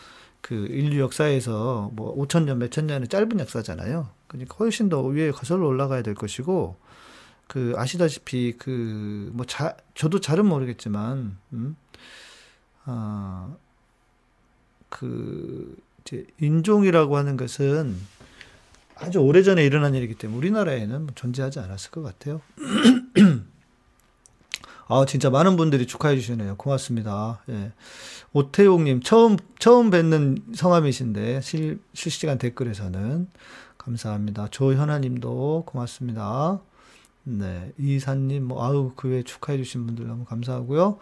그 0.41 0.56
인류 0.56 0.99
역사에서 1.02 1.91
뭐 1.94 2.16
5천 2.18 2.45
년, 2.45 2.58
몇천 2.60 2.88
년의 2.88 3.08
짧은 3.10 3.40
역사잖아요. 3.40 4.10
그러니까 4.28 4.56
훨씬 4.60 4.90
더 4.90 5.02
위에 5.02 5.32
거슬러 5.32 5.68
올라가야 5.68 6.02
될 6.03 6.16
것이고, 6.16 6.78
그 7.48 7.74
아시다시피 7.78 8.53
그 8.58 9.30
뭐 9.34 9.45
자, 9.45 9.76
저도 9.94 10.20
잘은 10.22 10.45
모르겠지만, 10.45 11.38
음, 11.53 11.76
아, 12.86 13.56
그 14.90 15.76
인종이라고 16.40 17.18
하는 17.18 17.38
것은 17.38 17.95
아주 18.95 19.19
오래전에 19.19 19.65
일어난 19.65 19.95
일이기 19.95 20.15
때문에 20.15 20.38
우리나라에는 20.38 21.07
존재하지 21.15 21.60
않았을 21.60 21.91
것 21.91 22.02
같아요. 22.03 22.41
아, 24.88 25.06
진짜 25.06 25.30
많은 25.30 25.56
분들이 25.56 25.88
축하해 25.88 26.18
주시네요. 26.18 26.57
고맙습니다. 26.57 27.41
예. 27.49 27.72
오태용님, 28.34 29.02
처음, 29.02 29.38
처음 29.57 29.90
뵙는 29.90 30.40
성함이신데, 30.53 31.41
실, 31.41 31.80
실시간 31.94 32.38
댓글에서는. 32.38 33.28
감사합니다. 33.78 34.49
조현아님도 34.49 35.64
고맙습니다. 35.65 36.60
네. 37.23 37.72
이사님, 37.80 38.44
뭐, 38.44 38.64
아우, 38.64 38.91
그 38.95 39.10
외에 39.10 39.23
축하해 39.23 39.57
주신 39.57 39.86
분들 39.86 40.07
너무 40.07 40.26
감사하고요. 40.26 40.99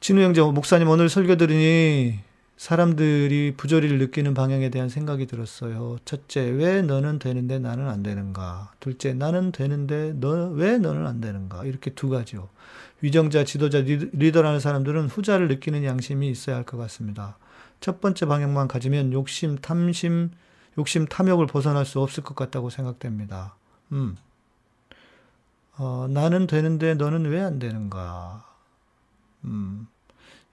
진우 0.00 0.20
형제, 0.20 0.42
목사님 0.42 0.88
오늘 0.88 1.08
설교 1.08 1.36
들으니 1.36 2.20
사람들이 2.56 3.54
부조리를 3.56 3.98
느끼는 3.98 4.34
방향에 4.34 4.68
대한 4.70 4.88
생각이 4.88 5.26
들었어요. 5.26 5.98
첫째, 6.04 6.42
왜 6.42 6.80
너는 6.82 7.18
되는데 7.18 7.58
나는 7.58 7.88
안 7.88 8.02
되는가? 8.04 8.72
둘째, 8.78 9.14
나는 9.14 9.50
되는데 9.50 10.12
너, 10.14 10.48
왜 10.50 10.78
너는 10.78 11.06
안 11.06 11.20
되는가? 11.20 11.64
이렇게 11.64 11.90
두 11.90 12.08
가지요. 12.08 12.48
위정자, 13.00 13.44
지도자, 13.44 13.80
리더라는 13.80 14.60
사람들은 14.60 15.08
후자를 15.08 15.48
느끼는 15.48 15.82
양심이 15.84 16.28
있어야 16.30 16.56
할 16.56 16.64
것 16.64 16.76
같습니다. 16.78 17.36
첫 17.80 18.00
번째 18.00 18.26
방향만 18.26 18.68
가지면 18.68 19.12
욕심, 19.12 19.56
탐심, 19.58 20.30
욕심, 20.78 21.06
탐욕을 21.06 21.48
벗어날 21.48 21.84
수 21.84 22.00
없을 22.00 22.22
것 22.22 22.36
같다고 22.36 22.70
생각됩니다. 22.70 23.56
음. 23.90 24.16
어, 25.78 26.06
나는 26.08 26.46
되는데 26.46 26.94
너는 26.94 27.24
왜 27.26 27.40
안 27.40 27.58
되는가? 27.58 28.44
음. 29.44 29.88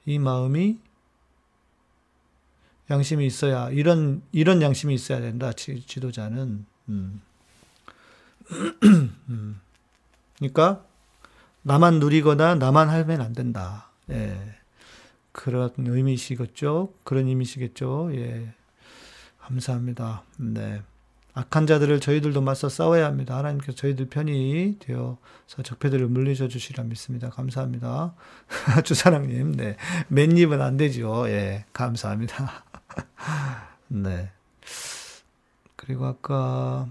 이 0.05 0.17
마음이 0.17 0.79
양심이 2.89 3.25
있어야 3.25 3.69
이런 3.69 4.21
이런 4.31 4.61
양심이 4.61 4.93
있어야 4.93 5.19
된다. 5.19 5.53
지, 5.53 5.83
지도자는 5.85 6.65
음. 6.89 7.21
음. 9.29 9.61
그러니까 10.37 10.83
나만 11.61 11.99
누리거나 11.99 12.55
나만 12.55 12.89
하면 12.89 13.21
안 13.21 13.33
된다. 13.33 13.89
예. 14.09 14.37
그런 15.31 15.71
의미시겠죠. 15.77 16.93
그런 17.03 17.27
의미시겠죠. 17.27 18.09
예. 18.13 18.53
감사합니다. 19.39 20.23
네. 20.37 20.81
악한 21.33 21.67
자들을 21.67 21.99
저희들도 21.99 22.41
맞서 22.41 22.69
싸워야 22.69 23.05
합니다. 23.05 23.37
하나님께서 23.37 23.73
저희들 23.73 24.07
편이 24.07 24.77
되어서 24.79 25.63
적폐들을 25.63 26.07
물리쳐 26.07 26.47
주시라 26.47 26.83
믿습니다. 26.85 27.29
감사합니다. 27.29 28.15
주사랑님, 28.83 29.55
네. 29.55 29.75
맨입은 30.07 30.61
안 30.61 30.75
되죠. 30.77 31.29
예. 31.29 31.65
감사합니다. 31.71 32.63
네. 33.87 34.31
그리고 35.75 36.05
아까, 36.05 36.87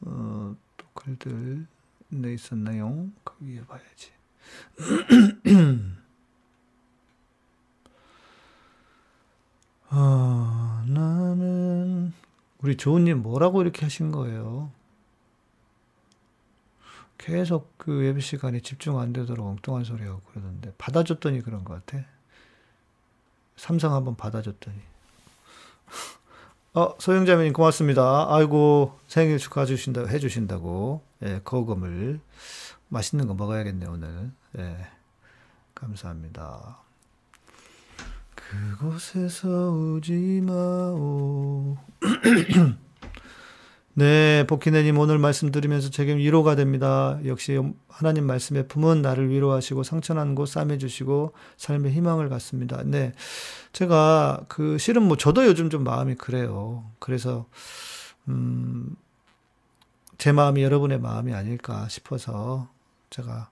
어, 0.00 0.56
또 0.76 0.86
글들, 0.94 1.66
네, 2.08 2.34
있었나요? 2.34 3.08
그 3.24 3.34
위에 3.40 3.62
봐야지. 3.64 4.12
어, 9.90 10.84
나는 10.86 12.12
우리 12.58 12.76
조은님 12.76 13.22
뭐라고 13.22 13.62
이렇게 13.62 13.84
하신 13.84 14.10
거예요? 14.10 14.70
계속 17.16 17.78
그 17.78 18.04
예배 18.04 18.20
시간에 18.20 18.60
집중 18.60 18.98
안 18.98 19.12
되도록 19.12 19.46
엉뚱한 19.46 19.84
소리 19.84 20.02
하고 20.04 20.20
그러던데 20.30 20.74
받아줬더니 20.78 21.40
그런 21.42 21.64
것 21.64 21.84
같아. 21.86 22.04
삼성 23.56 23.94
한번 23.94 24.16
받아줬더니. 24.16 24.76
어, 26.74 26.94
소영자매님 26.98 27.52
고맙습니다. 27.52 28.26
아이고 28.28 28.98
생일 29.06 29.38
축하해 29.38 29.66
주신다 29.66 30.06
해주신다고 30.06 31.02
예, 31.22 31.40
거금을 31.44 32.20
맛있는 32.88 33.26
거 33.26 33.34
먹어야겠네 33.34 33.86
오늘. 33.86 34.32
예, 34.58 34.88
감사합니다. 35.74 36.78
그곳에서 38.34 39.48
우지 39.70 40.42
마오. 40.44 41.76
네, 43.96 44.44
복희네님 44.48 44.98
오늘 44.98 45.18
말씀 45.18 45.52
들으면서 45.52 45.88
제게 45.88 46.16
위로가 46.16 46.56
됩니다. 46.56 47.20
역시 47.26 47.60
하나님 47.88 48.26
말씀의 48.26 48.66
품은 48.66 49.02
나를 49.02 49.30
위로하시고 49.30 49.84
상처난 49.84 50.34
곳 50.34 50.46
싸매주시고 50.46 51.32
삶의 51.56 51.92
희망을 51.92 52.28
갖습니다. 52.28 52.82
네, 52.84 53.12
제가 53.72 54.46
그 54.48 54.78
실은 54.78 55.02
뭐 55.02 55.16
저도 55.16 55.46
요즘 55.46 55.70
좀 55.70 55.84
마음이 55.84 56.16
그래요. 56.16 56.90
그래서 56.98 57.46
음, 58.26 58.96
제 60.18 60.32
마음이 60.32 60.64
여러분의 60.64 60.98
마음이 60.98 61.32
아닐까 61.32 61.86
싶어서 61.88 62.68
제가 63.10 63.50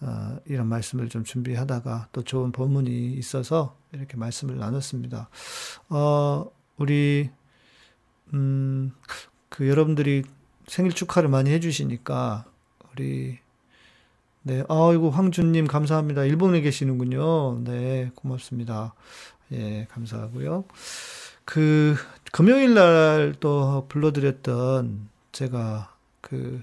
어, 0.00 0.38
이런 0.46 0.66
말씀을 0.66 1.08
좀 1.08 1.22
준비하다가 1.22 2.08
또 2.10 2.24
좋은 2.24 2.50
본문이 2.50 3.12
있어서 3.12 3.76
이렇게 3.92 4.16
말씀을 4.16 4.58
나눴습니다. 4.58 5.28
어, 5.88 6.46
우리, 6.78 7.30
음, 8.34 8.92
그 9.48 9.68
여러분들이 9.68 10.24
생일 10.66 10.92
축하를 10.92 11.28
많이 11.28 11.50
해주시니까, 11.50 12.44
우리, 12.92 13.38
네, 14.42 14.62
아이고, 14.68 15.10
황준님 15.10 15.66
감사합니다. 15.66 16.24
일본에 16.24 16.60
계시는군요. 16.60 17.60
네, 17.64 18.10
고맙습니다. 18.14 18.94
예, 19.52 19.86
감사하고요. 19.90 20.64
그, 21.44 21.96
금요일 22.32 22.74
날 22.74 23.34
또 23.40 23.86
불러드렸던, 23.88 25.08
제가 25.32 25.94
그, 26.20 26.62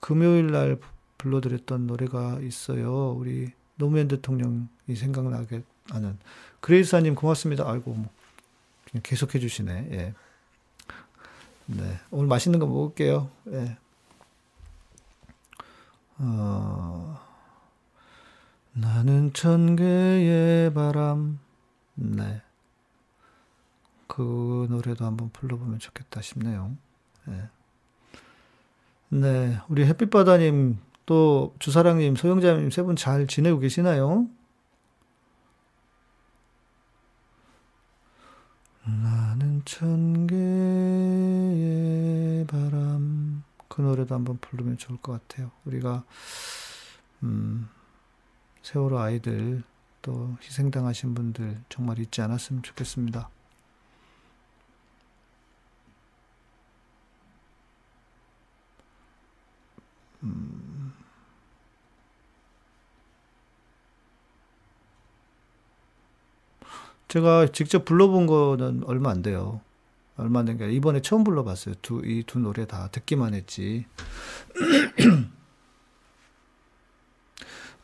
금요일 0.00 0.52
날 0.52 0.78
불러드렸던 1.18 1.86
노래가 1.86 2.38
있어요. 2.42 3.12
우리 3.12 3.50
노무현 3.76 4.08
대통령이 4.08 4.68
생각나게 4.96 5.62
하는 5.90 6.18
그레이스아님 6.60 7.14
고맙습니다. 7.14 7.68
아이고 7.68 7.92
뭐 7.92 8.08
그냥 8.90 9.02
계속해 9.02 9.38
주시네. 9.38 9.88
예. 9.92 10.14
네 11.68 11.98
오늘 12.10 12.26
맛있는 12.28 12.58
거 12.58 12.66
먹을게요. 12.66 13.30
예. 13.52 13.76
어, 16.18 17.20
나는 18.72 19.32
천 19.34 19.76
개의 19.76 20.72
바람. 20.72 21.38
네. 21.94 22.42
그 24.06 24.66
노래도 24.70 25.04
한번 25.04 25.30
불러보면 25.30 25.78
좋겠다 25.78 26.20
싶네요. 26.22 26.76
네. 27.26 27.48
네, 29.10 29.58
우리 29.68 29.84
햇빛바다님 29.86 30.78
또 31.06 31.54
주사랑님, 31.58 32.16
소영자님 32.16 32.70
세 32.70 32.82
분 32.82 32.96
잘 32.96 33.26
지내고 33.26 33.58
계시나요? 33.58 34.26
나는 38.84 39.62
천 39.64 40.26
개의 40.26 41.07
바람 42.48 43.44
그 43.68 43.80
노래도 43.82 44.14
한번 44.16 44.38
부르면 44.40 44.78
좋을 44.78 44.98
것 45.00 45.12
같아요. 45.28 45.52
우리가 45.64 46.04
음, 47.22 47.68
세월호 48.62 48.98
아이들 48.98 49.62
또 50.02 50.36
희생당하신 50.42 51.14
분들 51.14 51.62
정말 51.68 51.98
잊지 51.98 52.22
않았으면 52.22 52.62
좋겠습니다. 52.62 53.28
음, 60.22 60.92
제가 67.08 67.48
직접 67.52 67.84
불러본 67.84 68.26
거는 68.26 68.84
얼마 68.84 69.10
안 69.10 69.22
돼요. 69.22 69.60
얼마 70.18 70.40
안 70.40 70.46
된 70.46 70.58
게 70.58 70.70
이번에 70.72 71.00
처음 71.00 71.24
불러봤어요. 71.24 71.76
두, 71.82 72.02
이 72.04 72.22
두 72.26 72.38
노래 72.38 72.66
다 72.66 72.88
듣기만 72.92 73.34
했지. 73.34 73.86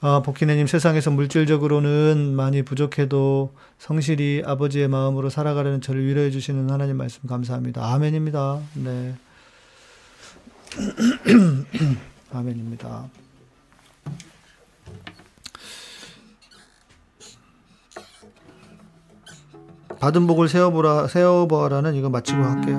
아, 0.01 0.21
복희네님 0.23 0.67
세상에서 0.67 1.11
물질적으로는 1.13 2.35
많이 2.37 2.63
부족해도 2.63 3.55
성실히 3.79 4.43
아버지의 4.45 4.89
마음으로 4.89 5.31
살아가려는 5.31 5.81
저를 5.81 6.05
위로해 6.07 6.31
주시는 6.31 6.71
하나님 6.71 6.99
말씀 6.99 7.27
감사합니다. 7.27 7.83
아멘입니다. 7.95 8.61
네. 8.75 9.15
아멘입니다. 12.33 13.09
받은 20.05 20.27
복을 20.27 20.51
세어보라 20.51 21.07
세어보라는 21.07 21.95
이거 21.95 22.11
마치고 22.11 22.43
할게요. 22.43 22.79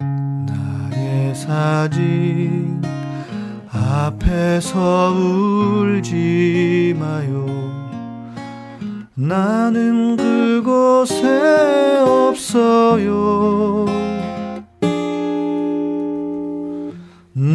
나의 0.00 1.34
사진 1.34 2.80
앞에서 3.70 5.10
울지 5.12 6.96
마요. 6.98 7.44
나는 9.14 10.16
그곳에 10.16 11.26
없어요. 12.06 13.97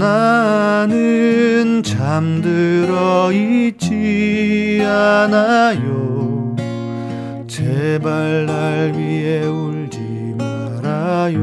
나는 0.04 1.82
잠들어 1.82 3.32
있지 3.32 4.82
않아요. 4.86 6.54
제발 7.48 8.46
날 8.46 8.92
위해 8.98 9.46
울지 9.46 10.36
말아요 10.38 11.38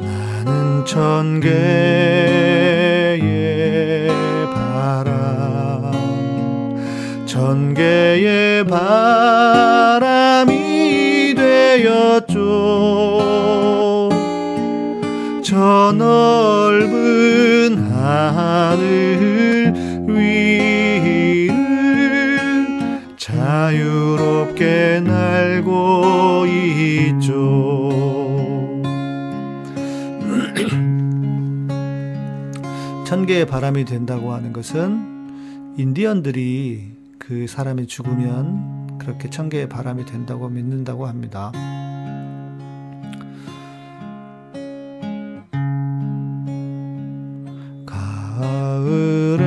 나는 0.00 0.84
천 0.86 1.40
개의 1.40 1.50
바람 4.54 5.92
천 7.26 7.74
개의 7.74 8.64
바람 8.64 10.01
저 15.92 15.98
넓은 15.98 17.76
하늘 17.92 19.74
위를 20.08 21.52
자유롭게 23.18 25.02
날고 25.04 26.46
있죠. 26.46 27.90
천 33.04 33.26
개의 33.26 33.44
바람이 33.46 33.84
된다고 33.84 34.32
하는 34.32 34.54
것은 34.54 35.74
인디언들이 35.76 36.92
그 37.18 37.46
사람이 37.46 37.86
죽으면 37.86 38.96
그렇게 38.96 39.28
천 39.28 39.50
개의 39.50 39.68
바람이 39.68 40.06
된다고 40.06 40.48
믿는다고 40.48 41.06
합니다. 41.06 41.52
가을에 48.42 49.44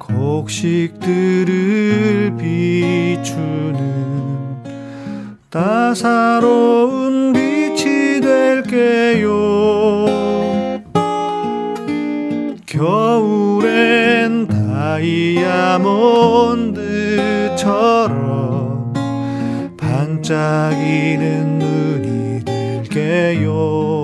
곡식들을 0.00 1.46
비추는 2.36 3.80
따사로운 5.48 7.32
빛이 7.32 8.20
될게요. 8.20 10.06
겨울엔 12.66 14.48
다이아몬드처럼 14.48 15.72
반짝이는 19.76 21.58
눈이 21.60 22.44
될게요. 22.44 23.99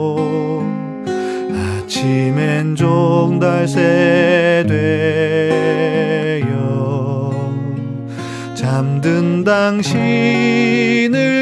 아침엔 2.07 2.77
종달새 2.77 4.65
되어 6.39 7.33
잠든 8.55 9.43
당신을 9.43 9.91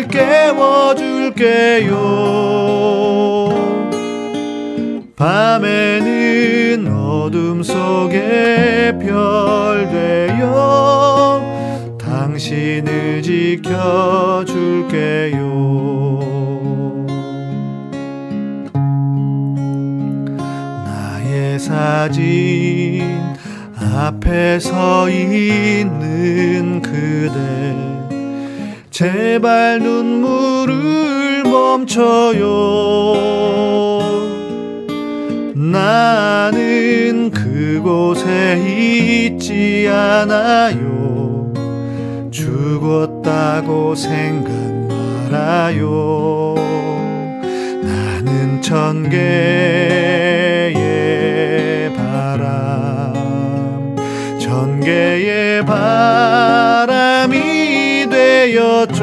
깨워줄게요. 0.09 0.65
밤에는 5.15 6.89
어둠 6.97 7.63
속에 7.63 8.97
별 8.99 9.87
되어 9.91 11.43
당신을 12.01 13.21
지켜줄게요. 13.23 13.75
사진 21.75 23.03
앞에 23.77 24.61
서 24.61 25.11
있는 25.11 26.81
그대 26.81 27.75
제발 28.91 29.81
눈물을 29.81 31.43
멈춰요. 31.43 32.45
나는 35.57 37.33
그곳에 37.33 38.63
있지 39.27 39.89
않아요. 39.89 41.53
죽었다고 42.31 43.97
생각 43.97 44.53
말아요. 45.33 46.55
나는 47.83 48.63
천개 48.63 50.05
천 54.85 54.85
개의 54.85 55.65
바람이 55.65 57.37
되었죠. 58.11 58.95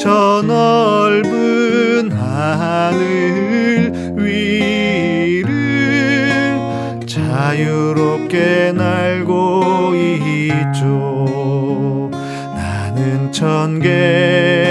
저 0.00 0.42
넓은 0.44 2.10
하늘 2.10 3.92
위를 4.16 6.58
자유롭게 7.06 8.72
날고 8.72 9.92
있죠. 9.94 12.10
나는 12.56 13.30
천개 13.30 14.63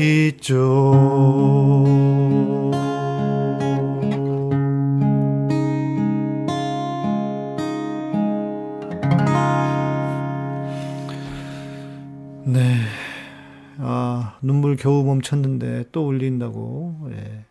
있죠. 0.00 1.84
네. 12.44 12.76
아, 13.78 14.38
눈물 14.42 14.76
겨우 14.76 15.04
멈췄는데 15.04 15.84
또 15.92 16.06
울린다고. 16.06 17.10
예. 17.12 17.44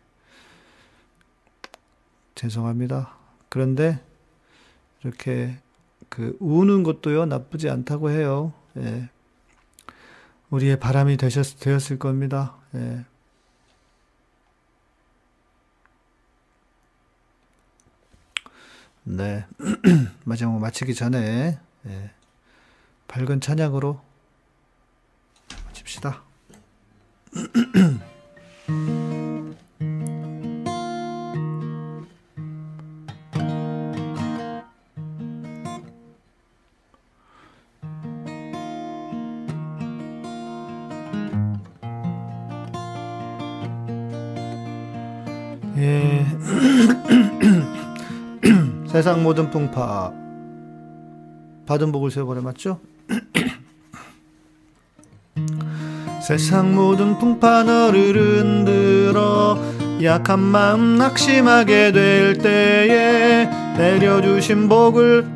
죄송합니다. 2.34 3.14
그런데 3.48 4.00
이렇게 5.02 5.56
그 6.08 6.36
우는 6.40 6.82
것도요 6.82 7.26
나쁘지 7.26 7.70
않다고 7.70 8.10
해요. 8.10 8.52
예. 8.76 9.08
우리의 10.54 10.78
바람이 10.78 11.16
되셨 11.16 11.58
되었을 11.58 11.98
겁니다. 11.98 12.56
예. 12.76 13.04
네. 19.02 19.46
마지막 20.24 20.58
마치기 20.60 20.94
전에 20.94 21.58
예. 21.86 22.10
밝은 23.08 23.40
찬양으로 23.40 24.00
마칩시다. 25.66 26.22
세상 49.04 49.22
모든 49.22 49.50
풍파 49.50 50.14
받은 51.66 51.92
복을 51.92 52.10
세워버려 52.10 52.40
맞죠? 52.40 52.80
세상 56.26 56.74
모든 56.74 57.18
풍파 57.18 57.64
너를 57.64 58.16
흔들어 58.16 59.58
약한 60.02 60.40
마음 60.40 60.96
낙심하게 60.96 61.92
될 61.92 62.38
때에 62.38 63.44
내려주신 63.76 64.70
복을 64.70 65.28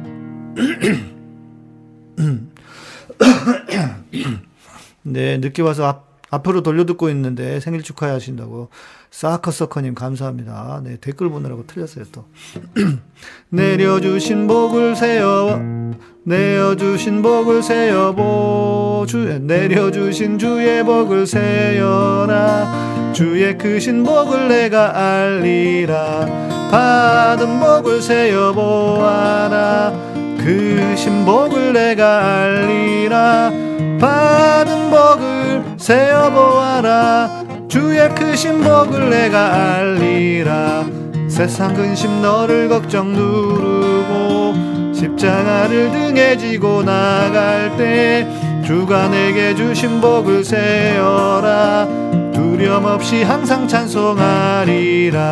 네 5.02 5.36
늦게 5.36 5.60
와서 5.60 5.84
앞 5.84 6.08
앞으로 6.30 6.62
돌려 6.62 6.86
듣고 6.86 7.10
있는데 7.10 7.60
생일 7.60 7.82
축하하신다고. 7.82 8.70
사커서커님 9.10 9.94
감사합니다. 9.94 10.82
네, 10.85 10.98
댓글 11.01 11.28
보느라고 11.30 11.66
틀렸어요, 11.66 12.05
또. 12.12 12.26
내려주신 13.51 14.47
복을 14.47 14.94
세어, 14.94 15.60
내어주신 16.24 17.22
복을 17.22 17.62
세어보, 17.62 19.06
주, 19.09 19.18
내려주신 19.40 20.39
주의 20.39 20.85
복을 20.85 21.26
세어라. 21.26 23.12
주의 23.14 23.56
크신 23.56 24.05
복을 24.05 24.48
내가 24.48 25.20
알리라. 25.20 26.26
받은 26.70 27.59
복을 27.59 28.02
세어보아라. 28.02 29.93
크신 30.39 31.24
복을 31.24 31.72
내가 31.72 32.43
알리라. 32.43 33.51
받은 33.98 34.90
복을 34.90 35.64
세어보아라 35.78 37.47
주의 37.68 38.08
크신 38.14 38.62
복을 38.62 39.10
내가 39.10 39.76
알리라. 39.76 40.86
세상 41.28 41.74
근심 41.74 42.22
너를 42.22 42.70
걱정 42.70 43.12
누르고 43.12 44.94
십자가를 44.94 45.92
등에 45.92 46.38
지고 46.38 46.82
나갈 46.82 47.76
때 47.76 48.26
주가 48.64 49.08
내게 49.08 49.54
주신 49.54 50.00
복을 50.00 50.42
세어라. 50.42 51.86
두려움 52.32 52.86
없이 52.86 53.22
항상 53.22 53.68
찬송하리라. 53.68 55.22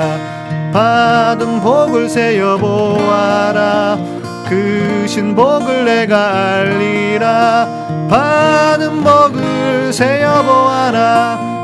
받은 0.75 1.61
복을 1.63 2.11
세어 2.11 2.59
보아라. 2.59 3.99
크신 4.47 5.35
복을 5.35 5.87
내가 5.87 6.57
알리라. 6.59 7.67
받은 8.11 9.03
복을 9.03 9.93
세어 9.93 10.43
보아라 10.43 11.56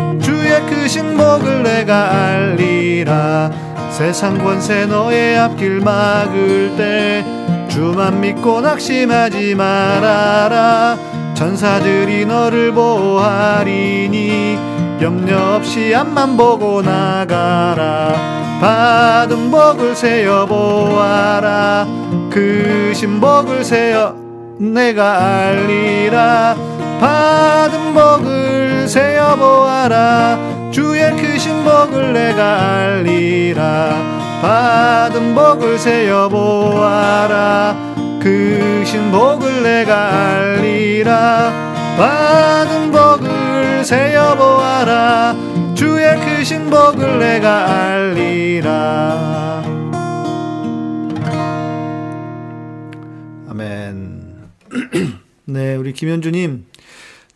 크신 0.93 1.17
복을 1.17 1.63
내가 1.63 2.13
알리라. 2.13 3.51
세상 3.89 4.37
권세 4.37 4.85
너의 4.85 5.39
앞길 5.39 5.81
막을 5.81 6.77
때 6.77 7.25
주만 7.67 8.21
믿고 8.21 8.61
낙심하지 8.61 9.55
말아라. 9.55 10.99
천사들이 11.33 12.27
너를 12.27 12.73
보호하리니 12.73 14.59
염려 15.01 15.55
없이 15.55 15.95
앞만 15.95 16.37
보고 16.37 16.83
나가라. 16.83 18.13
받은 18.61 19.51
복을 19.51 19.97
세어 19.97 20.45
보아라. 20.45 21.87
크신 22.31 23.19
복을 23.19 23.65
세어 23.65 24.15
내가 24.59 25.47
알리라. 25.47 26.55
받은 27.01 27.95
복을 27.95 28.87
세어 28.87 29.37
보아라 29.37 30.62
주의 30.73 31.15
크신 31.17 31.65
복을 31.65 32.15
내가 32.15 32.79
알리라. 32.81 34.41
받은 34.41 35.35
복을 35.35 35.79
세어 35.79 36.31
보아라. 36.31 37.77
크신 38.21 39.11
복을 39.11 39.63
내가 39.63 40.33
알리라. 40.33 41.53
받은 41.99 42.91
복을 42.91 43.85
세어 43.85 44.35
보아라. 44.35 45.37
주의 45.75 46.19
크신 46.21 46.71
복을 46.71 47.19
내가 47.19 47.91
알리라. 47.91 49.63
아멘. 53.51 54.49
네 55.45 55.77
우리 55.77 55.93
김현주님 55.93 56.65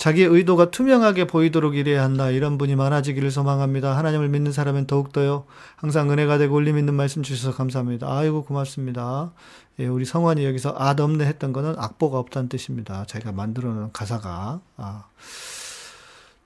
자기의 0.06 0.28
의도가 0.28 0.70
투명하게 0.70 1.26
보이도록 1.26 1.74
일해야 1.74 2.04
한다. 2.04 2.30
이런 2.30 2.58
분이 2.58 2.76
많아지기를 2.76 3.32
소망합니다. 3.32 3.96
하나님을 3.96 4.28
믿는 4.28 4.52
사람은 4.52 4.86
더욱더요. 4.86 5.46
항상 5.74 6.12
은혜가 6.12 6.38
되고 6.38 6.54
울림 6.54 6.78
있는 6.78 6.94
말씀 6.94 7.24
주셔서 7.24 7.56
감사합니다. 7.56 8.06
아이고 8.08 8.44
고맙습니다. 8.44 9.32
예, 9.80 9.86
우리 9.88 10.04
성환이 10.04 10.44
여기서 10.44 10.76
앗 10.78 11.00
없네 11.00 11.26
했던 11.26 11.52
거는 11.52 11.74
악보가 11.76 12.20
없다는 12.20 12.48
뜻입니다. 12.48 13.04
자기가 13.06 13.32
만들어 13.32 13.74
놓은 13.74 13.90
가사가. 13.92 14.60
아. 14.76 15.06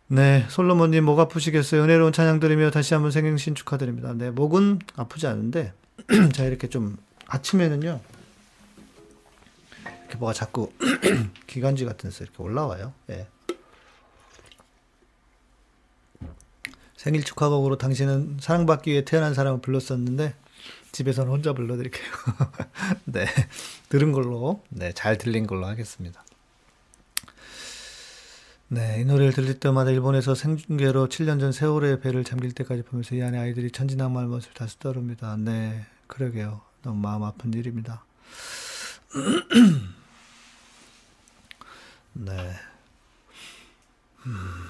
네, 0.07 0.47
솔로몬님 0.49 1.05
목 1.05 1.21
아프시겠어요? 1.21 1.83
은혜로운 1.83 2.15
찬양 2.15 2.41
들으며 2.41 2.71
다시 2.71 2.95
한번 2.95 3.11
생행신 3.11 3.55
축하드립니다. 3.55 4.15
네, 4.15 4.31
목은 4.31 4.79
아프지 4.97 5.27
않은데 5.27 5.75
자 6.33 6.45
이렇게 6.45 6.67
좀 6.71 6.97
아침에는요. 7.27 8.01
이렇게 9.85 10.17
뭐가 10.17 10.33
자꾸 10.33 10.73
기관지 11.47 11.85
같은 11.85 12.09
데서 12.09 12.25
이렇게 12.25 12.43
올라와요. 12.43 12.95
예. 13.11 13.27
생일 17.01 17.25
축하곡으로 17.25 17.79
당신은 17.79 18.37
사랑받기 18.41 18.91
위해 18.91 19.07
태어난 19.07 19.33
사람을 19.33 19.63
불렀었는데 19.63 20.35
집에서는 20.93 21.33
혼자 21.33 21.55
불러드릴게요. 21.55 22.05
네, 23.07 23.25
들은 23.89 24.13
걸로, 24.13 24.63
네, 24.69 24.93
잘 24.93 25.17
들린 25.17 25.47
걸로 25.47 25.67
하겠습니다. 25.67 26.23
네, 28.69 29.01
이 29.01 29.07
노래를 29.07 29.33
들릴 29.33 29.59
때마다 29.59 29.91
일본에서 29.91 30.35
생중계로 30.35 31.09
7년 31.09 31.41
전 31.41 31.53
세월의 31.53 32.01
배를 32.01 32.23
잠길 32.23 32.53
때까지 32.53 32.83
보면서 32.83 33.15
이 33.15 33.23
안에 33.23 33.39
아이들이 33.39 33.71
천진난만한 33.71 34.29
모습을 34.29 34.53
다시 34.53 34.79
떠오릅니다. 34.79 35.39
네, 35.39 35.87
그러게요. 36.07 36.61
너무 36.83 37.01
마음 37.01 37.23
아픈 37.23 37.55
일입니다. 37.55 38.05
네. 42.13 42.53
음. 44.27 44.70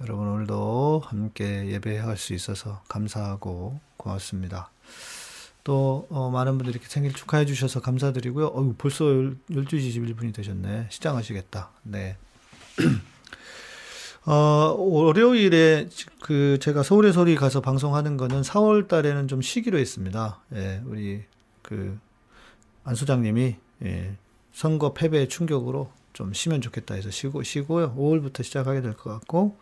여러분 0.00 0.28
오늘도 0.28 1.02
함께 1.04 1.66
예배할 1.66 2.16
수 2.16 2.32
있어서 2.34 2.82
감사하고 2.88 3.80
고맙습니다. 3.96 4.70
또 5.62 6.06
어, 6.10 6.30
많은 6.30 6.58
분들이 6.58 6.70
이렇게 6.70 6.88
생일 6.88 7.12
축하해 7.12 7.44
주셔서 7.44 7.80
감사드리고요. 7.80 8.46
어, 8.46 8.74
벌써 8.78 9.04
12시 9.04 9.94
21분이 9.94 10.34
되셨네. 10.34 10.86
시장하시겠다. 10.90 11.70
네. 11.82 12.16
어, 14.26 14.74
월요일에 14.78 15.88
그 16.22 16.58
제가 16.60 16.82
서울의 16.82 17.12
소리 17.12 17.34
가서 17.36 17.60
방송하는 17.60 18.16
거는 18.16 18.42
4월 18.42 18.88
달에는 18.88 19.28
좀 19.28 19.42
쉬기로 19.42 19.78
했습니다. 19.78 20.40
예, 20.54 20.82
우리 20.86 21.24
그 21.62 21.98
안 22.84 22.94
소장님이 22.94 23.56
예, 23.84 24.16
선거 24.52 24.92
패배의 24.92 25.28
충격으로 25.28 25.90
좀 26.12 26.32
쉬면 26.32 26.60
좋겠다 26.60 26.94
해서 26.94 27.10
쉬고 27.10 27.42
쉬고요. 27.42 27.94
5월부터 27.96 28.42
시작하게 28.44 28.80
될 28.82 28.94
것 28.94 29.10
같고 29.10 29.56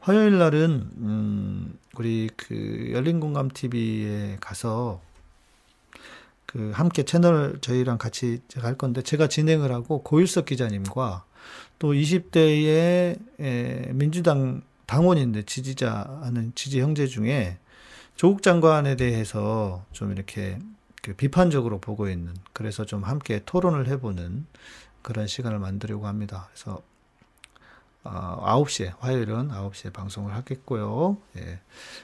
화요일 0.00 0.38
날은 0.38 0.90
음 0.98 1.78
우리 1.96 2.28
그 2.36 2.90
열린 2.92 3.20
공감 3.20 3.48
TV에 3.48 4.36
가서 4.40 5.00
그 6.46 6.70
함께 6.74 7.02
채널 7.02 7.58
저희랑 7.60 7.98
같이 7.98 8.40
제가 8.48 8.68
할 8.68 8.78
건데 8.78 9.02
제가 9.02 9.26
진행을 9.28 9.72
하고 9.72 10.02
고일석 10.02 10.46
기자님과 10.46 11.24
또 11.78 11.92
20대의 11.92 13.18
에, 13.40 13.90
민주당 13.92 14.62
당원인데 14.86 15.42
지지자 15.42 16.20
하는 16.22 16.52
지지 16.54 16.80
형제 16.80 17.06
중에 17.06 17.58
조국 18.14 18.42
장관에 18.42 18.96
대해서 18.96 19.84
좀 19.92 20.12
이렇게 20.12 20.58
그 21.02 21.14
비판적으로 21.14 21.80
보고 21.80 22.08
있는 22.08 22.32
그래서 22.52 22.84
좀 22.86 23.02
함께 23.04 23.42
토론을 23.44 23.88
해보는 23.88 24.46
그런 25.06 25.28
시간을 25.28 25.60
만들려고 25.60 26.08
합니다. 26.08 26.48
그래서 26.52 26.82
어, 28.02 28.42
9시에 28.64 28.94
화요일은 28.98 29.50
9시에 29.50 29.92
방송을 29.92 30.34
하겠고요. 30.34 31.16
예. 31.36 31.60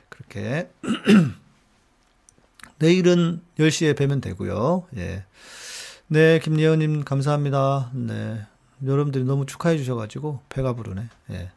그렇게 0.09 0.71
내일은 2.79 3.43
10시에 3.59 3.97
뵈면 3.97 4.21
되고요. 4.21 4.87
예. 4.99 5.25
네, 6.07 6.39
김예원 6.39 6.79
님 6.79 7.03
감사합니다. 7.03 7.91
네. 7.93 8.47
여러분들이 8.87 9.25
너무 9.25 9.47
축하해 9.47 9.77
주셔 9.79 9.97
가지고 9.97 10.41
배가 10.49 10.75
부르네. 10.75 11.09
예. 11.31 11.51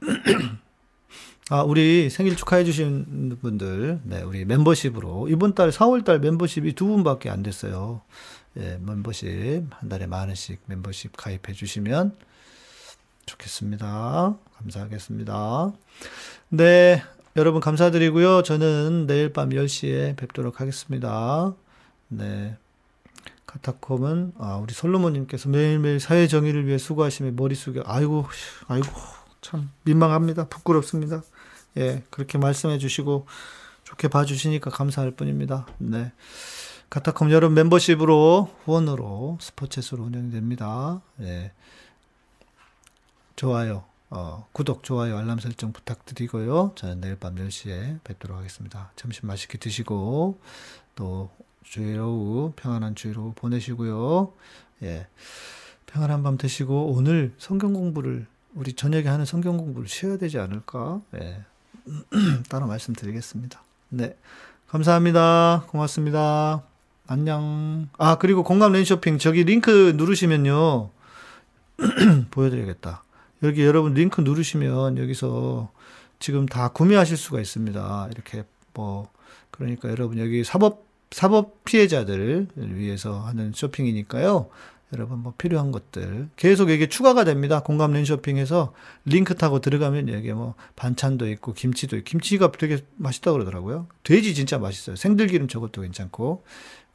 아, 1.50 1.62
우리 1.62 2.10
생일 2.10 2.34
축하해 2.34 2.64
주신 2.64 3.38
분들, 3.40 4.00
네, 4.02 4.22
우리 4.22 4.44
멤버십으로 4.44 5.28
이번 5.28 5.54
달 5.54 5.70
4월 5.70 6.04
달 6.04 6.18
멤버십이 6.18 6.72
두 6.74 6.86
분밖에 6.86 7.30
안 7.30 7.44
됐어요. 7.44 8.02
예, 8.58 8.78
멤버십 8.80 9.66
한 9.70 9.88
달에 9.88 10.06
만 10.06 10.28
원씩 10.28 10.60
멤버십 10.66 11.16
가입해 11.16 11.52
주시면 11.52 12.16
좋겠습니다. 13.26 14.36
감사하겠습니다. 14.56 15.72
네, 16.50 17.02
여러분 17.36 17.60
감사드리고요. 17.60 18.42
저는 18.42 19.06
내일 19.06 19.32
밤 19.32 19.50
10시에 19.50 20.16
뵙도록 20.16 20.60
하겠습니다. 20.60 21.54
네. 22.08 22.56
카타콤은 23.46 24.32
아, 24.38 24.56
우리 24.56 24.74
솔로몬님께서 24.74 25.48
매일매일 25.48 26.00
사회 26.00 26.26
정의를 26.26 26.66
위해 26.66 26.76
수고하시며 26.78 27.32
머리 27.34 27.54
숙여 27.54 27.82
아이고 27.86 28.26
아이고 28.66 28.88
참 29.40 29.70
민망합니다. 29.84 30.48
부끄럽습니다. 30.48 31.22
예, 31.76 32.02
그렇게 32.10 32.38
말씀해 32.38 32.78
주시고 32.78 33.26
좋게 33.84 34.08
봐 34.08 34.24
주시니까 34.24 34.70
감사할 34.70 35.12
뿐입니다. 35.12 35.66
네. 35.78 36.12
카타콤 36.90 37.30
여러분 37.32 37.54
멤버십으로 37.54 38.50
후원으로 38.64 39.36
스포츠로 39.40 40.04
운영됩니다. 40.04 41.02
예. 41.20 41.52
좋아요. 43.36 43.84
어, 44.10 44.48
구독, 44.52 44.82
좋아요, 44.82 45.18
알람 45.18 45.38
설정 45.38 45.72
부탁드리고요. 45.72 46.72
저는 46.76 47.02
내일 47.02 47.16
밤 47.16 47.34
10시에 47.34 48.02
뵙도록 48.04 48.38
하겠습니다. 48.38 48.90
점심 48.96 49.28
맛있게 49.28 49.58
드시고, 49.58 50.40
또, 50.94 51.30
주일 51.62 52.00
오후, 52.00 52.54
평안한 52.56 52.94
주일 52.94 53.18
오후 53.18 53.34
보내시고요. 53.34 54.32
예. 54.84 55.06
평안한 55.84 56.22
밤 56.22 56.38
되시고, 56.38 56.94
오늘 56.94 57.34
성경 57.36 57.74
공부를, 57.74 58.26
우리 58.54 58.72
저녁에 58.72 59.08
하는 59.08 59.26
성경 59.26 59.58
공부를 59.58 59.88
쉬어야 59.88 60.16
되지 60.16 60.38
않을까? 60.38 61.02
예. 61.20 61.44
따로 62.48 62.66
말씀드리겠습니다. 62.66 63.62
네. 63.90 64.16
감사합니다. 64.68 65.64
고맙습니다. 65.68 66.67
안녕. 67.10 67.88
아, 67.96 68.18
그리고 68.18 68.44
공감 68.44 68.72
랜쇼핑, 68.72 69.16
저기 69.16 69.42
링크 69.42 69.94
누르시면요. 69.96 70.90
보여드려야겠다. 72.30 73.02
여기 73.44 73.64
여러분 73.64 73.94
링크 73.94 74.20
누르시면 74.20 74.98
여기서 74.98 75.70
지금 76.18 76.44
다 76.44 76.68
구매하실 76.68 77.16
수가 77.16 77.40
있습니다. 77.40 78.08
이렇게 78.12 78.44
뭐 78.74 79.08
그러니까 79.50 79.88
여러분 79.88 80.18
여기 80.18 80.44
사법 80.44 80.86
사법 81.10 81.64
피해자들을 81.64 82.48
위해서 82.56 83.20
하는 83.20 83.52
쇼핑이니까요. 83.54 84.50
여러분 84.92 85.18
뭐 85.20 85.34
필요한 85.36 85.70
것들 85.70 86.28
계속 86.36 86.70
이게 86.70 86.88
추가가 86.88 87.24
됩니다. 87.24 87.60
공감 87.60 87.92
랜쇼핑에서 87.92 88.72
링크 89.04 89.34
타고 89.34 89.60
들어가면 89.60 90.08
여기 90.08 90.32
뭐 90.32 90.54
반찬도 90.76 91.28
있고 91.30 91.52
김치도 91.52 91.96
있고 91.98 92.04
김치가 92.04 92.50
되게 92.52 92.78
맛있다 92.96 93.32
그러더라고요. 93.32 93.86
돼지 94.02 94.34
진짜 94.34 94.58
맛있어요. 94.58 94.96
생들기름 94.96 95.46
저것도 95.48 95.82
괜찮고 95.82 96.42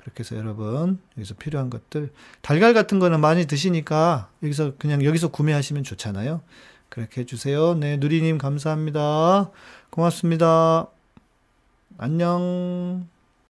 그렇게 0.04 0.20
해서 0.20 0.36
여러분 0.36 1.00
여기서 1.18 1.36
필요한 1.36 1.70
것들 1.70 2.12
달걀 2.42 2.74
같은 2.74 3.00
거는 3.00 3.22
많이 3.22 3.46
드시니까 3.46 4.30
여기서 4.44 4.74
그냥 4.78 5.04
여기서 5.04 5.30
구매하시면 5.30 5.84
좋잖아요. 5.84 6.42
그렇게 6.90 7.22
해주세요. 7.22 7.76
네 7.76 7.98
누리님 7.98 8.38
감사합니다. 8.38 9.50
고맙습니다. 9.90 10.88
안녕. 11.98 13.13